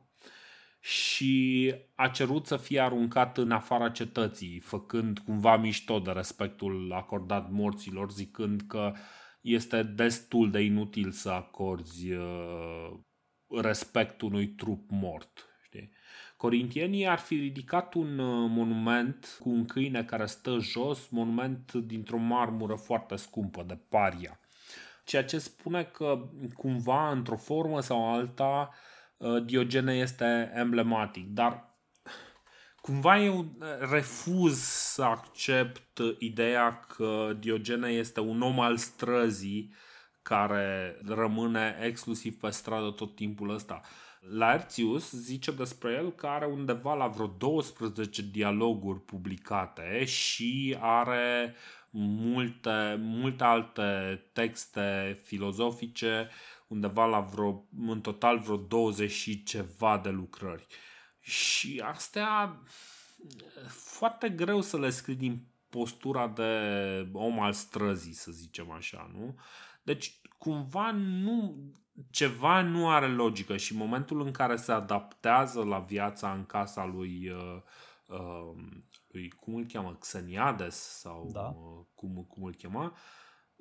[0.84, 7.52] și a cerut să fie aruncat în afara cetății, făcând cumva mișto de respectul acordat
[7.52, 8.94] morților, zicând că
[9.42, 12.92] este destul de inutil să acorzi uh,
[13.62, 15.53] respect unui trup mort.
[16.44, 16.60] Știi?
[16.60, 22.18] Corintienii ar fi ridicat un uh, monument cu un câine care stă jos, monument dintr-o
[22.18, 24.40] marmură foarte scumpă, de paria.
[25.04, 28.70] Ceea ce spune că cumva, într-o formă sau alta,
[29.24, 31.78] Uh, Diogene este emblematic, dar
[32.82, 33.46] cumva eu
[33.92, 39.74] refuz să accept ideea că Diogene este un om al străzii
[40.22, 43.82] care rămâne exclusiv pe stradă tot timpul ăsta.
[44.30, 51.56] Laertius zice despre el că are undeva la vreo 12 dialoguri publicate și are
[51.90, 56.30] multe, multe alte texte filozofice
[56.68, 60.66] undeva la vreo, în total vreo 20 și ceva de lucrări.
[61.20, 62.62] Și astea
[63.68, 66.50] foarte greu să le scrii din postura de
[67.12, 69.40] om al străzii, să zicem așa, nu?
[69.84, 71.56] Deci, cumva nu,
[72.10, 76.86] ceva nu are logică și în momentul în care se adaptează la viața în casa
[76.86, 77.62] lui, uh,
[78.08, 78.64] uh,
[79.08, 81.42] lui cum îl cheamă, Xeniades sau da.
[81.42, 82.92] uh, cum, cum îl chema, uh,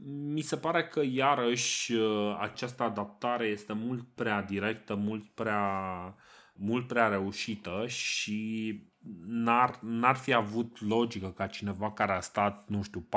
[0.04, 6.14] mi se pare că iarăși uh, această adaptare este mult prea directă, mult prea,
[6.54, 8.80] mult prea reușită și
[9.26, 13.08] n-ar, n-ar fi avut logică ca cineva care a stat, nu știu,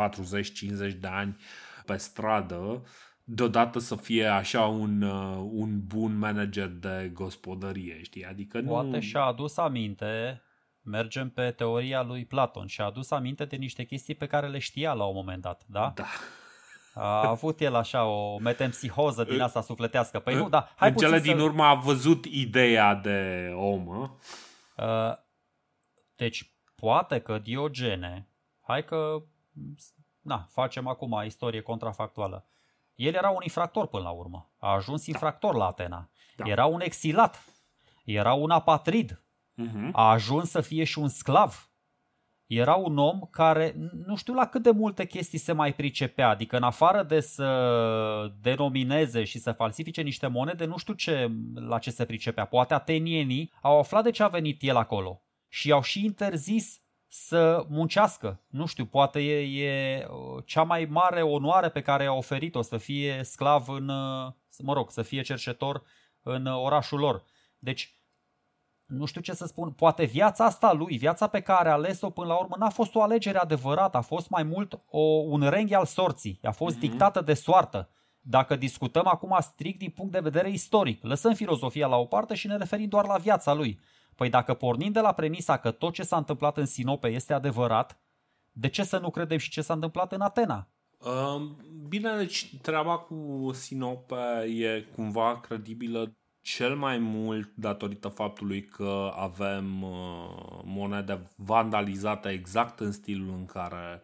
[0.92, 1.38] 40-50 de ani
[1.86, 2.84] pe stradă
[3.26, 8.26] deodată să fie așa un, uh, un bun manager de gospodărie, știi?
[8.26, 8.70] Adică nu...
[8.70, 10.42] Poate și-a adus aminte,
[10.82, 14.94] mergem pe teoria lui Platon, și-a adus aminte de niște chestii pe care le știa
[14.94, 15.92] la un moment dat, da?
[15.96, 16.06] Da.
[16.98, 20.20] A avut el așa o metempsihoză din asta sufletească.
[20.20, 21.44] Păi nu, da, hai În cele din să...
[21.44, 23.88] urmă a văzut ideea de om.
[23.88, 24.08] Uh,
[26.16, 28.30] deci, poate că Diogene,
[28.62, 29.24] hai că,
[30.22, 32.48] na, facem acum istorie contrafactuală.
[32.96, 34.52] El era un infractor până la urmă.
[34.58, 35.12] A ajuns da.
[35.12, 36.10] infractor la Atena.
[36.36, 36.44] Da.
[36.48, 37.46] Era un exilat.
[38.06, 39.24] Era un apatrid.
[39.62, 39.92] Uh-huh.
[39.92, 41.70] A ajuns să fie și un sclav
[42.48, 46.58] era un om care nu știu la cât de multe chestii se mai pricepea, adică
[46.58, 51.92] în afară de să denomineze și să falsifice niște monede, nu știu ce, la ce
[51.92, 52.46] se pricepea.
[52.46, 57.66] Poate atenienii au aflat de ce a venit el acolo și au și interzis să
[57.70, 58.42] muncească.
[58.48, 60.08] Nu știu, poate e, e
[60.46, 63.86] cea mai mare onoare pe care a oferit-o să fie sclav în,
[64.58, 65.84] mă rog, să fie cercetor
[66.22, 67.24] în orașul lor.
[67.60, 67.96] Deci
[68.86, 72.28] nu știu ce să spun, poate viața asta lui, viața pe care a ales-o până
[72.28, 75.86] la urmă, n-a fost o alegere adevărată, a fost mai mult o, un renghi al
[75.86, 76.80] sorții, a fost mm-hmm.
[76.80, 77.90] dictată de soartă.
[78.20, 82.48] Dacă discutăm acum strict din punct de vedere istoric, lăsăm filozofia la o parte și
[82.48, 83.80] ne referim doar la viața lui.
[84.16, 88.00] Păi dacă pornim de la premisa că tot ce s-a întâmplat în Sinope este adevărat,
[88.52, 90.68] de ce să nu credem și ce s-a întâmplat în Atena?
[91.88, 99.82] Bine, deci treaba cu Sinope e cumva credibilă cel mai mult datorită faptului că avem
[99.82, 104.02] uh, monede vandalizate exact în stilul în care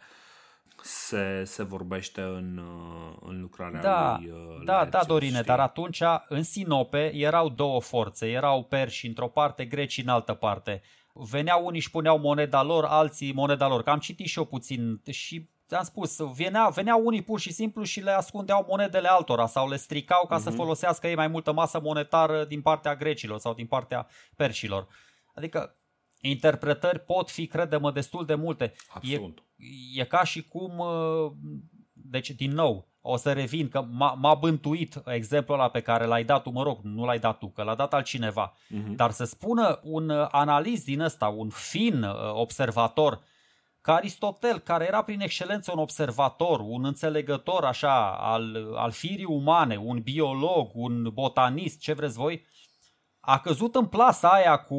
[0.83, 5.43] se, se vorbește în, uh, în lucrarea da, lui uh, Da, da, Dorine, știi?
[5.45, 10.81] dar atunci în Sinope erau două forțe, erau perși într-o parte, greci în altă parte.
[11.13, 13.83] Veneau unii și puneau moneda lor, alții moneda lor.
[13.83, 17.83] Că am citit și eu puțin și ți-am spus, venea, veneau unii pur și simplu
[17.83, 20.43] și le ascundeau monedele altora sau le stricau ca uh-huh.
[20.43, 20.57] să mhm.
[20.57, 24.87] folosească ei mai multă masă monetară din partea grecilor sau din partea perșilor.
[25.33, 25.75] Adică
[26.21, 28.73] interpretări pot fi, credem, destul de multe.
[28.93, 29.43] Absolut.
[29.95, 31.31] E, e ca și cum, uh,
[31.93, 36.23] deci din nou, o să revin că m-a, m-a bântuit exemplul ăla pe care l-ai
[36.23, 38.53] dat tu, mă rog, nu l-ai dat tu, că l-a dat altcineva.
[38.53, 38.95] Uh-huh.
[38.95, 43.21] Dar să spună un analist din ăsta, un fin uh, observator,
[43.81, 49.77] ca Aristotel, care era prin excelență un observator, un înțelegător așa al, al firii umane,
[49.77, 52.45] un biolog, un botanist, ce vreți voi,
[53.21, 54.77] a căzut în plasa aia cu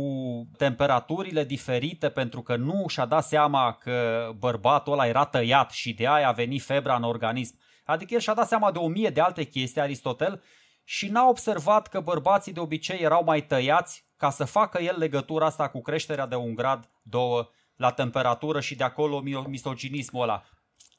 [0.56, 6.08] temperaturile diferite pentru că nu și-a dat seama că bărbatul ăla era tăiat și de
[6.08, 7.58] aia a venit febra în organism.
[7.84, 10.42] Adică el și-a dat seama de o mie de alte chestii, Aristotel,
[10.84, 15.46] și n-a observat că bărbații de obicei erau mai tăiați ca să facă el legătura
[15.46, 20.42] asta cu creșterea de un grad, două la temperatură și de acolo misoginismul ăla.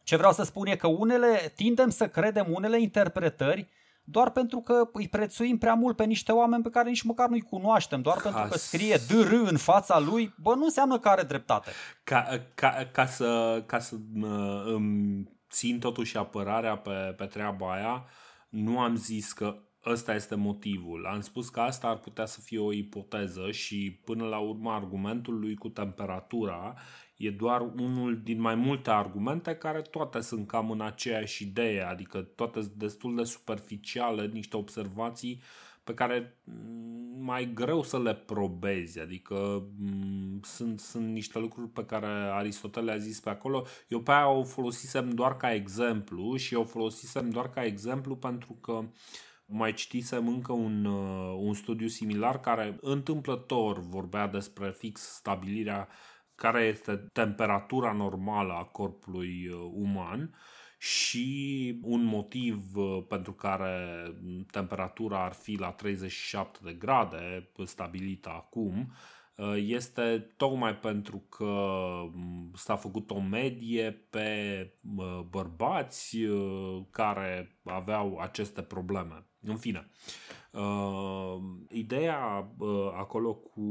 [0.03, 3.69] Ce vreau să spun e că unele tindem să credem unele interpretări
[4.03, 7.41] doar pentru că îi prețuim prea mult pe niște oameni pe care nici măcar nu-i
[7.41, 11.23] cunoaștem, doar ca pentru că scrie DR în fața lui, bă, nu înseamnă că are
[11.23, 11.71] dreptate.
[12.03, 13.95] Ca, ca, ca să, ca să
[14.65, 18.05] îmi țin totuși apărarea pe, pe treaba aia,
[18.49, 21.05] nu am zis că ăsta este motivul.
[21.05, 25.39] Am spus că asta ar putea să fie o ipoteză și până la urmă argumentul
[25.39, 26.75] lui cu temperatura
[27.17, 32.21] e doar unul din mai multe argumente care toate sunt cam în aceeași idee, adică
[32.21, 35.41] toate sunt destul de superficiale, niște observații
[35.83, 41.85] pe care mm, mai greu să le probezi, adică mm, sunt, sunt niște lucruri pe
[41.85, 43.65] care Aristotele a zis pe acolo.
[43.87, 48.53] Eu pe aia o folosisem doar ca exemplu și o folosisem doar ca exemplu pentru
[48.61, 48.85] că uh,
[49.45, 55.87] mai citisem încă un, uh, un studiu similar care întâmplător vorbea despre fix stabilirea
[56.43, 60.35] care este temperatura normală a corpului uh, uman
[60.77, 64.03] și un motiv uh, pentru care
[64.51, 68.91] temperatura ar fi la 37 de grade stabilită acum
[69.55, 71.53] este tocmai pentru că
[72.13, 74.71] mm, s-a făcut o medie pe
[75.29, 76.17] bărbați
[76.89, 79.25] care aveau aceste probleme.
[79.45, 79.89] În fine,
[80.51, 81.37] uh,
[81.69, 83.61] ideea uh, acolo cu,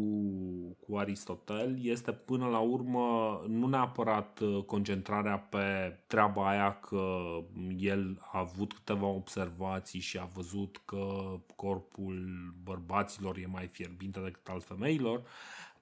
[0.81, 7.23] cu Aristotel este până la urmă nu neapărat uh, concentrarea pe treaba aia că
[7.77, 11.23] el a avut câteva observații și a văzut că
[11.57, 12.27] corpul
[12.63, 15.23] bărbaților e mai fierbinte decât al femeilor,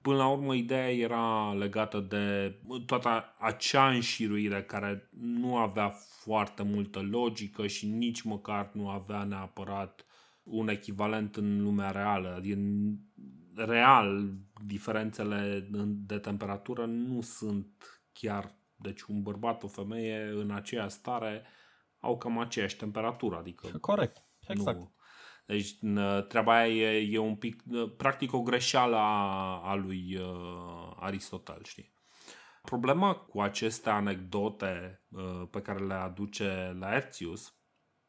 [0.01, 2.55] Până la urmă, ideea era legată de
[2.85, 5.89] toată acea înșiruire care nu avea
[6.23, 10.05] foarte multă logică și nici măcar nu avea neapărat
[10.43, 12.39] un echivalent în lumea reală.
[12.41, 12.93] Din
[13.55, 14.33] real,
[14.65, 18.55] diferențele de temperatură nu sunt chiar.
[18.75, 21.43] Deci un bărbat, o femeie în aceeași stare
[21.99, 23.35] au cam aceeași temperatură.
[23.37, 24.77] Adică Corect, exact.
[24.77, 24.91] Nu,
[25.51, 25.77] deci
[26.27, 27.63] treaba aia e, e un pic,
[27.97, 31.93] practic o greșeală a, a lui uh, Aristotel, știi?
[32.61, 37.55] Problema cu aceste anecdote uh, pe care le aduce Laertius,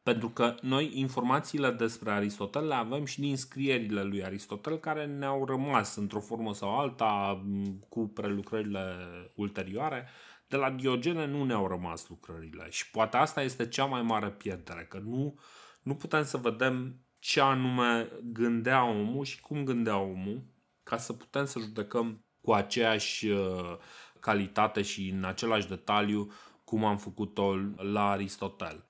[0.03, 5.45] pentru că noi informațiile despre Aristotel le avem și din scrierile lui Aristotel care ne-au
[5.45, 7.43] rămas într-o formă sau alta
[7.89, 8.95] cu prelucrările
[9.35, 10.07] ulterioare.
[10.47, 14.85] De la Diogene nu ne-au rămas lucrările și poate asta este cea mai mare pierdere,
[14.89, 15.39] că nu,
[15.81, 20.43] nu putem să vedem ce anume gândea omul și cum gândea omul
[20.83, 23.77] ca să putem să judecăm cu aceeași uh,
[24.19, 26.31] calitate și în același detaliu
[26.63, 28.85] cum am făcut-o la Aristotel.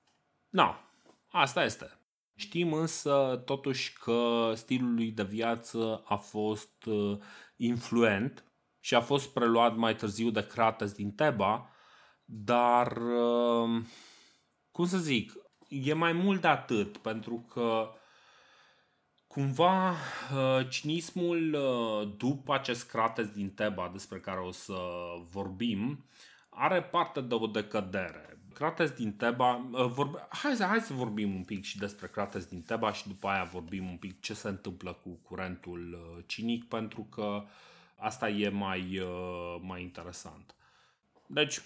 [0.48, 0.90] Na,
[1.30, 1.98] asta este.
[2.34, 7.18] Știm însă totuși că stilul lui de viață a fost uh,
[7.56, 8.44] influent
[8.80, 11.68] și a fost preluat mai târziu de Crates din Teba,
[12.24, 13.82] dar uh,
[14.70, 15.32] cum să zic,
[15.68, 17.94] e mai mult de atât, pentru că
[19.34, 24.76] Cumva, uh, cinismul uh, după acest Crates din Teba despre care o să
[25.30, 26.04] vorbim
[26.48, 28.38] are parte de o decădere.
[28.52, 30.26] Crates din Teba, uh, vorbe...
[30.28, 33.88] hai, hai să vorbim un pic și despre Crates din Teba și după aia vorbim
[33.88, 37.44] un pic ce se întâmplă cu curentul cinic pentru că
[37.96, 39.02] asta e mai,
[39.60, 40.54] mai interesant.
[41.26, 41.60] Deci,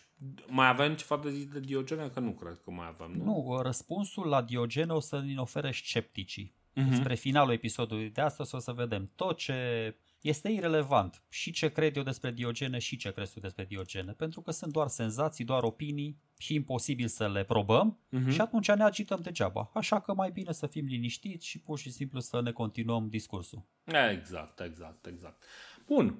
[0.46, 2.08] mai avem ceva de zis de Diogene?
[2.08, 3.12] Că nu cred că mai avem.
[3.16, 6.56] Nu, nu răspunsul la Diogene o să ne ofere scepticii.
[6.78, 6.94] Uh-huh.
[6.94, 11.96] Spre finalul episodului de astăzi o să vedem tot ce este irelevant și ce cred
[11.96, 15.62] eu despre Diogene și ce crezi tu despre Diogene, pentru că sunt doar senzații, doar
[15.62, 18.32] opinii și imposibil să le probăm uh-huh.
[18.32, 19.70] și atunci ne agităm degeaba.
[19.74, 23.66] Așa că mai bine să fim liniștiți și pur și simplu să ne continuăm discursul.
[24.10, 25.44] Exact, exact, exact.
[25.86, 26.18] Bun.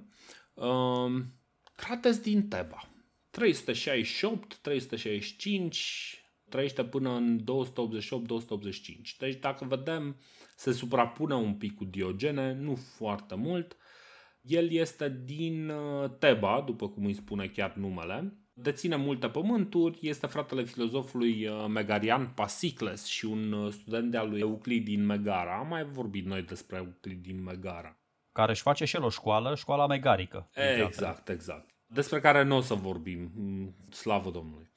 [0.53, 1.33] Um,
[1.75, 2.89] Crates din Teba.
[3.29, 9.17] 368, 365, trăiește până în 288-285.
[9.17, 10.15] Deci dacă vedem,
[10.59, 13.77] se suprapune un pic cu Diogene, nu foarte mult.
[14.41, 18.33] El este din uh, Teba, după cum îi spune chiar numele.
[18.53, 24.39] Deține multe pământuri, este fratele filozofului uh, Megarian Pasicles și un uh, student de-al lui
[24.39, 25.57] Euclid din Megara.
[25.57, 27.99] Am mai vorbit noi despre Euclid din Megara.
[28.31, 30.49] Care își face și el o școală, școala megarică.
[30.85, 31.69] Exact, exact.
[31.85, 34.69] Despre care nu o să vorbim, mm, slavă Domnului.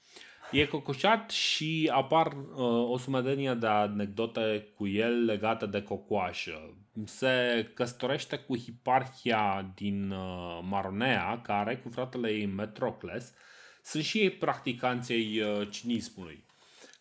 [0.53, 6.75] E cocoșat și apar uh, o sumedenie de anecdote cu el legate de cocoașă.
[7.05, 13.35] Se căsătorește cu Hiparhia din uh, Maronea, care, cu fratele ei Metrocles,
[13.83, 16.45] sunt și ei practicanții uh, cinismului.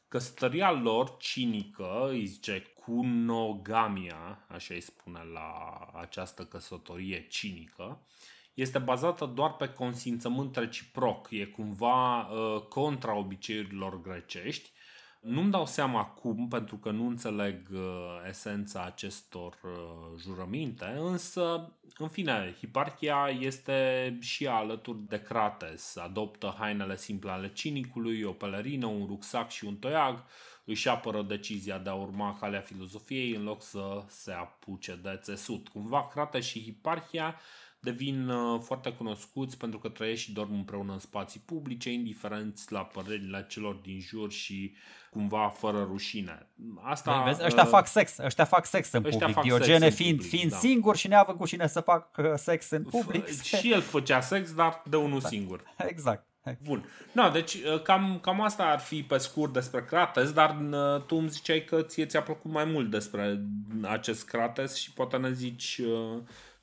[0.07, 8.01] Căsătoria lor cinică, îi zice cunogamia, așa îi spune la această căsătorie cinică,
[8.53, 14.71] este bazată doar pe consimțământ reciproc, e cumva uh, contra obiceiurilor grecești.
[15.21, 17.79] Nu-mi dau seama cum, pentru că nu înțeleg uh,
[18.27, 25.95] esența acestor uh, jurăminte, însă, în fine, Hiparchia este și alături de Crates.
[25.97, 30.23] Adoptă hainele simple ale cinicului, o pelerină, un rucsac și un toiag,
[30.65, 35.67] își apără decizia de a urma calea filozofiei în loc să se apuce de țesut.
[35.67, 37.35] Cumva Crates și Hiparchia
[37.81, 42.79] devin uh, foarte cunoscuți pentru că trăiesc și dorm împreună în spații publice, indiferenți la
[42.79, 44.75] părerile celor din jur și
[45.09, 46.49] cumva fără rușine.
[46.83, 49.39] Asta, Vezi, ăștia uh, fac sex, ăștia fac sex în public.
[49.41, 50.57] Diogene sex fiind, public, fiind da.
[50.57, 53.27] singur și neavând cu cine să fac uh, sex în public.
[53.27, 55.27] F- și el făcea sex, dar de unul da.
[55.27, 55.63] singur.
[55.87, 56.25] Exact.
[56.63, 56.85] Bun.
[57.11, 60.57] No, deci uh, cam, cam asta ar fi pe scurt despre Crates, dar
[61.07, 63.41] tu îmi ziceai că ție ți-a plăcut mai mult despre
[63.81, 65.81] acest Crates și poate ne zici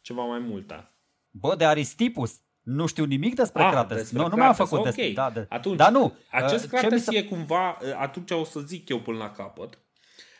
[0.00, 0.88] ceva mai multe.
[1.40, 2.40] Bă, de Aristipus.
[2.62, 3.96] Nu știu nimic despre ah, Crates.
[3.96, 4.92] Despre nu, nu mi-am făcut okay.
[4.92, 5.12] despre.
[5.12, 5.46] Da, de...
[5.48, 6.12] Atunci, Dar nu.
[6.30, 7.16] Acest uh, Crates se...
[7.16, 9.78] e cumva, uh, atunci o să zic eu până la capăt.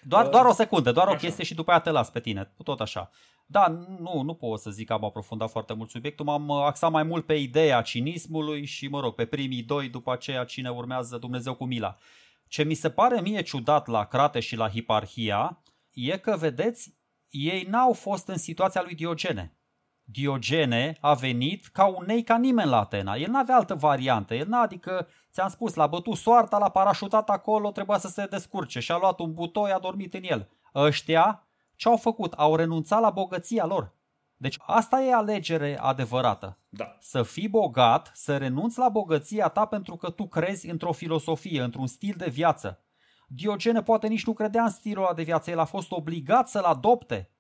[0.03, 1.17] Doar, uh, doar o secundă, doar așa.
[1.17, 3.11] o chestie și după aia te las pe tine, tot așa.
[3.47, 3.67] Da,
[3.99, 7.27] nu, nu pot să zic că am aprofundat foarte mult subiectul, m-am axat mai mult
[7.27, 11.65] pe ideea cinismului și, mă rog, pe primii doi, după aceea cine urmează Dumnezeu cu
[11.65, 11.97] mila.
[12.47, 15.63] Ce mi se pare mie ciudat la Crate și la Hiparhia
[15.93, 16.97] e că, vedeți,
[17.29, 19.58] ei n-au fost în situația lui Diogene.
[20.11, 23.15] Diogene a venit ca un nei ca nimeni la Atena.
[23.15, 24.35] El n-avea altă variantă.
[24.35, 28.81] El n-a, adică, ți-am spus, l-a bătut soarta, l-a parașutat acolo, trebuia să se descurce
[28.81, 30.49] și a luat un butoi, a dormit în el.
[30.75, 32.33] Ăștia ce au făcut?
[32.33, 33.95] Au renunțat la bogăția lor.
[34.37, 36.59] Deci asta e alegere adevărată.
[36.69, 36.97] Da.
[37.01, 41.87] Să fii bogat, să renunți la bogăția ta pentru că tu crezi într-o filosofie, într-un
[41.87, 42.83] stil de viață.
[43.27, 46.65] Diogene poate nici nu credea în stilul ăla de viață, el a fost obligat să-l
[46.65, 47.31] adopte.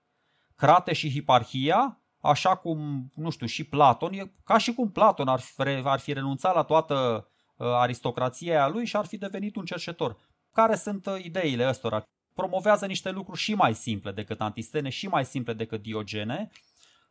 [0.54, 5.40] Crate și Hiparhia așa cum, nu știu, și Platon, e ca și cum Platon ar
[5.40, 10.16] fi, ar fi renunțat la toată uh, aristocrația lui și ar fi devenit un cercetor.
[10.52, 12.02] Care sunt uh, ideile ăstora?
[12.34, 16.50] Promovează niște lucruri și mai simple decât Antistene, și mai simple decât Diogene,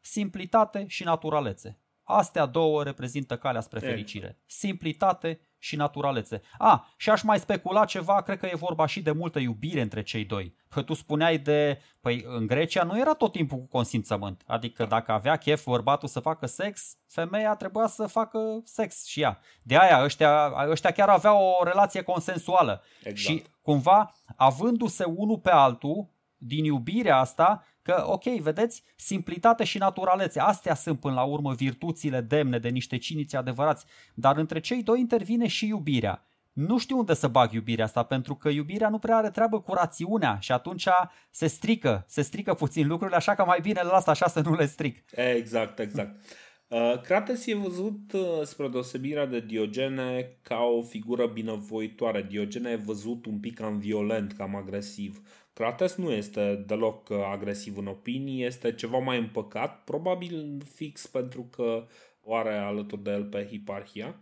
[0.01, 1.79] simplitate și naturalețe.
[2.09, 4.38] Astea două reprezintă calea spre fericire.
[4.45, 6.41] Simplitate și naturalețe.
[6.57, 10.03] A, și aș mai specula ceva, cred că e vorba și de multă iubire între
[10.03, 10.55] cei doi.
[10.69, 14.43] Că tu spuneai de, păi în Grecia nu era tot timpul cu consimțământ.
[14.45, 19.39] Adică dacă avea chef bărbatul să facă sex, femeia trebuia să facă sex și ea.
[19.61, 22.84] De aia ăștia, ăștia chiar aveau o relație consensuală.
[22.99, 23.17] Exact.
[23.17, 30.39] Și cumva, avându-se unul pe altul, din iubirea asta, că, ok, vedeți, simplitate și naturalețe,
[30.39, 34.99] astea sunt până la urmă virtuțile demne de niște ciniți adevărați, dar între cei doi
[34.99, 36.27] intervine și iubirea.
[36.53, 39.73] Nu știu unde să bag iubirea asta, pentru că iubirea nu prea are treabă cu
[39.73, 40.88] rațiunea și atunci
[41.31, 44.55] se strică, se strică puțin lucrurile, așa că mai bine le las așa să nu
[44.55, 45.03] le stric.
[45.11, 46.26] Exact, exact.
[46.68, 52.26] Uh, Crates e văzut, uh, spre deosebirea de Diogene, ca o figură binevoitoare.
[52.30, 55.22] Diogene e văzut un pic cam violent, cam agresiv.
[55.57, 61.47] Crates nu este deloc uh, agresiv în opinii, este ceva mai împăcat, probabil fix pentru
[61.51, 61.88] că
[62.23, 64.19] o are alături de el pe Hiparhia.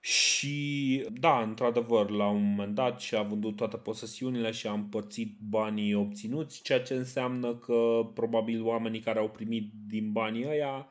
[0.00, 5.94] Și da, într-adevăr, la un moment dat și-a vândut toate posesiunile și a împărțit banii
[5.94, 10.88] obținuți, ceea ce înseamnă că probabil oamenii care au primit din banii ăia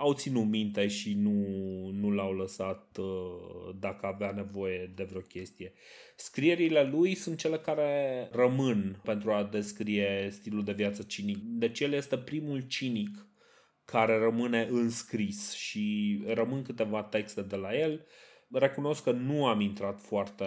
[0.00, 1.30] au ținut minte și nu,
[1.92, 5.72] nu l-au lăsat uh, dacă avea nevoie de vreo chestie.
[6.16, 11.38] Scrierile lui sunt cele care rămân pentru a descrie stilul de viață cinic.
[11.42, 13.26] Deci el este primul cinic
[13.84, 18.06] care rămâne înscris și rămân câteva texte de la el
[18.52, 20.44] recunosc că nu am intrat foarte,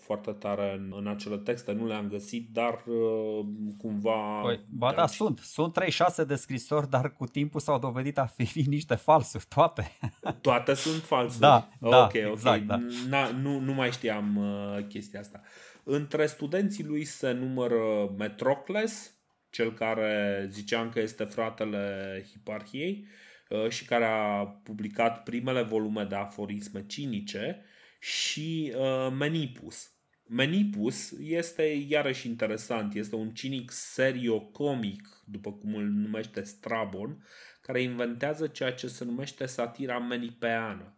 [0.00, 3.46] foarte tare în, în acele texte, nu le-am găsit, dar uh,
[3.78, 4.40] cumva...
[4.42, 5.38] Păi, ba da, sunt.
[5.38, 9.92] Sunt 36 de scrisori, dar cu timpul s-au dovedit a fi niște falsuri, toate.
[10.40, 11.40] Toate sunt falsuri?
[11.40, 12.12] Da, ok, da, ok.
[12.12, 12.80] exact, da.
[13.08, 15.40] Na, nu, nu mai știam uh, chestia asta.
[15.82, 19.14] Între studenții lui se numără Metrocles,
[19.50, 23.25] cel care ziceam că este fratele Hiparhiei, Uh,
[23.68, 27.64] și care a publicat primele volume de aforisme cinice
[27.98, 29.90] și uh, Menipus.
[30.28, 37.24] Menipus este iarăși interesant, este un cinic serio-comic, după cum îl numește Strabon,
[37.60, 40.96] care inventează ceea ce se numește satira menipeană,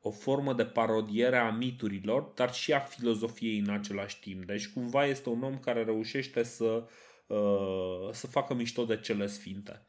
[0.00, 4.44] o formă de parodiere a miturilor, dar și a filozofiei în același timp.
[4.44, 6.88] Deci cumva este un om care reușește să,
[7.26, 9.86] uh, să facă mișto de cele sfinte.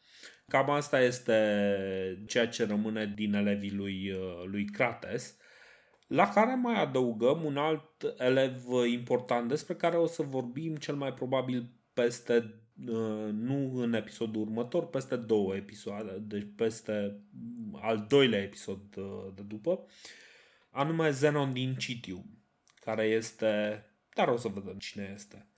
[0.51, 5.37] Cam asta este ceea ce rămâne din elevii lui, uh, lui Crates,
[6.07, 11.13] la care mai adăugăm un alt elev important despre care o să vorbim cel mai
[11.13, 12.35] probabil peste,
[12.87, 17.21] uh, nu în episodul următor, peste două episoade, deci peste
[17.81, 19.85] al doilea episod uh, de după,
[20.69, 22.25] anume Zenon din Citium,
[22.79, 23.83] care este,
[24.15, 25.50] dar o să vedem cine este.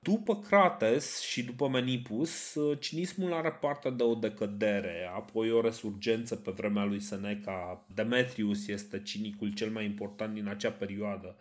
[0.00, 6.50] După Crates și după Menipus, cinismul are parte de o decădere, apoi o resurgență pe
[6.50, 7.86] vremea lui Seneca.
[7.94, 11.36] Demetrius este cinicul cel mai important din acea perioadă.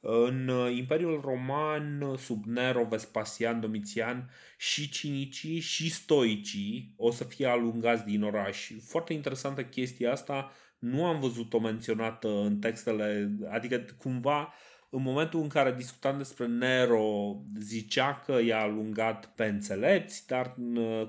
[0.00, 8.04] În Imperiul Roman, sub Nero, Vespasian, Domitian, și cinicii și stoicii o să fie alungați
[8.04, 8.70] din oraș.
[8.82, 14.52] Foarte interesantă chestia asta, nu am văzut-o menționată în textele, adică cumva
[14.90, 20.56] în momentul în care discutam despre Nero, zicea că i-a alungat pe înțelepți, dar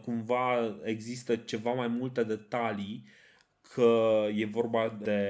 [0.01, 3.05] cumva există ceva mai multe detalii
[3.73, 5.21] că e vorba de,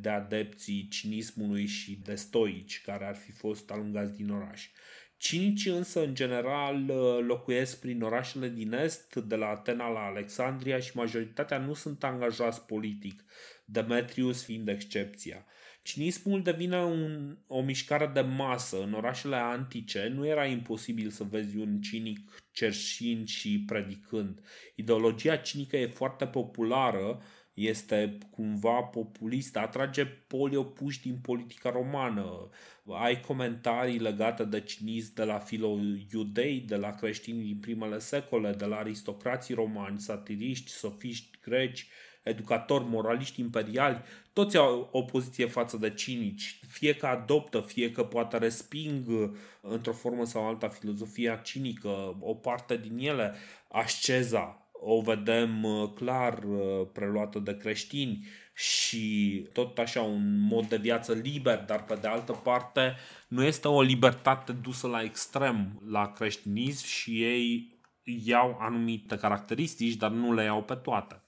[0.00, 4.68] de adepții cinismului și de stoici care ar fi fost alungați din oraș.
[5.16, 6.84] Cinicii însă, în general,
[7.26, 12.66] locuiesc prin orașele din est, de la Atena la Alexandria și majoritatea nu sunt angajați
[12.66, 13.24] politic,
[13.64, 15.46] Demetrius fiind excepția.
[15.82, 18.82] Cinismul devine un, o mișcare de masă.
[18.82, 24.40] În orașele antice nu era imposibil să vezi un cinic cerșind și predicând.
[24.74, 27.22] Ideologia cinică e foarte populară,
[27.54, 32.48] este cumva populistă, atrage poliopuși din politica romană.
[32.86, 38.64] Ai comentarii legate de cinism de la filo-iudei, de la creștini din primele secole, de
[38.64, 41.88] la aristocrații romani, satiriști, sofiști greci,
[42.22, 44.02] educatori, moraliști imperiali,
[44.32, 49.30] toți au o poziție față de cinici, fie că adoptă, fie că poate resping uh,
[49.60, 53.34] într-o formă sau alta filozofia cinică, o parte din ele,
[53.68, 60.76] asceza, o vedem uh, clar uh, preluată de creștini și tot așa un mod de
[60.76, 62.96] viață liber, dar pe de altă parte
[63.28, 67.78] nu este o libertate dusă la extrem la creștinism și ei
[68.24, 71.22] iau anumite caracteristici, dar nu le iau pe toate.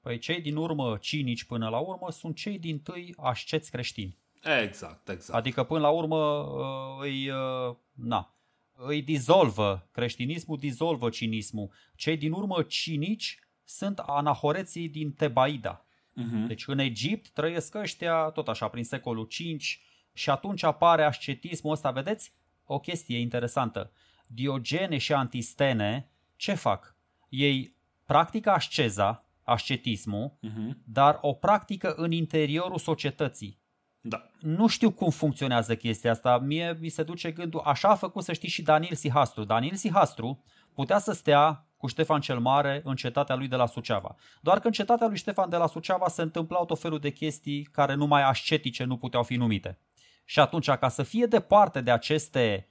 [0.00, 4.18] Păi cei din urmă cinici până la urmă sunt cei din tâi asceți creștini.
[4.62, 5.38] Exact, exact.
[5.38, 8.34] Adică până la urmă uh, îi, uh, na,
[8.74, 11.70] îi dizolvă, creștinismul dizolvă cinismul.
[11.96, 15.84] Cei din urmă cinici sunt anahoreții din Tebaida.
[16.18, 16.46] Uh-huh.
[16.46, 19.80] Deci în Egipt trăiesc ăștia tot așa prin secolul 5
[20.12, 22.32] și atunci apare ascetismul ăsta, vedeți?
[22.64, 23.92] O chestie interesantă.
[24.26, 26.96] Diogene și Antistene ce fac?
[27.28, 27.74] Ei
[28.06, 30.76] practică asceza, ascetismul, uh-huh.
[30.84, 33.60] dar o practică în interiorul societății.
[34.00, 34.30] Da.
[34.40, 36.38] Nu știu cum funcționează chestia asta.
[36.38, 39.44] Mie mi se duce gândul, așa a făcut să știi și Daniel Sihastru.
[39.44, 40.44] Daniel Sihastru
[40.74, 44.16] putea să stea cu Ștefan cel Mare în cetatea lui de la Suceava.
[44.40, 47.62] Doar că în cetatea lui Ștefan de la Suceava se întâmplau tot felul de chestii
[47.62, 49.78] care numai ascetice nu puteau fi numite.
[50.24, 52.67] Și atunci, ca să fie departe de aceste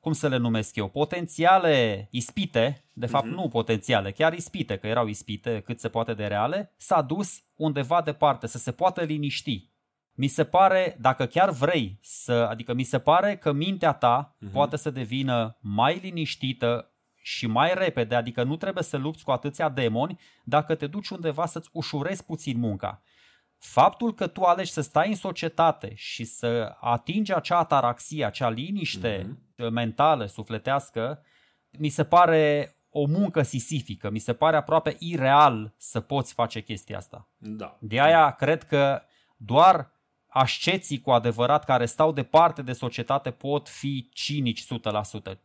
[0.00, 3.34] cum să le numesc eu, potențiale ispite, de fapt mm-hmm.
[3.34, 8.02] nu potențiale, chiar ispite, că erau ispite cât se poate de reale, s-a dus undeva
[8.02, 9.70] departe, să se poată liniști.
[10.12, 14.52] Mi se pare, dacă chiar vrei să, adică mi se pare că mintea ta mm-hmm.
[14.52, 19.68] poate să devină mai liniștită și mai repede, adică nu trebuie să lupți cu atâția
[19.68, 23.02] demoni dacă te duci undeva să-ți ușurezi puțin munca.
[23.60, 29.22] Faptul că tu alegi să stai în societate și să atingi acea ataraxie, acea liniște
[29.22, 29.70] mm-hmm.
[29.70, 31.22] mentală, sufletească,
[31.78, 34.10] mi se pare o muncă sisifică.
[34.10, 37.28] Mi se pare aproape ireal să poți face chestia asta.
[37.38, 37.76] Da.
[37.80, 39.02] De aia cred că
[39.36, 39.92] doar
[40.26, 44.66] asceții cu adevărat care stau departe de societate pot fi cinici 100%.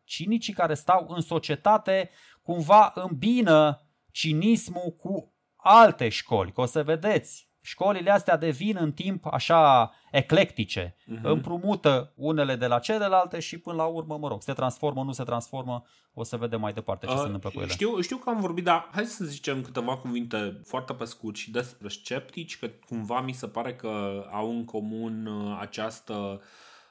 [0.03, 2.09] Cinicii care stau în societate
[2.41, 9.25] cumva îmbină cinismul cu alte școli, că o să vedeți, școlile astea devin în timp
[9.25, 11.21] așa eclectice, uh-huh.
[11.21, 15.23] împrumută unele de la celelalte și până la urmă, mă rog, se transformă, nu se
[15.23, 17.71] transformă, o să vedem mai departe ce uh, se întâmplă cu ele.
[17.71, 21.51] Știu, știu că am vorbit, dar hai să zicem câteva cuvinte foarte pe scurt și
[21.51, 26.41] despre sceptici, că cumva mi se pare că au în comun uh, această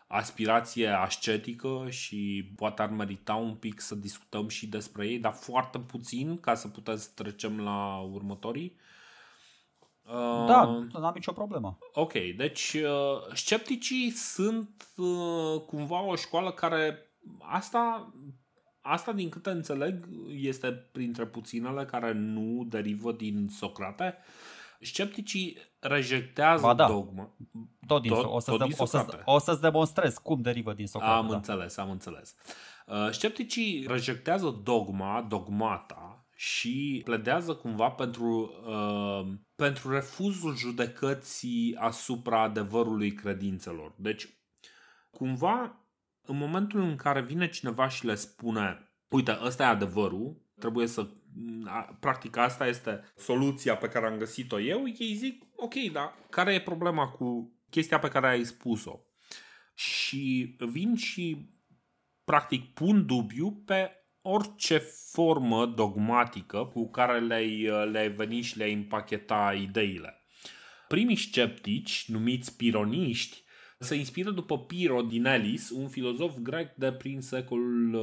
[0.07, 5.79] aspirație ascetică și poate ar merita un pic să discutăm și despre ei, dar foarte
[5.79, 8.77] puțin ca să putem să trecem la următorii.
[10.47, 11.79] Da, nu am nicio problemă.
[11.93, 16.99] Ok, deci uh, scepticii sunt uh, cumva o școală care
[17.41, 18.15] asta,
[18.81, 24.17] asta din câte înțeleg este printre puținele care nu derivă din Socrate.
[24.81, 26.87] Scepticii rejectează ba da.
[26.87, 27.35] dogma.
[27.87, 30.87] Tot din, tot, o, să tot din o, să, o să-ți demonstrez cum derivă din
[30.87, 31.15] Socrate.
[31.15, 31.35] Am da.
[31.35, 32.35] înțeles, am înțeles.
[32.87, 43.13] Uh, scepticii rejectează dogma, dogmata, și pledează cumva pentru, uh, pentru refuzul judecății asupra adevărului
[43.13, 43.95] credințelor.
[43.97, 44.29] Deci,
[45.11, 45.87] cumva,
[46.27, 51.09] în momentul în care vine cineva și le spune uite, ăsta e adevărul, trebuie să
[52.01, 56.61] practic asta este soluția pe care am găsit-o eu, ei zic, ok, dar care e
[56.61, 59.01] problema cu chestia pe care ai spus-o?
[59.75, 61.53] Și vin și
[62.25, 63.91] practic pun dubiu pe
[64.27, 64.79] orice
[65.13, 70.21] formă dogmatică cu care le-ai, le-ai veni și le-ai împacheta ideile.
[70.89, 73.45] Primii sceptici, numiți pironiști,
[73.79, 77.95] se inspiră după Piro din Elis, un filozof grec de prin secolul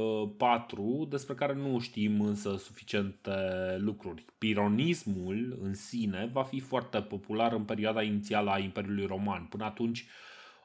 [0.70, 3.32] IV, uh, despre care nu știm însă suficiente
[3.78, 4.24] lucruri.
[4.38, 9.44] Pironismul în sine va fi foarte popular în perioada inițială a Imperiului Roman.
[9.44, 10.06] Până atunci,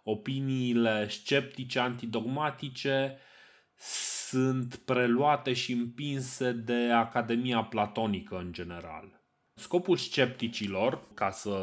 [0.04, 3.18] opiniile sceptice, antidogmatice
[3.80, 9.18] sunt preluate și împinse de Academia Platonică în general.
[9.60, 11.58] Scopul scepticilor, ca să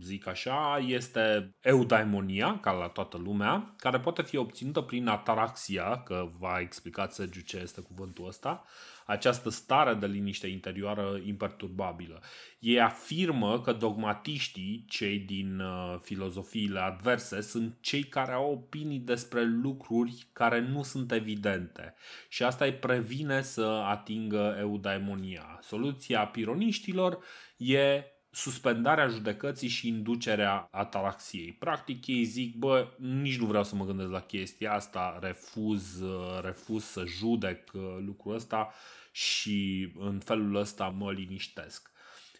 [0.00, 6.30] zic așa, este eudaimonia, ca la toată lumea, care poate fi obținută prin ataraxia, că
[6.38, 8.64] v-a explicat Sergiu ce este cuvântul ăsta,
[9.06, 12.22] această stare de liniște interioară imperturbabilă.
[12.58, 19.44] Ei afirmă că dogmatiștii, cei din uh, filozofiile adverse, sunt cei care au opinii despre
[19.44, 21.94] lucruri care nu sunt evidente
[22.28, 25.58] și asta îi previne să atingă eudaimonia.
[25.62, 27.18] Soluția pironiștilor
[27.56, 28.04] e
[28.36, 31.52] suspendarea judecății și inducerea ataraxiei.
[31.52, 36.40] Practic ei zic, bă, nici nu vreau să mă gândesc la chestia asta, refuz, uh,
[36.42, 38.72] refuz să judec uh, lucrul ăsta
[39.12, 41.90] și în felul ăsta mă liniștesc.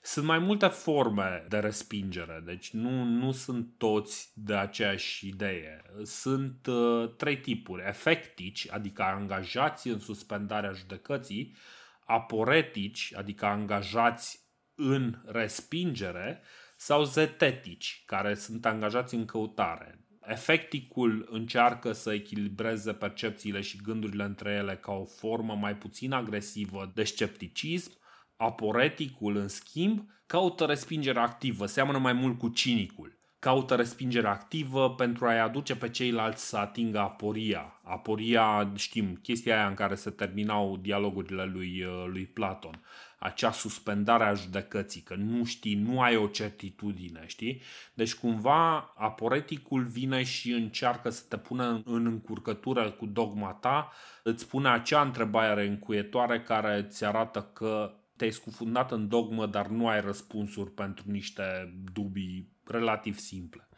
[0.02, 5.82] Sunt mai multe forme de respingere, deci nu, nu sunt toți de aceeași idee.
[6.02, 7.84] Sunt uh, trei tipuri.
[7.86, 11.56] Efectici, adică angajați în suspendarea judecății,
[12.04, 14.45] aporetici, adică angajați
[14.76, 16.42] în respingere,
[16.76, 20.00] sau zetetici, care sunt angajați în căutare.
[20.26, 26.92] Efecticul încearcă să echilibreze percepțiile și gândurile între ele ca o formă mai puțin agresivă
[26.94, 27.92] de scepticism.
[28.36, 33.15] Aporeticul, în schimb, caută respingere activă, seamănă mai mult cu cinicul.
[33.46, 37.80] Caută respingere activă pentru a-i aduce pe ceilalți să atingă aporia.
[37.82, 42.80] Aporia, știm, chestia aia în care se terminau dialogurile lui, lui Platon
[43.18, 47.62] acea suspendare a judecății, că nu știi, nu ai o certitudine, știi?
[47.94, 53.92] Deci cumva aporeticul vine și încearcă să te pună în încurcătură cu dogma ta,
[54.22, 59.88] îți pune acea întrebare încuietoare care îți arată că te-ai scufundat în dogmă, dar nu
[59.88, 63.68] ai răspunsuri pentru niște dubii relativ simple.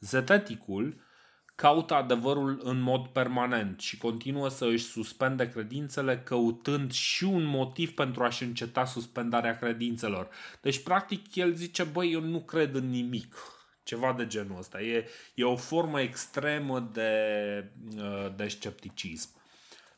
[0.00, 1.06] Zeteticul
[1.54, 7.94] caută adevărul în mod permanent și continuă să își suspende credințele căutând și un motiv
[7.94, 10.28] pentru a-și înceta suspendarea credințelor.
[10.60, 13.36] Deci, practic, el zice, băi, eu nu cred în nimic.
[13.82, 14.80] Ceva de genul ăsta.
[14.80, 17.12] E, e o formă extremă de,
[17.96, 19.28] uh, de scepticism.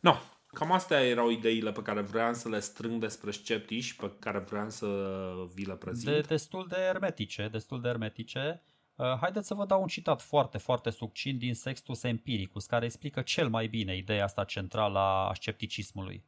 [0.01, 0.17] No,
[0.53, 4.71] cam astea erau ideile pe care vreau să le strâng despre sceptici, pe care vreau
[4.71, 4.87] să
[5.55, 6.15] vi le prezint.
[6.15, 8.63] De, destul de ermetice, destul de ermetice.
[8.95, 13.21] Uh, haideți să vă dau un citat foarte, foarte succint din Sextus Empiricus, care explică
[13.21, 16.25] cel mai bine ideea asta centrală a scepticismului.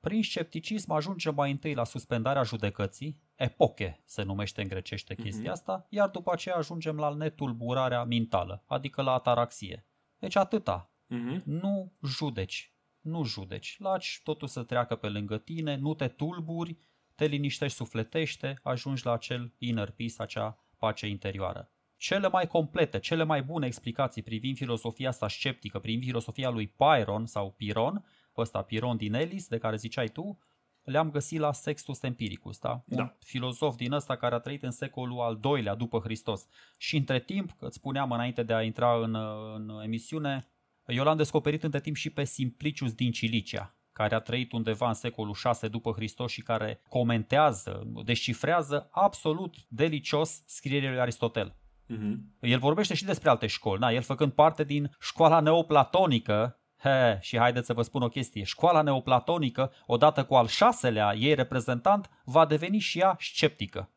[0.00, 5.22] Prin scepticism ajungem mai întâi la suspendarea judecății, epoche se numește în grecește mhm.
[5.22, 5.52] chestia uh-huh.
[5.52, 9.86] asta, iar după aceea ajungem la netulburarea mentală, adică la ataraxie.
[10.18, 10.90] Deci atâta.
[11.04, 11.42] Uh-huh.
[11.44, 12.75] Nu judeci.
[13.06, 13.76] Nu judeci.
[13.78, 16.76] Laci totul să treacă pe lângă tine, nu te tulburi,
[17.14, 21.70] te liniștești, sufletește, ajungi la acel inner peace, acea pace interioară.
[21.96, 27.26] Cele mai complete, cele mai bune explicații privind filosofia asta sceptică, privind filosofia lui Pyron
[27.26, 28.04] sau Piron,
[28.36, 30.38] ăsta Piron din Elis, de care ziceai tu,
[30.82, 32.82] le-am găsit la Sextus Empiricus, da?
[32.86, 33.02] Da.
[33.02, 36.46] Un filozof din ăsta care a trăit în secolul al doilea după Hristos.
[36.76, 39.14] Și între timp, că îți spuneam înainte de a intra în,
[39.54, 40.48] în emisiune,
[40.86, 44.94] eu l-am descoperit între timp și pe Simplicius din Cilicia, care a trăit undeva în
[44.94, 51.56] secolul 6 după Hristos și care comentează, descifrează absolut delicios scrierile lui Aristotel.
[51.86, 52.36] Mhm.
[52.40, 53.92] El vorbește și despre alte școli, da?
[53.92, 58.82] el făcând parte din școala neoplatonică, He, și haideți să vă spun o chestie, școala
[58.82, 63.90] neoplatonică, odată cu al șaselea ei reprezentant, va deveni și ea sceptică.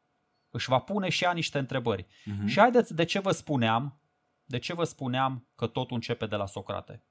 [0.49, 2.07] Își va pune și ea niște întrebări.
[2.25, 2.45] Mhm.
[2.45, 3.98] Și haideți, de ce vă spuneam,
[4.49, 7.03] de ce vă spuneam că totul începe de la Socrate?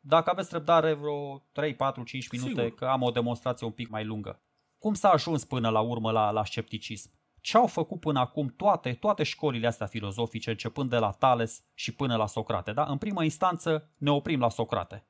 [0.00, 2.74] Dacă aveți răbdare vreo 3, 4, 5 minute, Sigur.
[2.74, 4.42] că am o demonstrație un pic mai lungă.
[4.78, 7.10] Cum s-a ajuns până la urmă la, la scepticism?
[7.40, 11.94] Ce au făcut până acum toate, toate școlile astea filozofice, începând de la Tales și
[11.94, 12.72] până la Socrate?
[12.72, 12.84] Da?
[12.84, 15.08] În primă instanță ne oprim la Socrate.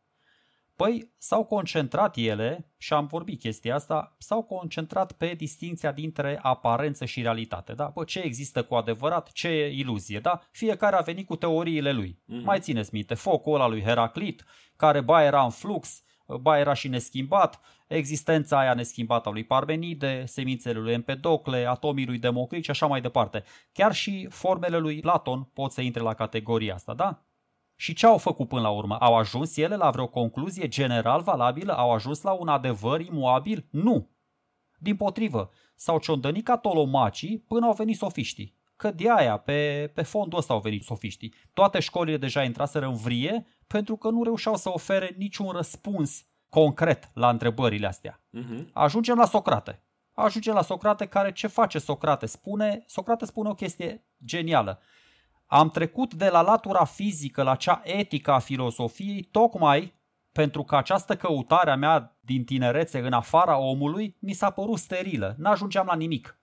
[0.76, 7.04] Păi s-au concentrat ele, și am vorbit chestia asta, s-au concentrat pe distinția dintre aparență
[7.04, 7.72] și realitate.
[7.72, 7.90] Da?
[7.94, 10.20] Bă, ce există cu adevărat, ce e iluzie.
[10.20, 10.40] Da?
[10.50, 12.22] Fiecare a venit cu teoriile lui.
[12.24, 12.44] Mhm.
[12.44, 14.44] Mai țineți minte, focul ăla lui Heraclit,
[14.76, 16.02] care ba era în flux,
[16.40, 22.18] ba era și neschimbat, existența aia neschimbată a lui Parmenide, semințele lui Empedocle, atomii lui
[22.18, 23.44] Democrit și așa mai departe.
[23.72, 27.22] Chiar și formele lui Platon pot să intre la categoria asta, da?
[27.76, 28.96] Și ce au făcut până la urmă?
[28.96, 31.72] Au ajuns ele la vreo concluzie general valabilă?
[31.72, 33.66] Au ajuns la un adevăr imuabil?
[33.70, 34.10] Nu.
[34.78, 38.54] Din potrivă, s-au ciondănit ca tolomacii până au venit sofiștii.
[38.76, 41.34] Că de aia, pe, pe fondul ăsta au venit sofiștii.
[41.54, 47.10] Toate școlile deja intraseră în vrie pentru că nu reușeau să ofere niciun răspuns concret
[47.14, 48.22] la întrebările astea.
[48.30, 48.70] Mhm.
[48.72, 49.82] Ajungem la Socrate.
[50.12, 52.26] Ajungem la Socrate care ce face Socrate?
[52.26, 54.80] Spune, Socrate spune o chestie genială.
[55.54, 59.94] Am trecut de la latura fizică la cea etică a filosofiei tocmai
[60.32, 65.34] pentru că această căutare a mea din tinerețe în afara omului mi s-a părut sterilă,
[65.38, 66.38] n-ajungeam la nimic.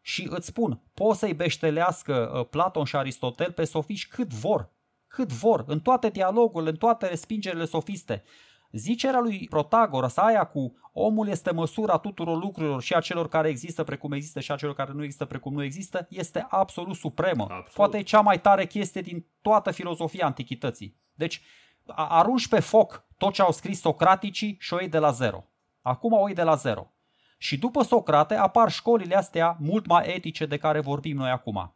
[0.00, 4.70] Și îți spun, pot să-i beștelească uh, Platon și Aristotel pe sofiști cât vor,
[5.06, 8.22] cât vor, în toate dialogurile, în toate respingerile sofiste.
[8.72, 13.84] Zicerea lui Protagoras, aia cu omul este măsura tuturor lucrurilor și a celor care există
[13.84, 17.42] precum există și a celor care nu există precum nu există, este absolut supremă.
[17.42, 17.72] Absolut.
[17.72, 20.96] Poate e cea mai tare chestie din toată filozofia antichității.
[21.14, 21.42] Deci,
[21.86, 25.44] a- arunci pe foc tot ce au scris socraticii și o iei de la zero.
[25.82, 26.90] Acum o iei de la zero.
[27.38, 31.75] Și după Socrate apar școlile astea mult mai etice de care vorbim noi acum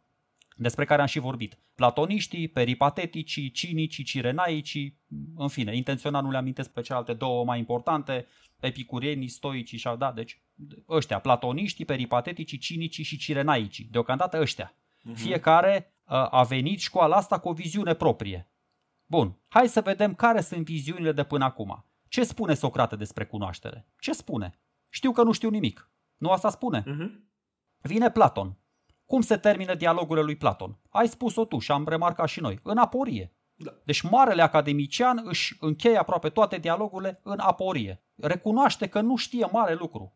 [0.61, 1.57] despre care am și vorbit.
[1.75, 4.99] Platoniștii, peripateticii, cinicii, cirenaicii,
[5.35, 8.27] în fine, intenționat nu le amintesc pe celelalte două mai importante,
[8.59, 10.41] epicurienii, stoicii și da, deci
[10.89, 14.75] ăștia, platoniștii, peripateticii, cinicii și cirenaicii, deocamdată ăștia.
[15.13, 18.51] Fiecare uh, a venit școala asta cu o viziune proprie.
[19.05, 21.85] Bun, hai să vedem care sunt viziunile de până acum.
[22.07, 23.87] Ce spune Socrate despre cunoaștere?
[23.99, 24.59] Ce spune?
[24.89, 25.91] Știu că nu știu nimic.
[26.17, 26.83] Nu asta spune?
[26.85, 27.29] Mhm.
[27.77, 28.60] Vine Platon.
[29.11, 30.79] Cum se termină dialogurile lui Platon?
[30.89, 32.59] Ai spus-o tu și am remarcat și noi.
[32.63, 33.33] În aporie.
[33.55, 33.71] Da.
[33.83, 38.03] Deci marele academician își încheie aproape toate dialogurile în aporie.
[38.15, 40.13] Recunoaște că nu știe mare lucru.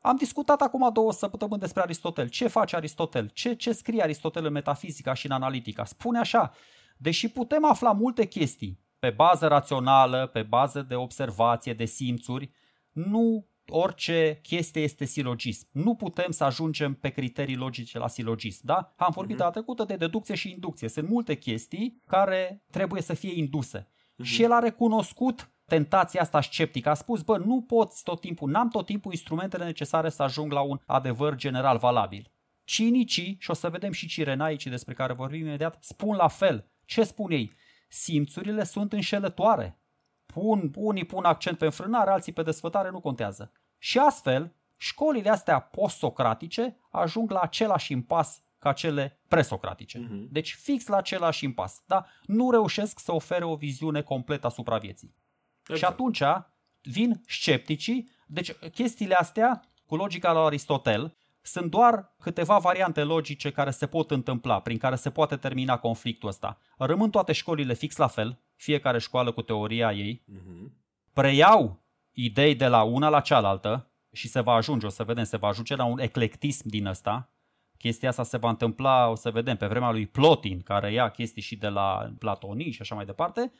[0.00, 2.28] Am discutat acum două săptămâni despre Aristotel.
[2.28, 3.30] Ce face Aristotel?
[3.32, 5.84] Ce, ce scrie Aristotel în metafizica și în analitica?
[5.84, 6.52] Spune așa,
[6.96, 12.50] deși putem afla multe chestii pe bază rațională, pe bază de observație, de simțuri,
[12.92, 15.68] nu orice chestie este silogism.
[15.72, 18.94] Nu putem să ajungem pe criterii logice la silogism, da?
[18.96, 19.42] Am vorbit Mhm.
[19.44, 20.88] data trecută de deducție și inducție.
[20.88, 23.88] Sunt multe chestii care trebuie să fie induse.
[24.16, 24.26] Mhm.
[24.26, 26.88] Și el a recunoscut tentația asta sceptică.
[26.88, 30.60] A spus, bă, nu poți tot timpul, n-am tot timpul instrumentele necesare să ajung la
[30.60, 32.30] un adevăr general valabil.
[32.64, 36.70] Cinicii, și o să vedem și cirenaicii despre care vorbim imediat, spun la fel.
[36.84, 37.52] Ce spun ei?
[37.88, 39.80] Simțurile sunt înșelătoare.
[40.40, 43.52] Pun, unii pun accent pe înfrânare, alții pe desfătare, nu contează.
[43.78, 49.98] Și astfel, școlile astea post-socratice ajung la același impas ca cele presocratice.
[49.98, 50.28] Mhm.
[50.30, 51.82] Deci fix la același impas.
[51.86, 52.06] Da?
[52.22, 55.14] Nu reușesc să ofere o viziune completă asupra vieții.
[55.64, 55.92] Și Exact.
[55.92, 56.22] atunci
[56.82, 58.10] vin scepticii.
[58.26, 64.10] Deci chestiile astea, cu logica lui Aristotel, sunt doar câteva variante logice care se pot
[64.10, 66.58] întâmpla, prin care se poate termina conflictul ăsta.
[66.78, 70.72] Rămân toate școlile fix la fel, fiecare școală cu teoria ei, Mhm.
[71.12, 75.36] preiau idei de la una la cealaltă și se va ajunge, o să vedem, se
[75.36, 77.30] va ajunge la un eclectism din ăsta.
[77.78, 81.42] Chestia asta se va întâmpla, o să vedem, pe vremea lui Plotin, care ia chestii
[81.42, 83.52] și de la platonii și așa mai departe,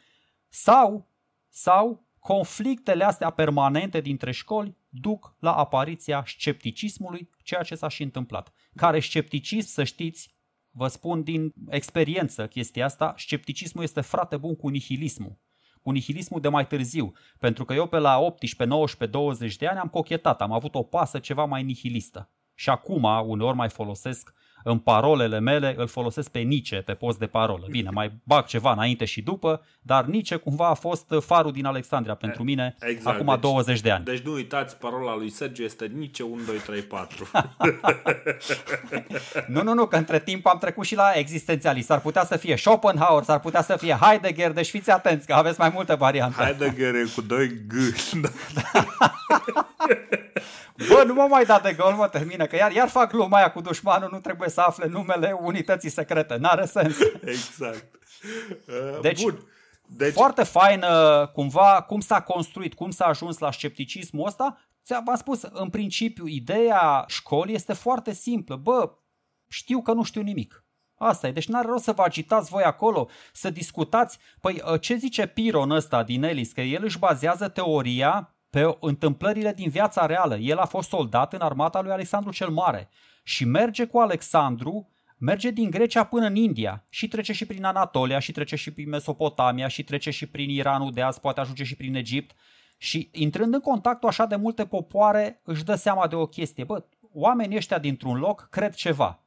[0.48, 1.10] sau,
[1.48, 8.52] sau conflictele astea permanente dintre școli duc la apariția scepticismului, ceea ce s-a și întâmplat.
[8.74, 10.35] Care scepticism, să știți,
[10.76, 15.38] vă spun din experiență chestia asta, scepticismul este frate bun cu nihilismul.
[15.82, 19.78] Cu nihilismul de mai târziu, pentru că eu pe la 18, 19, 20 de ani
[19.78, 22.30] am cochetat, am avut o pasă ceva mai nihilistă.
[22.54, 24.34] Și acum uneori mai folosesc
[24.68, 27.66] în parolele mele îl folosesc pe Nice pe post de parolă.
[27.70, 32.14] Bine, mai bag ceva înainte și după, dar Nice cumva a fost farul din Alexandria
[32.14, 33.16] pentru mine exact.
[33.16, 34.04] acum deci, 20 de ani.
[34.04, 37.28] Deci nu uitați, parola lui Sergiu este Nice 1, 2, 3, 4.
[39.54, 41.86] nu, nu, nu, că între timp am trecut și la existențialist.
[41.86, 45.60] S-ar putea să fie Schopenhauer, s-ar putea să fie Heidegger, deci fiți atenți că aveți
[45.60, 46.42] mai multe variante.
[46.42, 47.74] Heidegger e cu doi G.
[50.96, 53.50] Bă, nu mă mai da de gol, mă termină, că iar, iar fac gluma aia
[53.50, 56.96] cu dușmanul, nu trebuie să afle numele unității secrete, n-are sens.
[57.24, 57.94] Exact.
[58.68, 59.48] Uh, deci, Bun.
[59.86, 60.12] Deci...
[60.12, 64.58] Foarte fain uh, cumva cum s-a construit, cum s-a ajuns la scepticismul ăsta.
[65.04, 68.56] V-am spus, în principiu, ideea școlii este foarte simplă.
[68.56, 68.92] Bă,
[69.48, 70.64] știu că nu știu nimic.
[70.98, 71.32] Asta e.
[71.32, 74.18] Deci n-are rost să vă agitați voi acolo, să discutați.
[74.40, 76.52] Păi uh, ce zice Piron ăsta din Elis?
[76.52, 80.36] Că el își bazează teoria pe întâmplările din viața reală.
[80.36, 82.88] El a fost soldat în armata lui Alexandru cel Mare
[83.22, 84.88] și merge cu Alexandru,
[85.18, 88.88] merge din Grecia până în India și trece și prin Anatolia și trece și prin
[88.88, 92.36] Mesopotamia și trece și prin Iranul de azi, poate ajunge și prin Egipt
[92.76, 96.64] și intrând în contact cu așa de multe popoare își dă seama de o chestie.
[96.64, 99.22] Bă, oamenii ăștia dintr-un loc cred ceva.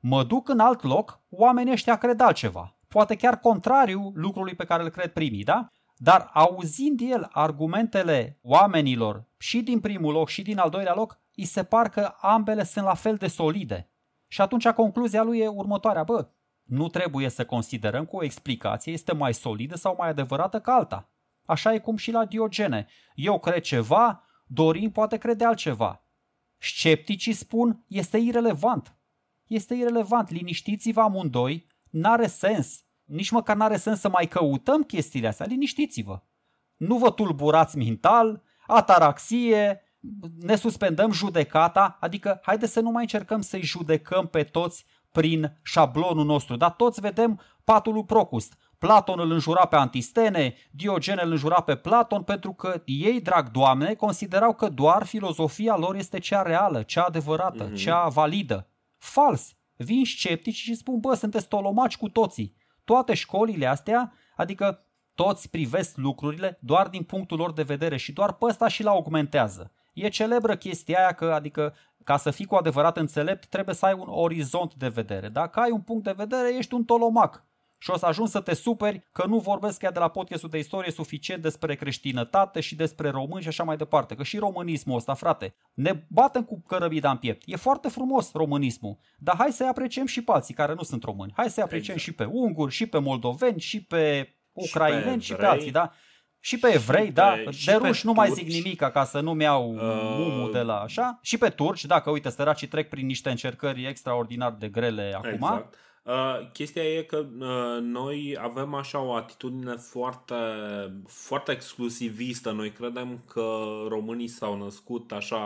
[0.00, 2.76] Mă duc în alt loc, oamenii ăștia cred altceva.
[2.88, 5.68] Poate chiar contrariu lucrului pe care îl cred primii, da?
[6.02, 11.44] Dar auzind el argumentele oamenilor și din primul loc și din al doilea loc, îi
[11.44, 13.90] se par că ambele sunt la fel de solide.
[14.26, 16.28] Și atunci concluzia lui e următoarea, bă,
[16.62, 21.10] nu trebuie să considerăm că o explicație este mai solidă sau mai adevărată ca alta.
[21.46, 22.86] Așa e cum și la Diogene.
[23.14, 26.04] Eu cred ceva, Dorin poate crede altceva.
[26.58, 28.96] Scepticii spun, este irelevant.
[29.46, 35.46] Este irelevant, liniștiți-vă amândoi, n-are sens nici măcar n-are sens să mai căutăm chestiile astea,
[35.46, 36.22] liniștiți-vă.
[36.76, 39.82] Nu vă tulburați mental, ataraxie,
[40.40, 46.24] ne suspendăm judecata, adică haide să nu mai încercăm să-i judecăm pe toți prin șablonul
[46.24, 48.56] nostru, dar toți vedem patul lui Procust.
[48.78, 53.94] Platon îl înjura pe Antistene, Diogen îl înjura pe Platon pentru că ei, drag doamne,
[53.94, 57.76] considerau că doar filozofia lor este cea reală, cea adevărată, mm-hmm.
[57.76, 58.68] cea validă.
[58.98, 59.56] Fals!
[59.76, 65.96] Vin sceptici și spun, bă, sunteți tolomaci cu toții toate școlile astea, adică toți privesc
[65.96, 69.72] lucrurile doar din punctul lor de vedere și doar pe ăsta și l augmentează.
[69.92, 73.92] E celebră chestia aia că, adică, ca să fii cu adevărat înțelept, trebuie să ai
[73.92, 75.28] un orizont de vedere.
[75.28, 77.44] Dacă ai un punct de vedere, ești un tolomac
[77.82, 80.58] și o să ajungi să te superi că nu vorbesc chiar de la podcastul de
[80.58, 84.14] istorie suficient despre creștinătate și despre români și așa mai departe.
[84.14, 87.42] Că și românismul ăsta, frate, ne batem cu cărămida în piept.
[87.46, 91.32] E foarte frumos românismul, dar hai să-i apreciem și pe alții care nu sunt români.
[91.36, 92.02] Hai să-i apreciem exact.
[92.02, 95.92] și pe unguri, și pe moldoveni, și pe ucraineni, și pe, și pe alții, da?
[96.40, 99.42] Și pe evrei, și da, pe, de ruși nu mai zic nimic ca să nu-mi
[99.42, 99.80] iau uh...
[100.18, 101.18] mumul de la așa.
[101.22, 105.32] Și pe turci, dacă uite, săracii trec prin niște încercări extraordinar de grele acum.
[105.32, 105.76] Exact.
[106.04, 110.34] Uh, chestia e că uh, noi avem așa o atitudine foarte,
[111.06, 112.50] foarte exclusivistă.
[112.50, 115.38] Noi credem că românii s-au născut așa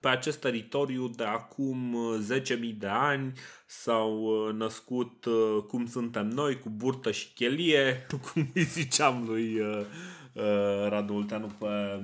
[0.00, 1.96] pe acest teritoriu de acum
[2.28, 3.32] 10.000 de ani,
[3.66, 9.60] s-au uh, născut uh, cum suntem noi, cu burtă și chelie, cum îi ziceam lui
[9.60, 9.80] uh,
[10.32, 12.02] uh, Radu Ulteanu pe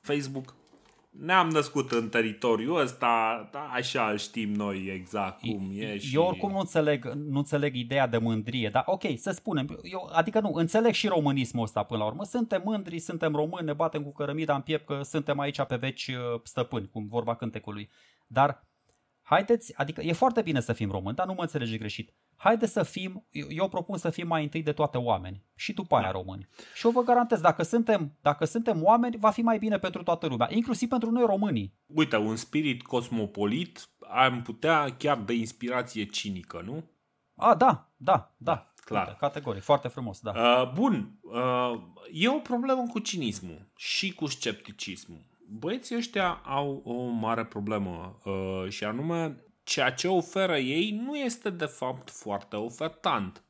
[0.00, 0.54] Facebook
[1.18, 5.98] ne-am născut în teritoriul ăsta, da, așa știm noi exact cum e.
[5.98, 6.14] Și...
[6.14, 10.40] Eu oricum nu înțeleg, nu înțeleg ideea de mândrie, dar ok, să spunem, eu, adică
[10.40, 12.24] nu, înțeleg și românismul ăsta până la urmă.
[12.24, 16.06] Suntem mândri, suntem români, ne batem cu cărămida în piept că suntem aici pe veci
[16.06, 17.90] uh, stăpâni, cum vorba cântecului.
[18.26, 18.66] Dar
[19.22, 22.82] haideți, adică e foarte bine să fim români, dar nu mă înțelege greșit haide să
[22.82, 26.10] fim, eu propun să fim mai întâi de toate oameni și după aia da.
[26.10, 26.48] români.
[26.74, 30.26] Și eu vă garantez, dacă suntem, dacă suntem oameni, va fi mai bine pentru toată
[30.26, 31.74] lumea, inclusiv pentru noi românii.
[31.86, 36.90] Uite, un spirit cosmopolit am putea chiar de inspirație cinică, nu?
[37.34, 38.36] A, da, da, da.
[38.38, 39.06] da clar.
[39.06, 40.30] Uite, categoric, foarte frumos, da.
[40.30, 41.80] Uh, bun, uh,
[42.12, 45.24] e o problemă cu cinismul și cu scepticismul.
[45.48, 51.50] Băieții ăștia au o mare problemă uh, și anume ceea ce oferă ei nu este
[51.50, 53.44] de fapt foarte ofertant.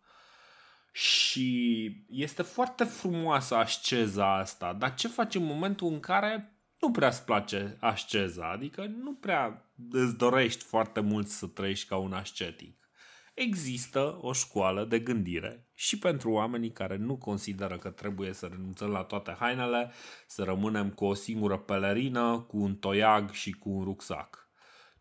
[0.93, 7.09] Și este foarte frumoasă asceza asta, dar ce faci în momentul în care nu prea
[7.09, 12.89] îți place asceza, adică nu prea îți dorești foarte mult să trăiești ca un ascetic.
[13.35, 18.91] există o școală de gândire și pentru oamenii care nu consideră că trebuie să renunțăm
[18.91, 19.93] la toate hainele,
[20.27, 24.46] să rămânem cu o singură pelerină, cu un toiag și cu un rucsac.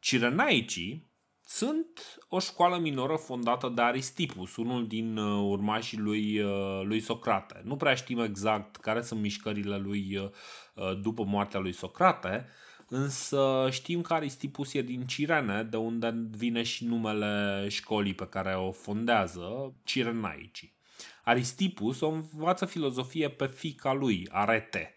[0.05, 1.11] Cirenaicii
[1.45, 7.61] sunt o școală minoră fondată de Aristipus, unul din uh, urmașii lui, uh, lui Socrate.
[7.63, 12.47] Nu prea știm exact care sunt mișcările lui uh, după moartea lui Socrate,
[12.87, 18.53] însă știm că Aristipus e din Cirene, de unde vine și numele școlii pe care
[18.53, 20.75] o fondează, Cirenaicii.
[21.23, 24.94] Aristipus o învață filozofie pe fica lui, Arete,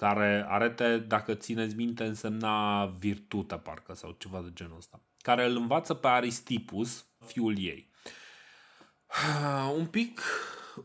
[0.00, 5.56] care Arete, dacă țineți minte, însemna virtute, parcă, sau ceva de genul ăsta care îl
[5.56, 7.90] învață pe Aristipus, fiul ei.
[9.78, 10.20] Un pic,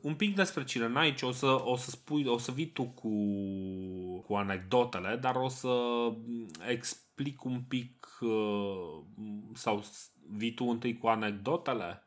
[0.01, 3.09] un pic despre Cirenaici, o să, o să spui, o să vii tu cu,
[4.25, 5.73] cu anecdotele, dar o să
[6.69, 9.03] explic un pic uh,
[9.53, 9.83] sau
[10.29, 12.04] vii tu întâi cu anecdotele?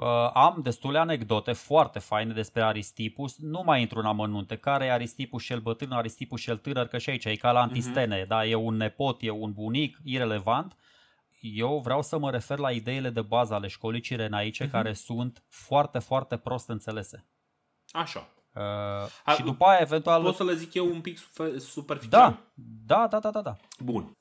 [0.00, 4.56] Uh, am destule anecdote foarte faine despre Aristipus, nu mai intru în amănunte.
[4.56, 7.68] Care e Aristipus cel bătrân, Aristipus cel tânăr, că și aici e ca la mhm.
[7.68, 8.26] Antistene, uh-huh.
[8.26, 8.46] da?
[8.46, 10.72] e un nepot, e un bunic, irelevant.
[10.72, 10.78] Uh,
[11.40, 14.70] eu vreau să mă refer la ideile de bază ale școlii cirenaice uh-huh.
[14.70, 17.26] care sunt foarte, foarte prost înțelese.
[17.90, 18.28] Așa.
[18.54, 20.22] Uh, și după aia, eventual...
[20.22, 21.18] Pot să le zic eu un pic
[21.58, 22.10] superficial?
[22.10, 22.38] Da,
[22.86, 23.40] da, da, da, da.
[23.40, 23.56] da.
[23.84, 24.12] Bun.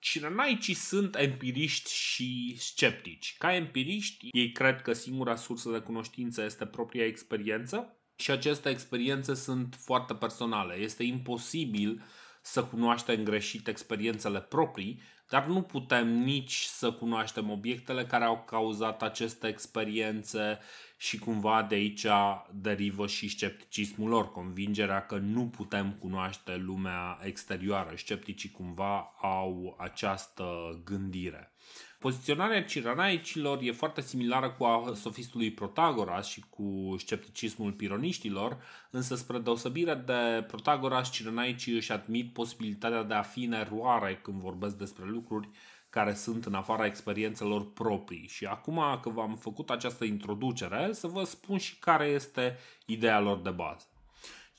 [0.00, 3.34] Cirenaicii sunt empiriști și sceptici.
[3.38, 9.34] Ca empiriști, ei cred că singura sursă de cunoștință este propria experiență și aceste experiențe
[9.34, 10.74] sunt foarte personale.
[10.74, 12.02] Este imposibil
[12.42, 19.02] să cunoaștem greșit experiențele proprii, dar nu putem nici să cunoaștem obiectele care au cauzat
[19.02, 20.58] aceste experiențe
[21.02, 22.06] și cumva de aici
[22.52, 27.92] derivă și scepticismul lor, convingerea că nu putem cunoaște lumea exterioară.
[27.96, 31.52] Scepticii cumva au această gândire.
[31.98, 39.38] Poziționarea ciranaicilor e foarte similară cu a sofistului Protagoras și cu scepticismul pironiștilor, însă spre
[39.38, 45.04] deosebire de Protagoras, ciranaicii își admit posibilitatea de a fi în eroare când vorbesc despre
[45.06, 45.48] lucruri
[45.90, 48.26] care sunt în afara experiențelor proprii.
[48.28, 53.38] Și acum că v-am făcut această introducere, să vă spun și care este ideea lor
[53.38, 53.84] de bază.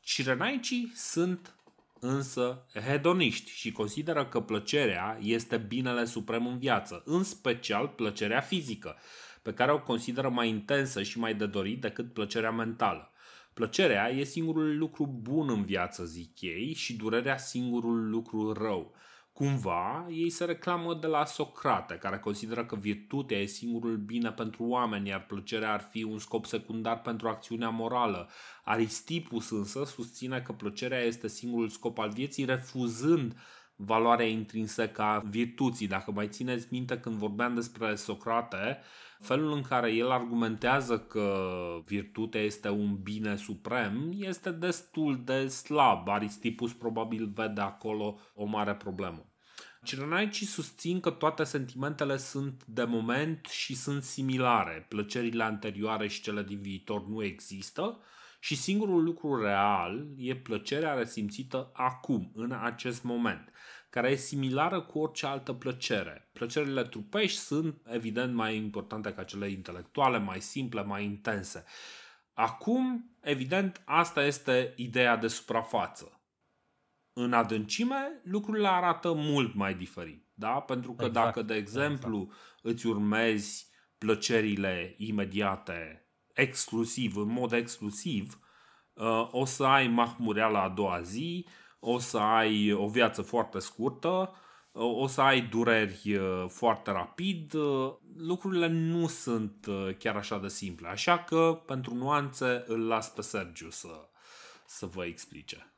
[0.02, 1.56] Cirenaicii sunt
[2.00, 8.96] însă hedoniști și consideră că plăcerea este binele suprem în viață, în special plăcerea fizică,
[9.42, 13.12] pe care o consideră mai intensă și mai de dorit decât plăcerea mentală.
[13.54, 18.96] Plăcerea e singurul lucru bun în viață, zic ei, și durerea singurul lucru rău.
[19.34, 24.64] Cumva, ei se reclamă de la Socrate, care consideră că virtutea e singurul bine pentru
[24.64, 28.30] oameni, iar plăcerea ar fi un scop secundar pentru acțiunea morală.
[28.64, 33.36] Aristipus însă susține că plăcerea este singurul scop al vieții, refuzând
[33.76, 35.88] valoarea intrinsecă a virtuții.
[35.88, 38.80] Dacă mai țineți minte când vorbeam despre Socrate,
[39.22, 41.48] felul în care el argumentează că
[41.86, 46.08] virtutea este un bine suprem este destul de slab.
[46.08, 49.26] Aristipus probabil vede acolo o mare problemă.
[49.84, 54.86] Cirenaicii susțin că toate sentimentele sunt de moment și sunt similare.
[54.90, 58.00] Plăcerile anterioare și cele din viitor nu există
[58.40, 63.51] și singurul lucru real e plăcerea resimțită acum, în acest moment,
[63.92, 66.30] care e similară cu orice altă plăcere.
[66.34, 71.64] Plăcerile trupești sunt evident mai importante ca cele intelectuale, mai simple, mai intense.
[72.34, 76.22] Acum, evident, asta este ideea de suprafață
[77.14, 80.28] în adâncime, lucrurile arată mult mai diferit.
[80.34, 80.52] Da?
[80.60, 82.60] Pentru că exact, dacă, de exemplu, exact.
[82.62, 88.40] îți urmezi plăcerile imediate exclusiv, în mod exclusiv,
[88.94, 91.48] uh, o să ai mahmureala a doua zi,
[91.84, 94.36] o să ai o viață foarte scurtă,
[94.72, 97.54] uh, o să ai dureri uh, foarte rapid,
[98.16, 99.68] lucrurile nu sunt
[99.98, 100.88] chiar așa de simple.
[100.88, 104.10] Așa că, pentru nuanțe, îl las pe Sergiu să,
[104.66, 105.72] să vă explice.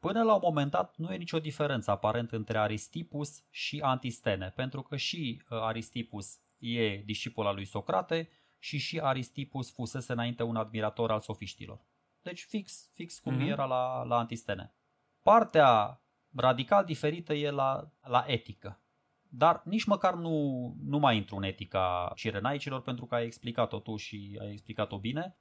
[0.00, 4.82] Până la un moment dat nu e nicio diferență aparent între Aristipus și Antistene, pentru
[4.82, 8.28] că și uh, Aristipus e discipul al lui Socrate
[8.58, 11.84] și și Aristipus fusese înainte un admirator al sofiștilor.
[12.22, 13.48] Deci fix, fix cum mm-hmm.
[13.48, 14.74] era la, la Antistene.
[15.22, 16.02] Partea
[16.36, 18.82] radical diferită e la, la etică.
[19.22, 23.96] Dar nici măcar nu, nu mai intru în etica cirenaicilor pentru că ai explicat-o tu
[23.96, 25.38] și ai explicat-o bine.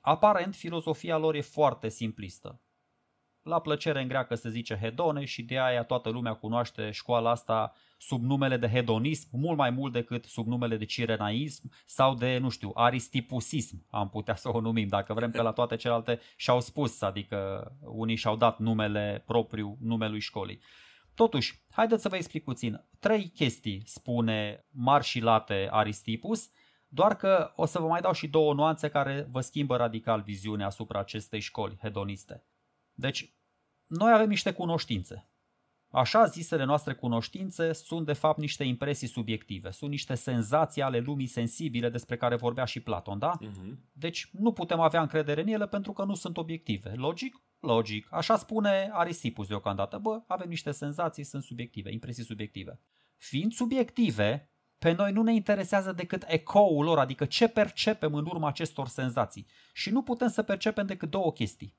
[0.00, 2.60] Aparent, filozofia lor e foarte simplistă.
[3.46, 7.72] La plăcere în greacă se zice hedone și de aia toată lumea cunoaște școala asta
[7.98, 12.48] sub numele de hedonism mult mai mult decât sub numele de cirenaism sau de, nu
[12.48, 17.02] știu, aristipusism, am putea să o numim, dacă vrem că la toate celelalte și-au spus,
[17.02, 20.60] adică unii și-au dat numele propriu numelui școlii.
[21.14, 22.84] Totuși, haideți să vă explic puțin.
[22.98, 26.50] Trei chestii spune Marșilate Aristipus
[26.88, 30.66] Doar că o să vă mai dau și două nuanțe care vă schimbă radical viziunea
[30.66, 32.44] asupra acestei școli hedoniste.
[32.92, 33.35] Deci,
[33.86, 35.30] noi avem niște cunoștințe.
[35.90, 41.26] Așa zisele noastre cunoștințe sunt de fapt niște impresii subiective, sunt niște senzații ale lumii
[41.26, 43.38] sensibile despre care vorbea și Platon, da?
[43.38, 43.76] Uh-huh.
[43.92, 46.92] Deci nu putem avea încredere în ele pentru că nu sunt obiective.
[46.94, 47.42] Logic?
[47.60, 48.06] Logic.
[48.10, 49.98] Așa spune Arisipus deocamdată.
[49.98, 52.80] Bă, avem niște senzații, sunt subiective, impresii subiective.
[53.16, 58.48] Fiind subiective, pe noi nu ne interesează decât ecoul lor, adică ce percepem în urma
[58.48, 59.46] acestor senzații.
[59.72, 61.76] Și nu putem să percepem decât două chestii.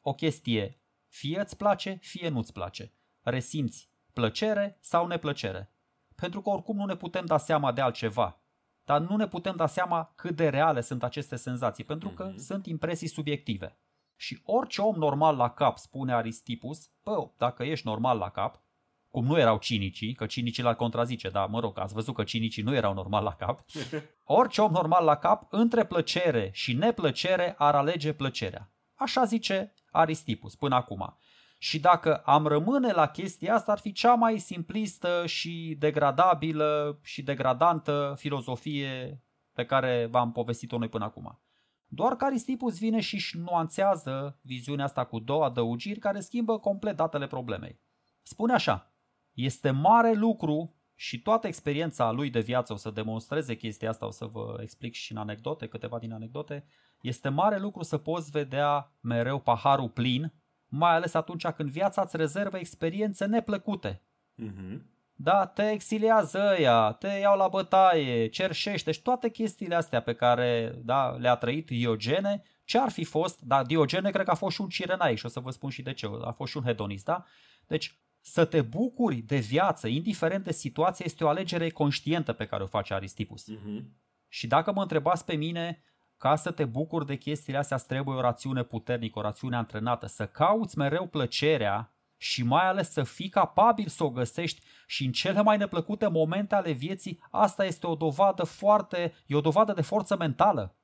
[0.00, 0.83] O chestie
[1.14, 2.92] fie îți place, fie nu-ți place.
[3.22, 5.70] Resimți plăcere sau neplăcere.
[6.14, 8.40] Pentru că oricum nu ne putem da seama de altceva.
[8.84, 12.36] Dar nu ne putem da seama cât de reale sunt aceste senzații, pentru că mm-hmm.
[12.36, 13.78] sunt impresii subiective.
[14.16, 18.62] Și orice om normal la cap, spune Aristipus, bă, dacă ești normal la cap,
[19.10, 22.62] cum nu erau cinicii, că cinicii l-ar contrazice, dar mă rog, ați văzut că cinicii
[22.62, 23.64] nu erau normal la cap,
[24.40, 28.68] orice om normal la cap, între plăcere și neplăcere ar alege plăcerea.
[28.94, 31.16] Așa zice Aristipus până acum.
[31.58, 37.22] Și dacă am rămâne la chestia asta, ar fi cea mai simplistă și degradabilă și
[37.22, 39.22] degradantă filozofie
[39.52, 41.40] pe care v-am povestit-o noi până acum.
[41.86, 46.96] Doar că Aristipus vine și își nuanțează viziunea asta cu două adăugiri care schimbă complet
[46.96, 47.80] datele problemei.
[48.22, 48.94] Spune așa,
[49.32, 54.10] este mare lucru și toată experiența lui de viață o să demonstreze chestia asta, o
[54.10, 56.66] să vă explic și în anecdote, câteva din anecdote,
[57.04, 60.32] este mare lucru să poți vedea mereu paharul plin,
[60.66, 64.02] mai ales atunci când viața îți rezervă experiențe neplăcute.
[64.42, 64.78] Uh-huh.
[65.12, 70.74] Da, te exiliază ăia, te iau la bătaie, cerșește și toate chestiile astea pe care
[70.84, 74.60] da, le-a trăit Diogene, ce ar fi fost, da, Diogene cred că a fost și
[74.60, 77.04] un cirenaic și o să vă spun și de ce, a fost și un hedonist,
[77.04, 77.24] da?
[77.66, 82.62] Deci să te bucuri de viață, indiferent de situație, este o alegere conștientă pe care
[82.62, 83.52] o face Aristipus.
[83.52, 83.82] Uh-huh.
[84.28, 85.82] Și dacă mă întrebați pe mine,
[86.24, 90.06] ca să te bucuri de chestiile astea, îți trebuie o rațiune puternică, o rațiune antrenată,
[90.06, 95.12] să cauți mereu plăcerea și mai ales să fii capabil să o găsești și în
[95.12, 99.82] cele mai neplăcute momente ale vieții, asta este o dovadă foarte, e o dovadă de
[99.82, 100.76] forță mentală.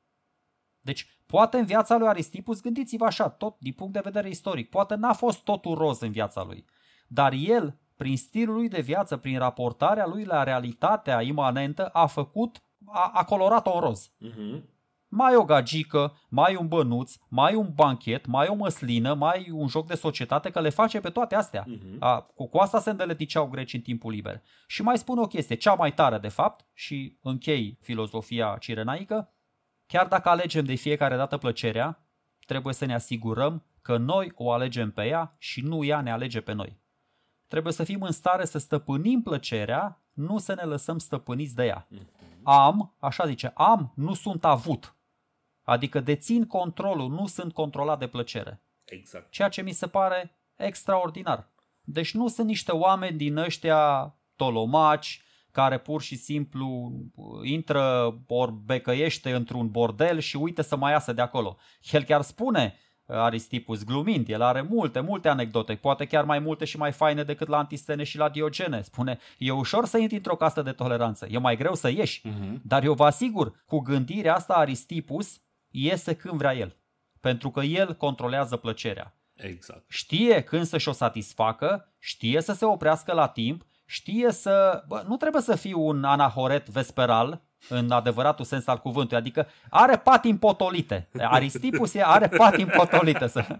[0.80, 4.94] Deci, poate în viața lui Aristipus, gândiți-vă așa, tot din punct de vedere istoric, poate
[4.94, 6.64] n-a fost totul roz în viața lui.
[7.08, 12.62] Dar el, prin stilul lui de viață, prin raportarea lui la realitatea imanentă, a făcut,
[12.86, 14.10] a, a colorat-o în roz.
[14.10, 14.78] Uh-huh.
[15.12, 19.86] Mai o gagică, mai un bănuț, mai un banchet, mai o măslină, mai un joc
[19.86, 21.64] de societate, că le face pe toate astea.
[21.64, 21.98] Uh-huh.
[21.98, 24.42] A, cu, cu asta se îndeleticeau greci în timpul liber.
[24.66, 29.34] Și mai spun o chestie, cea mai tare de fapt, și închei filozofia cirenaică,
[29.86, 32.06] chiar dacă alegem de fiecare dată plăcerea,
[32.46, 36.40] trebuie să ne asigurăm că noi o alegem pe ea și nu ea ne alege
[36.40, 36.78] pe noi.
[37.48, 41.88] Trebuie să fim în stare să stăpânim plăcerea, nu să ne lăsăm stăpâniți de ea.
[42.42, 44.94] Am, așa zice, am, nu sunt avut.
[45.70, 48.62] Adică dețin controlul, nu sunt controlat de plăcere.
[48.84, 49.30] Exact.
[49.30, 51.48] Ceea ce mi se pare extraordinar.
[51.82, 56.92] Deci nu sunt niște oameni din ăștia tolomaci, care pur și simplu
[57.42, 61.56] intră ori becăiește într-un bordel și uite să mai iasă de acolo.
[61.90, 62.74] El chiar spune,
[63.06, 67.48] Aristipus glumind, el are multe, multe anecdote, poate chiar mai multe și mai faine decât
[67.48, 68.82] la Antistene și la Diogene.
[68.82, 72.60] Spune, e ușor să intri într-o casă de toleranță, e mai greu să ieși, uh-huh.
[72.62, 75.40] dar eu vă asigur, cu gândirea asta Aristipus
[75.70, 76.76] iese când vrea el,
[77.20, 79.14] pentru că el controlează plăcerea.
[79.34, 79.84] Exact.
[79.88, 84.84] Știe când să-și o satisfacă, știe să se oprească la timp, știe să...
[84.88, 89.96] Bă, nu trebuie să fii un anahoret vesperal, în adevăratul sens al cuvântului, adică are
[89.96, 91.08] patim potolite.
[91.18, 93.26] Aristipus are patim potolite.
[93.26, 93.44] Să...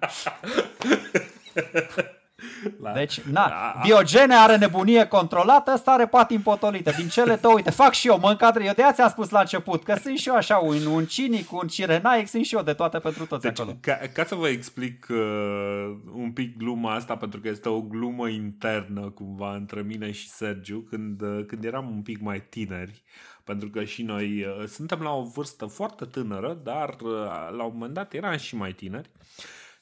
[2.80, 6.92] La, deci, na, la, Diogene are nebunie controlată, ăsta are patim potolită.
[6.96, 8.62] Din cele două, uite, fac și eu, mă încadră.
[8.62, 11.52] Eu de aia ți-am spus la început, că sunt și eu așa, un, un cinic,
[11.52, 13.76] un cirenaic, sunt și eu de toate pentru toți deci, acolo.
[13.80, 18.28] Ca, ca să vă explic uh, un pic gluma asta, pentru că este o glumă
[18.28, 23.02] internă cumva între mine și Sergiu, când, uh, când eram un pic mai tineri,
[23.44, 27.10] pentru că și noi uh, suntem la o vârstă foarte tânără, dar uh,
[27.56, 29.10] la un moment dat eram și mai tineri.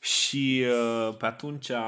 [0.00, 1.78] Și uh, pe atunci uh,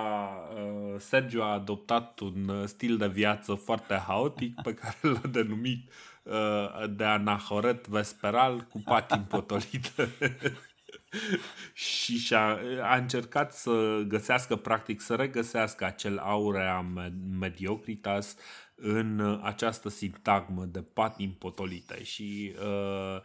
[0.99, 5.91] Sergio a adoptat un uh, stil de viață foarte haotic pe care l-a denumit
[6.23, 10.09] uh, de anahoret vesperal cu patin potolită.
[11.75, 16.87] și și-a, a încercat să găsească, practic, să regăsească acel aurea
[17.39, 18.37] mediocritas
[18.75, 23.21] în această sintagmă de patim potolite și uh,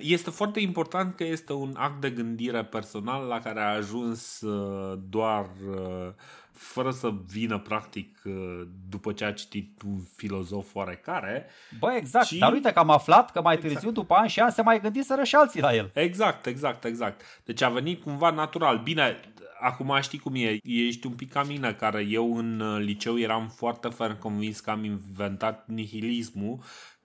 [0.00, 4.98] este foarte important că este un act de gândire personal la care a ajuns uh,
[5.08, 6.08] doar uh,
[6.52, 11.46] fără să vină practic uh, după ce a citit un filozof oarecare.
[11.78, 12.32] Bă, exact, ci...
[12.32, 13.72] dar uite că am aflat că mai exact.
[13.72, 15.90] târziu, după ani și ani, se mai gândiseră și alții la el.
[15.94, 17.20] Exact, exact, exact.
[17.44, 18.78] Deci a venit cumva natural.
[18.78, 19.20] Bine,
[19.60, 23.48] acum știi cum e, ești un pic ca mine, care eu în uh, liceu eram
[23.48, 26.58] foarte ferm convins că am inventat nihilismul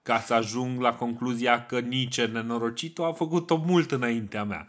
[0.04, 4.68] ca să ajung la concluzia că nici nenorocitul a făcut-o mult înaintea mea.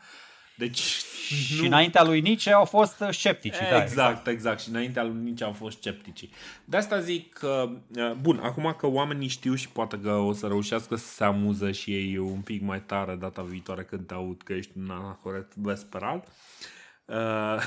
[0.57, 0.79] Deci,
[1.27, 1.65] și nu...
[1.65, 3.53] înaintea lui Nice au fost sceptici.
[3.53, 4.59] Exact, da, exact, exact.
[4.59, 6.29] Și înaintea lui Nice au fost sceptici.
[6.65, 7.69] De asta zic că,
[8.21, 11.93] bun, acum că oamenii știu și poate că o să reușească să se amuză și
[11.93, 16.23] ei un pic mai tare data viitoare când te aud că ești un anacoret vesperal,
[17.05, 17.57] uh,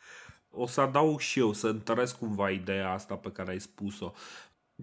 [0.62, 4.12] o să adaug și eu, să întăresc cumva ideea asta pe care ai spus-o.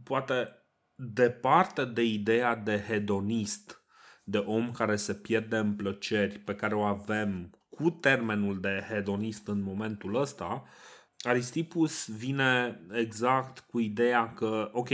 [0.03, 0.58] Poate
[1.01, 3.83] departe de ideea de hedonist
[4.23, 9.47] de om care se pierde în plăceri pe care o avem cu termenul de hedonist
[9.47, 10.63] în momentul ăsta,
[11.19, 14.89] Aristipus vine exact cu ideea că, ok,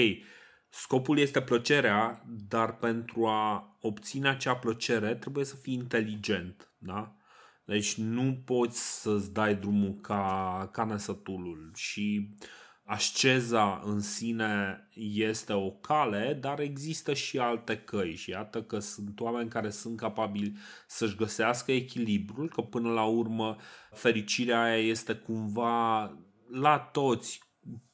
[0.69, 7.15] scopul este plăcerea, dar pentru a obține acea plăcere trebuie să fii inteligent, da?
[7.63, 12.47] Deci nu poți să-ți dai drumul ca, ca nesătulul și uh,
[12.85, 19.19] asceza în sine este o cale, dar există și alte căi și iată că sunt
[19.19, 20.57] oameni care sunt capabili
[20.87, 23.55] să-și găsească echilibrul, că până la urmă
[23.91, 26.03] fericirea aia este cumva
[26.51, 27.39] la toți,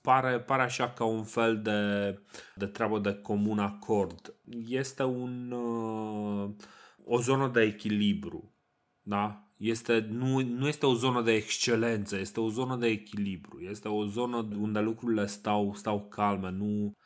[0.01, 2.19] pare, pare așa ca un fel de,
[2.55, 4.35] de treabă de comun acord.
[4.67, 6.49] Este un, uh,
[7.05, 8.55] o zonă de echilibru.
[9.01, 9.50] Da?
[9.61, 14.05] Este, nu, nu este o zonă de excelență, este o zonă de echilibru, este o
[14.05, 16.97] zonă unde lucrurile stau, stau calme, nu,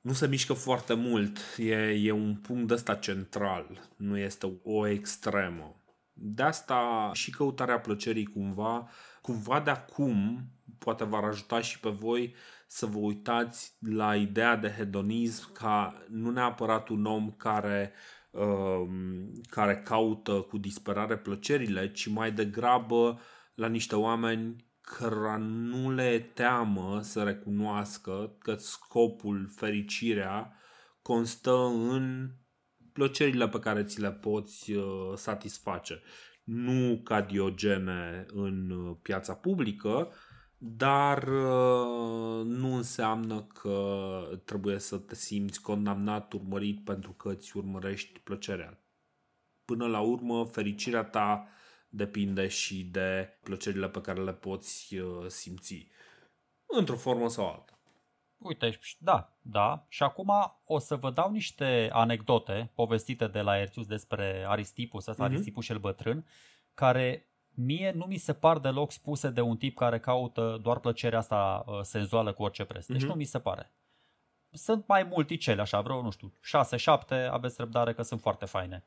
[0.00, 5.80] nu se mișcă foarte mult, e, e un punct ăsta central, nu este o extremă.
[6.12, 12.34] De asta și căutarea plăcerii cumva, cumva de acum, poate v-ar ajuta și pe voi
[12.66, 17.94] să vă uitați la ideea de hedonism ca nu neapărat un om care Um,
[19.50, 23.20] care caută cu disperare plăcerile, ci mai degrabă
[23.54, 30.52] la niște oameni cărora nu le teamă să recunoască că scopul, fericirea,
[31.02, 32.30] constă în
[32.92, 34.84] plăcerile pe care ți le poți uh,
[35.14, 36.02] satisface.
[36.44, 40.12] Nu ca Diogene în uh, piața publică,
[40.58, 48.18] dar uh, nu înseamnă că trebuie să te simți condamnat, urmărit pentru că îți urmărești
[48.18, 48.80] plăcerea.
[49.64, 51.48] Până la urmă, fericirea ta
[51.88, 55.88] depinde și de plăcerile pe care le poți uh, simți,
[56.66, 57.78] într-o formă sau alta.
[58.38, 59.86] Uite, da, da.
[59.88, 60.30] Și acum
[60.64, 65.26] o să vă dau niște anecdote povestite de la Ertius despre Aristipus, ăsta mm-hmm.
[65.26, 66.26] Aristipus cel bătrân,
[66.74, 67.25] care
[67.56, 71.64] mie nu mi se par deloc spuse de un tip care caută doar plăcerea asta
[71.66, 72.86] uh, senzuală cu orice preț.
[72.86, 73.06] Deci mm-hmm.
[73.06, 73.72] nu mi se pare.
[74.50, 76.32] Sunt mai multicele, așa, vreo, nu știu,
[77.26, 78.84] 6-7, aveți răbdare că sunt foarte faine.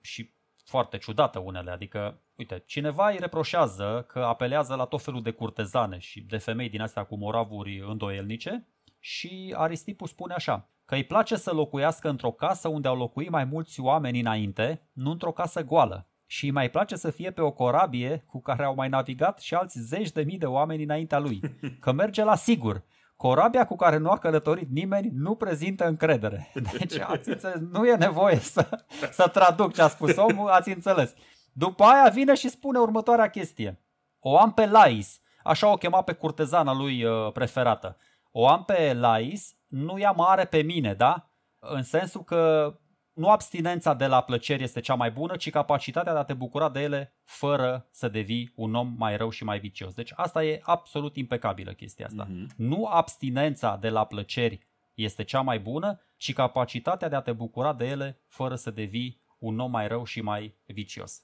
[0.00, 0.34] Și
[0.64, 5.98] foarte ciudată unele, adică, uite, cineva îi reproșează că apelează la tot felul de curtezane
[5.98, 8.66] și de femei din astea cu moravuri îndoielnice
[8.98, 13.44] și Aristipus spune așa, că îi place să locuiască într-o casă unde au locuit mai
[13.44, 17.50] mulți oameni înainte, nu într-o casă goală și îi mai place să fie pe o
[17.50, 21.40] corabie cu care au mai navigat și alți zeci de mii de oameni înaintea lui,
[21.80, 22.84] că merge la sigur.
[23.16, 26.50] Corabia cu care nu a călătorit nimeni nu prezintă încredere.
[26.78, 31.14] Deci ați înțeles, nu e nevoie să, să traduc ce a spus omul, ați înțeles.
[31.52, 33.80] După aia vine și spune următoarea chestie.
[34.18, 37.96] O am pe Lais, așa o chema pe curtezana lui uh, preferată.
[38.30, 41.30] O am pe Lais, nu ea mare pe mine, da?
[41.58, 42.74] În sensul că
[43.12, 46.68] nu abstinența de la plăceri este cea mai bună, ci capacitatea de a te bucura
[46.68, 49.94] de ele fără să devii un om mai rău și mai vicios.
[49.94, 52.26] Deci asta e absolut impecabilă chestia asta.
[52.26, 52.56] Uh-huh.
[52.56, 57.72] Nu abstinența de la plăceri este cea mai bună, ci capacitatea de a te bucura
[57.72, 61.22] de ele fără să devii un om mai rău și mai vicios.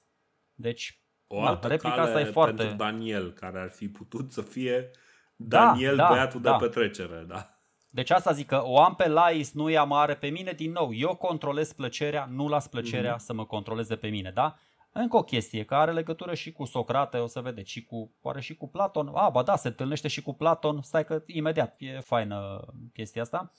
[0.53, 2.55] Deci, o altă da, replica asta e foarte...
[2.55, 4.89] pentru Daniel, care ar fi putut să fie
[5.35, 7.56] da, Daniel, da, băiatul da, de petrecere, da.
[7.97, 10.93] Deci asta zic că o am pe Lais, nu e mare pe mine, din nou,
[10.93, 13.25] eu controlez plăcerea, nu las plăcerea mm-hmm.
[13.25, 14.55] să mă controleze pe mine, da?
[14.91, 18.41] Încă o chestie care are legătură și cu Socrate, o să vedeți, și cu, oare
[18.41, 19.11] și cu Platon.
[19.13, 23.51] A, ba da, se întâlnește și cu Platon, stai că imediat, e faină chestia asta.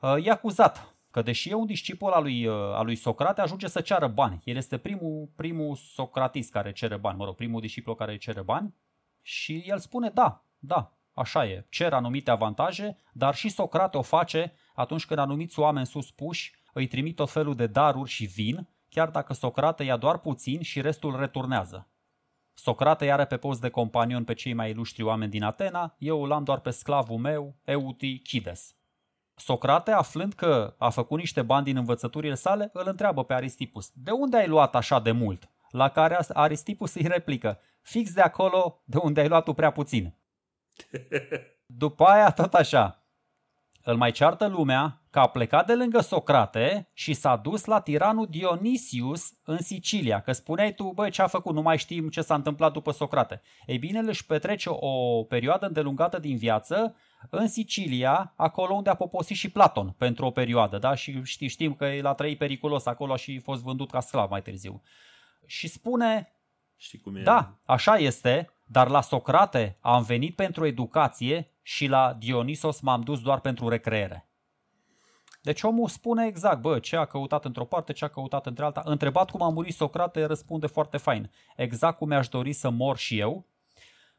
[0.00, 3.66] Uh, e acuzat că deși e un discipol al lui, uh, al lui Socrate, ajunge
[3.66, 4.40] să ceară bani.
[4.44, 8.74] El este primul, primul socratist care cere bani, mă rog, primul discipol care cere bani
[9.22, 14.52] și el spune da, da, Așa e, cer anumite avantaje, dar și Socrate o face
[14.74, 19.32] atunci când anumiți oameni suspuși îi trimit o felul de daruri și vin, chiar dacă
[19.32, 21.88] Socrate ia doar puțin și restul returnează.
[22.54, 26.32] Socrate are pe post de companion pe cei mai ilustri oameni din Atena, eu îl
[26.32, 28.76] am doar pe sclavul meu, Euti Chides.
[29.34, 34.10] Socrate, aflând că a făcut niște bani din învățăturile sale, îl întreabă pe Aristipus, de
[34.10, 35.48] unde ai luat așa de mult?
[35.70, 40.14] La care Aristipus îi replică, fix de acolo de unde ai luat tu prea puțin.
[41.66, 43.06] După aia tot așa,
[43.82, 48.26] îl mai ceartă lumea că a plecat de lângă Socrate și s-a dus la tiranul
[48.30, 52.34] Dionisius în Sicilia, că spuneai tu, băi, ce a făcut, nu mai știm ce s-a
[52.34, 53.42] întâmplat după Socrate.
[53.66, 56.96] Ei bine, își petrece o perioadă îndelungată din viață
[57.30, 60.94] în Sicilia, acolo unde a poposit și Platon pentru o perioadă, da?
[60.94, 64.42] Și știm că el a trăit periculos acolo și a fost vândut ca sclav mai
[64.42, 64.82] târziu.
[65.46, 66.32] Și spune,
[66.76, 67.22] Știi cum e?
[67.22, 73.20] da, așa este, dar la Socrate am venit pentru educație și la Dionisos m-am dus
[73.20, 74.28] doar pentru recreere.
[75.42, 78.82] Deci omul spune exact, bă, ce a căutat într-o parte, ce a căutat într-alta.
[78.84, 81.30] Întrebat cum a murit Socrate, răspunde foarte fain.
[81.56, 83.46] Exact cum mi-aș dori să mor și eu.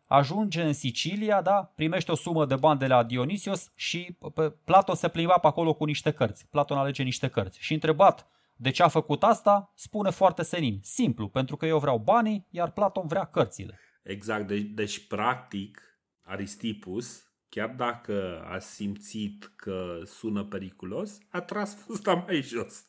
[0.05, 4.17] Ajunge în Sicilia, da, primește o sumă de bani de la Dionisios și
[4.63, 6.47] Platon se plimba pe acolo cu niște cărți.
[6.47, 7.59] Platon alege niște cărți.
[7.61, 10.79] Și întrebat de ce a făcut asta, spune foarte senin.
[10.83, 13.79] Simplu, pentru că eu vreau banii, iar Platon vrea cărțile.
[14.07, 15.81] Exact, deci, deci practic
[16.21, 22.85] Aristipus chiar dacă a simțit că sună periculos, a tras fusta mai jos.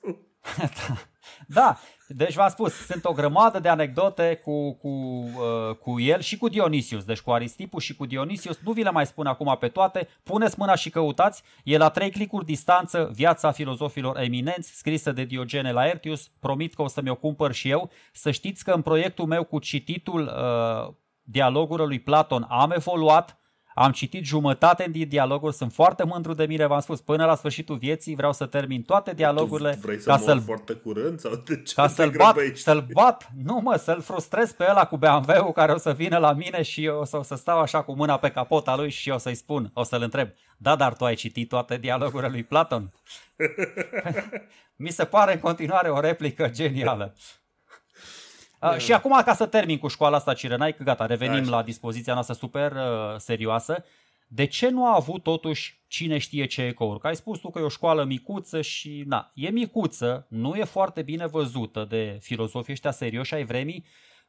[1.47, 1.78] da,
[2.09, 6.49] deci v-am spus, sunt o grămadă de anecdote cu, cu, uh, cu el și cu
[6.49, 10.09] Dionisius, deci cu Aristipus și cu Dionisius, nu vi le mai spun acum pe toate,
[10.23, 15.73] puneți mâna și căutați, e la trei clicuri distanță Viața filozofilor eminenți, scrisă de Diogene
[15.73, 19.45] Laertius, promit că o să mi-o cumpăr și eu, să știți că în proiectul meu
[19.45, 20.95] cu cititul uh,
[21.30, 23.38] dialogurile lui Platon am evoluat,
[23.74, 27.76] am citit jumătate din dialoguri, sunt foarte mândru de mine, v-am spus, până la sfârșitul
[27.76, 29.70] vieții vreau să termin toate dialogurile.
[29.70, 33.30] Tu vrei să ca să-l, foarte curând sau de ce ca să-l bat, să-l bat,
[33.44, 36.84] nu mă, să-l frustrez pe ăla cu BMW-ul care o să vină la mine și
[36.84, 39.34] eu o să, o să stau așa cu mâna pe capota lui și o să-i
[39.34, 42.92] spun, o să-l întreb, da, dar tu ai citit toate dialogurile lui Platon?
[44.76, 47.14] Mi se pare în continuare o replică genială.
[48.62, 51.51] Uh, și acum, ca să termin cu școala asta Cirenai, că gata, revenim Așa.
[51.51, 53.85] la dispoziția noastră super uh, serioasă.
[54.30, 57.01] De ce nu a avut totuși cine știe ce ecouri?
[57.01, 60.64] Că ai spus tu că e o școală micuță și, na, e micuță, nu e
[60.64, 63.85] foarte bine văzută de filozofii ăștia serioși ai vremii,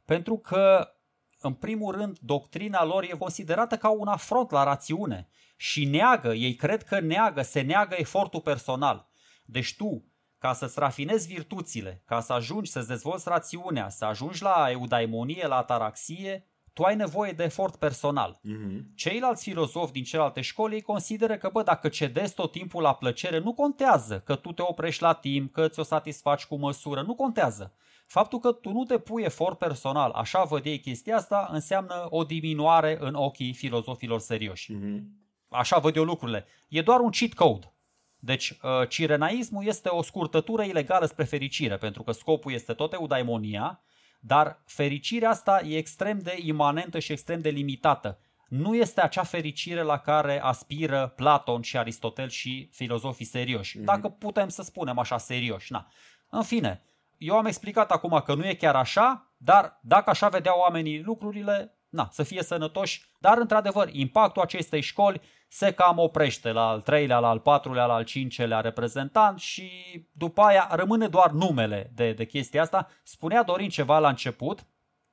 [0.06, 0.94] pentru că,
[1.40, 6.56] în primul rând, doctrina lor e considerată ca un afront la rațiune și neagă, ei
[6.56, 9.08] cred că neagă, se neagă efortul personal.
[9.46, 10.04] Deci tu,
[10.40, 15.56] ca să-ți rafinezi virtuțile, ca să ajungi să-ți dezvolți rațiunea, să ajungi la eudaimonie, la
[15.56, 16.44] ataraxie,
[16.74, 18.40] tu ai nevoie de efort personal.
[18.40, 18.82] Uh-huh.
[18.96, 23.40] Ceilalți filozofi din celelalte școli ei consideră că, bă, dacă cedezi tot timpul la plăcere,
[23.40, 27.74] nu contează că tu te oprești la timp, că ți-o satisfaci cu măsură, nu contează.
[28.06, 32.98] Faptul că tu nu depui efort personal, așa văd ei chestia asta, înseamnă o diminuare
[33.00, 34.74] în ochii filozofilor serioși.
[34.74, 35.02] Uh-huh.
[35.50, 36.46] Așa văd eu lucrurile.
[36.68, 37.74] E doar un cheat code.
[38.20, 43.82] Deci, uh, cirenaismul este o scurtătură ilegală spre fericire, pentru că scopul este tot eudaimonia,
[44.20, 48.20] dar fericirea asta e extrem de imanentă și extrem de limitată.
[48.50, 53.80] Nu este acea fericire la care aspiră Platon și Aristotel și filozofii serioși.
[53.80, 53.84] Mm-hmm.
[53.84, 55.72] Dacă putem să spunem așa serioși.
[55.72, 55.88] Na.
[56.30, 56.84] În fine,
[57.18, 61.79] eu am explicat acum că nu e chiar așa, dar dacă așa vedeau oamenii lucrurile,
[61.90, 67.20] na, să fie sănătoși, dar într-adevăr impactul acestei școli se cam oprește la al treilea,
[67.20, 69.72] la al patrulea, la al cincelea reprezentant și
[70.12, 72.90] după aia rămâne doar numele de, de chestia asta.
[73.04, 74.66] Spunea Dorin ceva la început,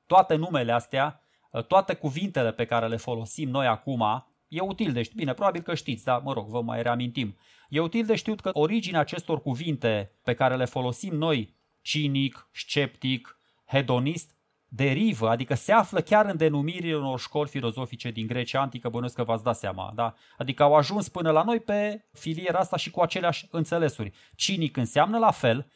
[0.06, 1.20] toate numele astea,
[1.66, 5.74] toate cuvintele pe care le folosim noi acum, e util de știut, bine, probabil că
[5.74, 7.36] știți, dar mă rog, vă mai reamintim.
[7.68, 13.38] E util de știut că originea acestor cuvinte pe care le folosim noi, cinic, sceptic,
[13.66, 14.35] hedonist,
[14.76, 19.22] derivă, adică se află chiar în denumirile unor școli filozofice din Grecia Antică, bănuiesc că
[19.22, 20.14] v-ați dat seama, da?
[20.38, 24.12] Adică au ajuns până la noi pe filiera asta și cu aceleași înțelesuri.
[24.34, 25.66] Cinic înseamnă la fel,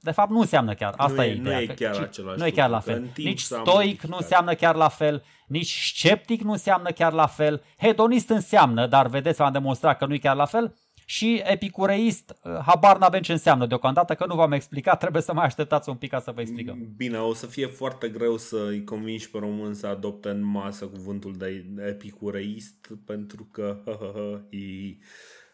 [0.00, 1.56] de fapt nu înseamnă chiar, asta nu e, e ideea.
[1.56, 3.10] Nu e chiar același Nu e chiar la fel.
[3.16, 8.28] Nici stoic nu înseamnă chiar la fel, nici sceptic nu înseamnă chiar la fel, hedonist
[8.28, 10.74] înseamnă, dar vedeți, v-am demonstrat că nu e chiar la fel,
[11.06, 15.44] și epicureist, uh, habar n-avem ce înseamnă deocamdată, că nu v-am explicat, trebuie să mai
[15.44, 16.78] așteptați un pic ca să vă explicăm.
[16.96, 20.86] Bine, o să fie foarte greu să îi convingi pe român să adopte în masă
[20.86, 23.82] cuvântul de epicureist, pentru că...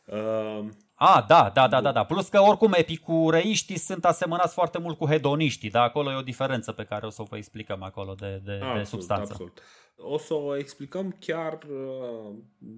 [0.07, 2.05] uh, a, da, da, da, da, da.
[2.05, 6.73] Plus că oricum epicureiștii sunt asemănați foarte mult cu hedoniștii, dar acolo e o diferență
[6.73, 9.33] pe care o să o vă explicăm acolo de, de, absolut, de substanță.
[9.33, 9.63] Absolut.
[9.97, 12.35] O să o explicăm chiar, uh,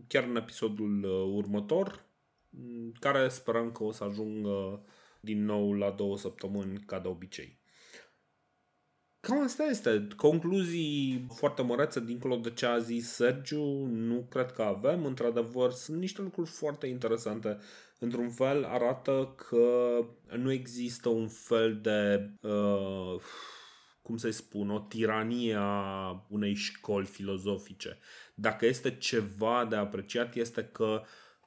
[0.09, 1.05] chiar în episodul
[1.35, 2.05] următor,
[3.01, 4.85] care sperăm că o să ajungă
[5.21, 7.61] din nou la două săptămâni ca de obicei.
[9.21, 10.09] Cam asta este.
[10.17, 15.05] Concluzii foarte mărețe dincolo de ce a zis Sergiu, nu cred că avem.
[15.05, 17.59] Într-adevăr, sunt niște lucruri foarte interesante.
[17.99, 19.99] Într-un fel arată că
[20.37, 23.21] nu există un fel de, uh,
[24.03, 27.99] cum să-i spun, o tiranie a unei școli filozofice.
[28.35, 31.03] Dacă este ceva de apreciat, este că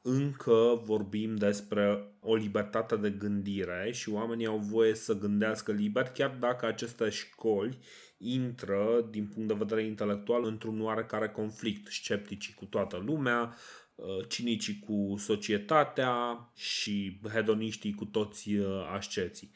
[0.07, 6.37] încă vorbim despre o libertate de gândire și oamenii au voie să gândească liber, chiar
[6.39, 7.77] dacă aceste școli
[8.17, 11.87] intră, din punct de vedere intelectual, într-un oarecare conflict.
[11.87, 13.55] Scepticii cu toată lumea,
[13.95, 16.15] uh, cinicii cu societatea
[16.55, 19.51] și hedoniștii cu toți uh, asceții.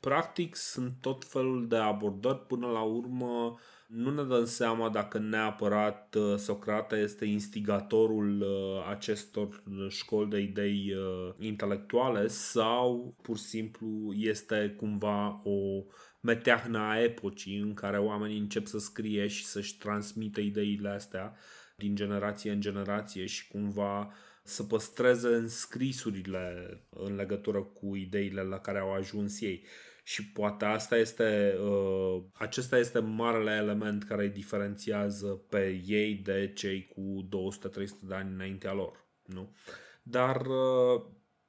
[0.00, 3.58] Practic sunt tot felul de abordări până la urmă
[3.90, 10.94] nu ne dăm seama dacă neapărat uh, Socrate este instigatorul uh, acestor școli de idei
[10.94, 15.84] uh, intelectuale sau pur și simplu este cumva o
[16.20, 21.36] meteahnă a epocii în care oamenii încep să scrie și să-și transmită ideile astea
[21.76, 24.12] din generație în generație și cumva
[24.42, 29.64] să păstreze înscrisurile în legătură cu ideile la care au ajuns ei.
[30.10, 36.52] Și poate asta este, uh, acesta este marele element care îi diferențiază pe ei de
[36.54, 39.06] cei cu 200-300 de ani înaintea lor.
[39.24, 39.54] Nu?
[40.02, 41.02] Dar uh,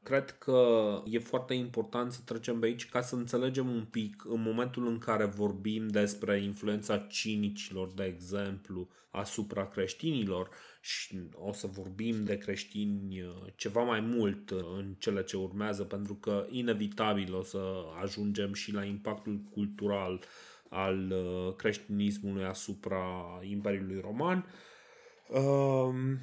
[0.03, 4.41] cred că e foarte important să trecem pe aici ca să înțelegem un pic în
[4.41, 10.49] momentul în care vorbim despre influența cinicilor, de exemplu, asupra creștinilor
[10.81, 15.83] și o să vorbim de creștini uh, ceva mai mult uh, în cele ce urmează
[15.83, 20.23] pentru că inevitabil o să ajungem și la impactul cultural
[20.69, 24.45] al uh, creștinismului asupra Imperiului Roman.
[25.27, 26.19] Um,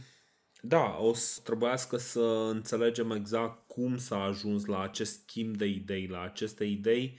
[0.61, 6.07] da, o să trebuiască să înțelegem exact cum s-a ajuns la acest schimb de idei,
[6.07, 7.19] la aceste idei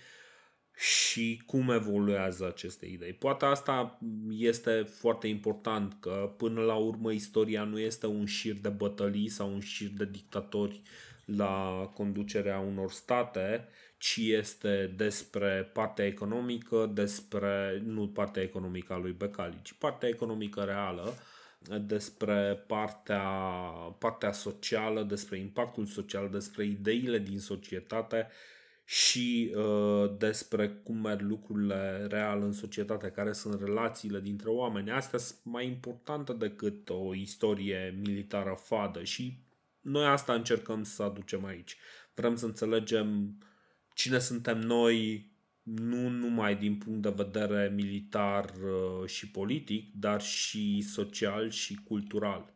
[0.75, 3.13] și cum evoluează aceste idei.
[3.13, 3.99] Poate asta
[4.29, 9.53] este foarte important, că până la urmă istoria nu este un șir de bătălii sau
[9.53, 10.81] un șir de dictatori
[11.25, 13.67] la conducerea unor state,
[13.97, 20.61] ci este despre partea economică, despre, nu partea economică a lui Becali, ci partea economică
[20.61, 21.13] reală,
[21.81, 23.21] despre partea,
[23.99, 28.27] partea socială, despre impactul social, despre ideile din societate
[28.85, 34.91] și uh, despre cum merg lucrurile real în societate, care sunt relațiile dintre oameni.
[34.91, 39.37] Astea sunt mai importante decât o istorie militară fadă și
[39.81, 41.77] noi asta încercăm să aducem aici.
[42.13, 43.37] Vrem să înțelegem
[43.93, 45.28] cine suntem noi,
[45.75, 52.53] nu numai din punct de vedere militar uh, și politic, dar și social și cultural.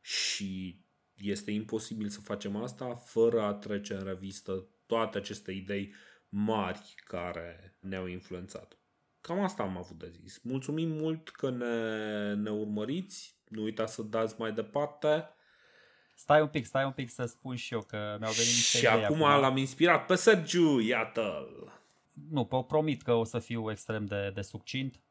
[0.00, 0.80] Și
[1.14, 5.94] este imposibil să facem asta fără a trece în revistă toate aceste idei
[6.28, 8.78] mari care ne-au influențat.
[9.20, 10.40] Cam asta am avut de zis.
[10.42, 13.38] Mulțumim mult că ne, ne urmăriți.
[13.48, 15.28] Nu uitați să dați mai departe.
[16.14, 18.86] Stai un pic, stai un pic să spun și eu că mi-au venit niște Și
[18.86, 21.79] acum, acum l-am inspirat pe Sergiu, iată-l!
[22.28, 25.02] Nu, promit că o să fiu extrem de, de succint.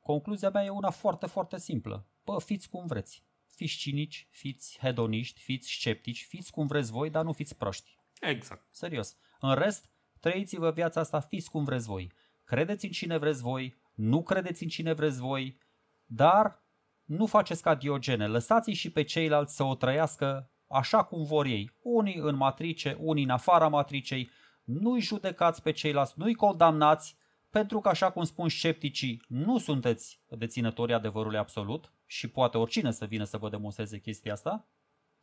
[0.00, 2.08] Concluzia mea e una foarte, foarte simplă.
[2.24, 3.26] Bă, fiți cum vreți.
[3.46, 7.98] Fiți cinici, fiți hedoniști, fiți sceptici, fiți cum vreți voi, dar nu fiți proști.
[8.20, 8.66] Exact.
[8.70, 9.16] Serios.
[9.40, 9.90] În rest,
[10.20, 12.12] trăiți-vă viața asta, fiți cum vreți voi.
[12.44, 15.58] Credeți în cine vreți voi, nu credeți în cine vreți voi,
[16.04, 16.64] dar
[17.04, 21.70] nu faceți ca Diogene, lăsați și pe ceilalți să o trăiască așa cum vor ei.
[21.82, 24.30] Unii în matrice, unii în afara matricei,
[24.68, 27.16] nu-i judecați pe ceilalți, nu-i condamnați,
[27.50, 33.04] pentru că, așa cum spun scepticii, nu sunteți deținătorii adevărului absolut și poate oricine să
[33.04, 34.68] vină să vă demonstreze chestia asta.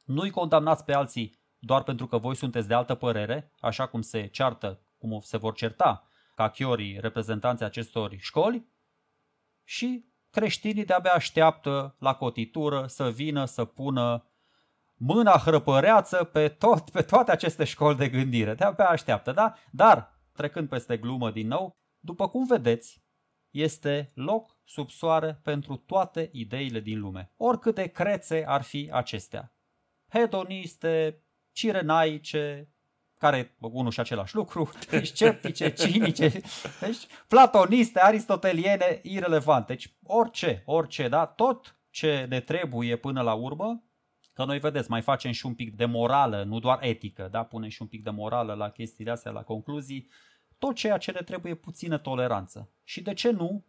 [0.05, 4.27] Nu-i condamnați pe alții doar pentru că voi sunteți de altă părere, așa cum se
[4.27, 8.65] ceartă, cum se vor certa ca chiorii reprezentanții acestor școli
[9.63, 14.25] și creștinii de-abia așteaptă la cotitură să vină să pună
[14.97, 18.53] mâna hrăpăreață pe, tot, pe toate aceste școli de gândire.
[18.53, 19.53] De-abia așteaptă, da?
[19.71, 23.03] Dar, trecând peste glumă din nou, după cum vedeți,
[23.49, 29.55] este loc sub soare pentru toate ideile din lume, oricât de crețe ar fi acestea.
[30.09, 32.69] Hedoniste, cirenaice,
[33.19, 34.69] care unul și același lucru,
[35.03, 36.27] sceptice, cinice,
[36.79, 39.73] deci platoniste, aristoteliene, irelevante.
[39.73, 41.25] Deci orice, orice, da?
[41.25, 43.83] Tot ce ne trebuie până la urmă,
[44.35, 47.43] că noi vedeți, mai facem și un pic de morală, nu doar etică, da?
[47.43, 50.09] Punem și un pic de morală la chestiile astea, la concluzii,
[50.57, 52.69] tot ceea ce ne trebuie puțină toleranță.
[52.83, 53.65] Și de ce nu?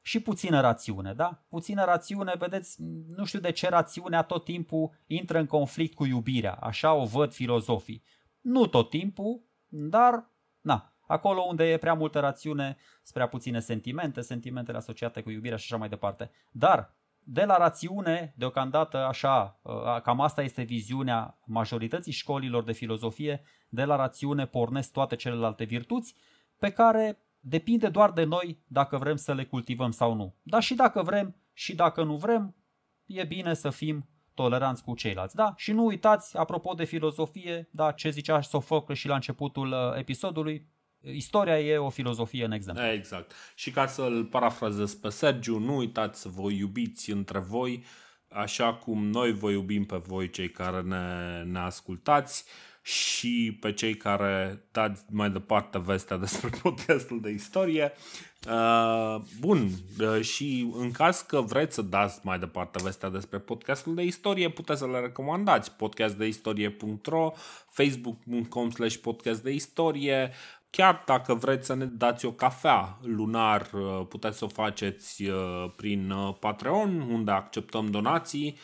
[0.00, 1.44] Și puțină rațiune, da?
[1.48, 2.82] Puțină rațiune, vedeți,
[3.16, 7.32] nu știu de ce rațiunea tot timpul intră în conflict cu iubirea, așa o văd
[7.32, 8.02] filozofii.
[8.40, 12.76] Nu tot timpul, dar, na, acolo unde e prea multă rațiune,
[13.12, 16.30] prea puține sentimente, sentimentele asociate cu iubirea și așa mai departe.
[16.50, 16.94] Dar
[17.24, 23.84] de la rațiune, deocamdată așa, uh, cam asta este viziunea majorității școlilor de filozofie, de
[23.84, 26.14] la rațiune pornesc toate celelalte virtuți
[26.58, 30.34] pe care depinde doar de noi dacă vrem să le cultivăm sau nu.
[30.42, 32.54] Dar și dacă vrem și dacă nu vrem,
[33.06, 35.34] e bine să fim toleranți cu ceilalți.
[35.34, 35.52] Da?
[35.56, 40.68] Și nu uitați, apropo de filozofie, da, ce zicea Sofocle și la începutul uh, episodului,
[41.02, 42.84] istoria e o filozofie în exemplu.
[42.84, 43.32] Exact.
[43.54, 47.84] Și ca să-l parafrazez pe Sergiu, nu uitați să vă iubiți între voi,
[48.28, 52.44] așa cum noi vă iubim pe voi cei care ne, ne ascultați
[52.82, 57.92] și pe cei care dați mai departe vestea despre podcastul de istorie.
[58.48, 63.94] Uh, bun, uh, și în caz că vreți să dați mai departe vestea despre podcastul
[63.94, 67.32] de istorie, puteți să le recomandați podcastdeistorie.ro,
[67.68, 70.32] facebook.com slash podcast de istorie,
[70.76, 75.70] Chiar dacă vreți să ne dați o cafea lunar, uh, puteți să o faceți uh,
[75.76, 78.58] prin uh, Patreon, unde acceptăm donații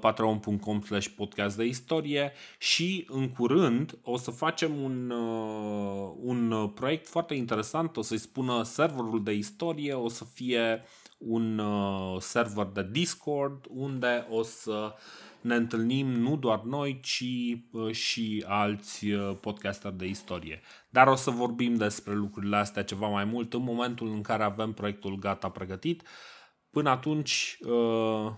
[0.00, 2.32] patreon.com slash podcast de istorie.
[2.58, 5.10] Și în curând o să facem un,
[6.20, 10.82] un proiect foarte interesant, o să-i spună serverul de istorie, o să fie
[11.18, 11.62] un
[12.18, 14.94] server de Discord unde o să
[15.40, 17.24] ne întâlnim nu doar noi, ci
[17.72, 20.60] uh, și alți uh, podcasteri de istorie.
[20.90, 24.72] Dar o să vorbim despre lucrurile astea ceva mai mult în momentul în care avem
[24.72, 26.02] proiectul gata pregătit.
[26.70, 28.32] Până atunci, uh,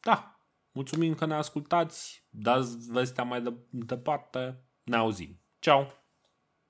[0.00, 0.40] da,
[0.72, 5.40] mulțumim că ne ascultați, dați vestea mai de, departe, ne auzim.
[5.58, 5.98] Ceau!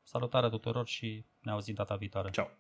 [0.03, 2.31] Salutare tuturor și ne auzim data viitoare.
[2.31, 2.60] Ceau!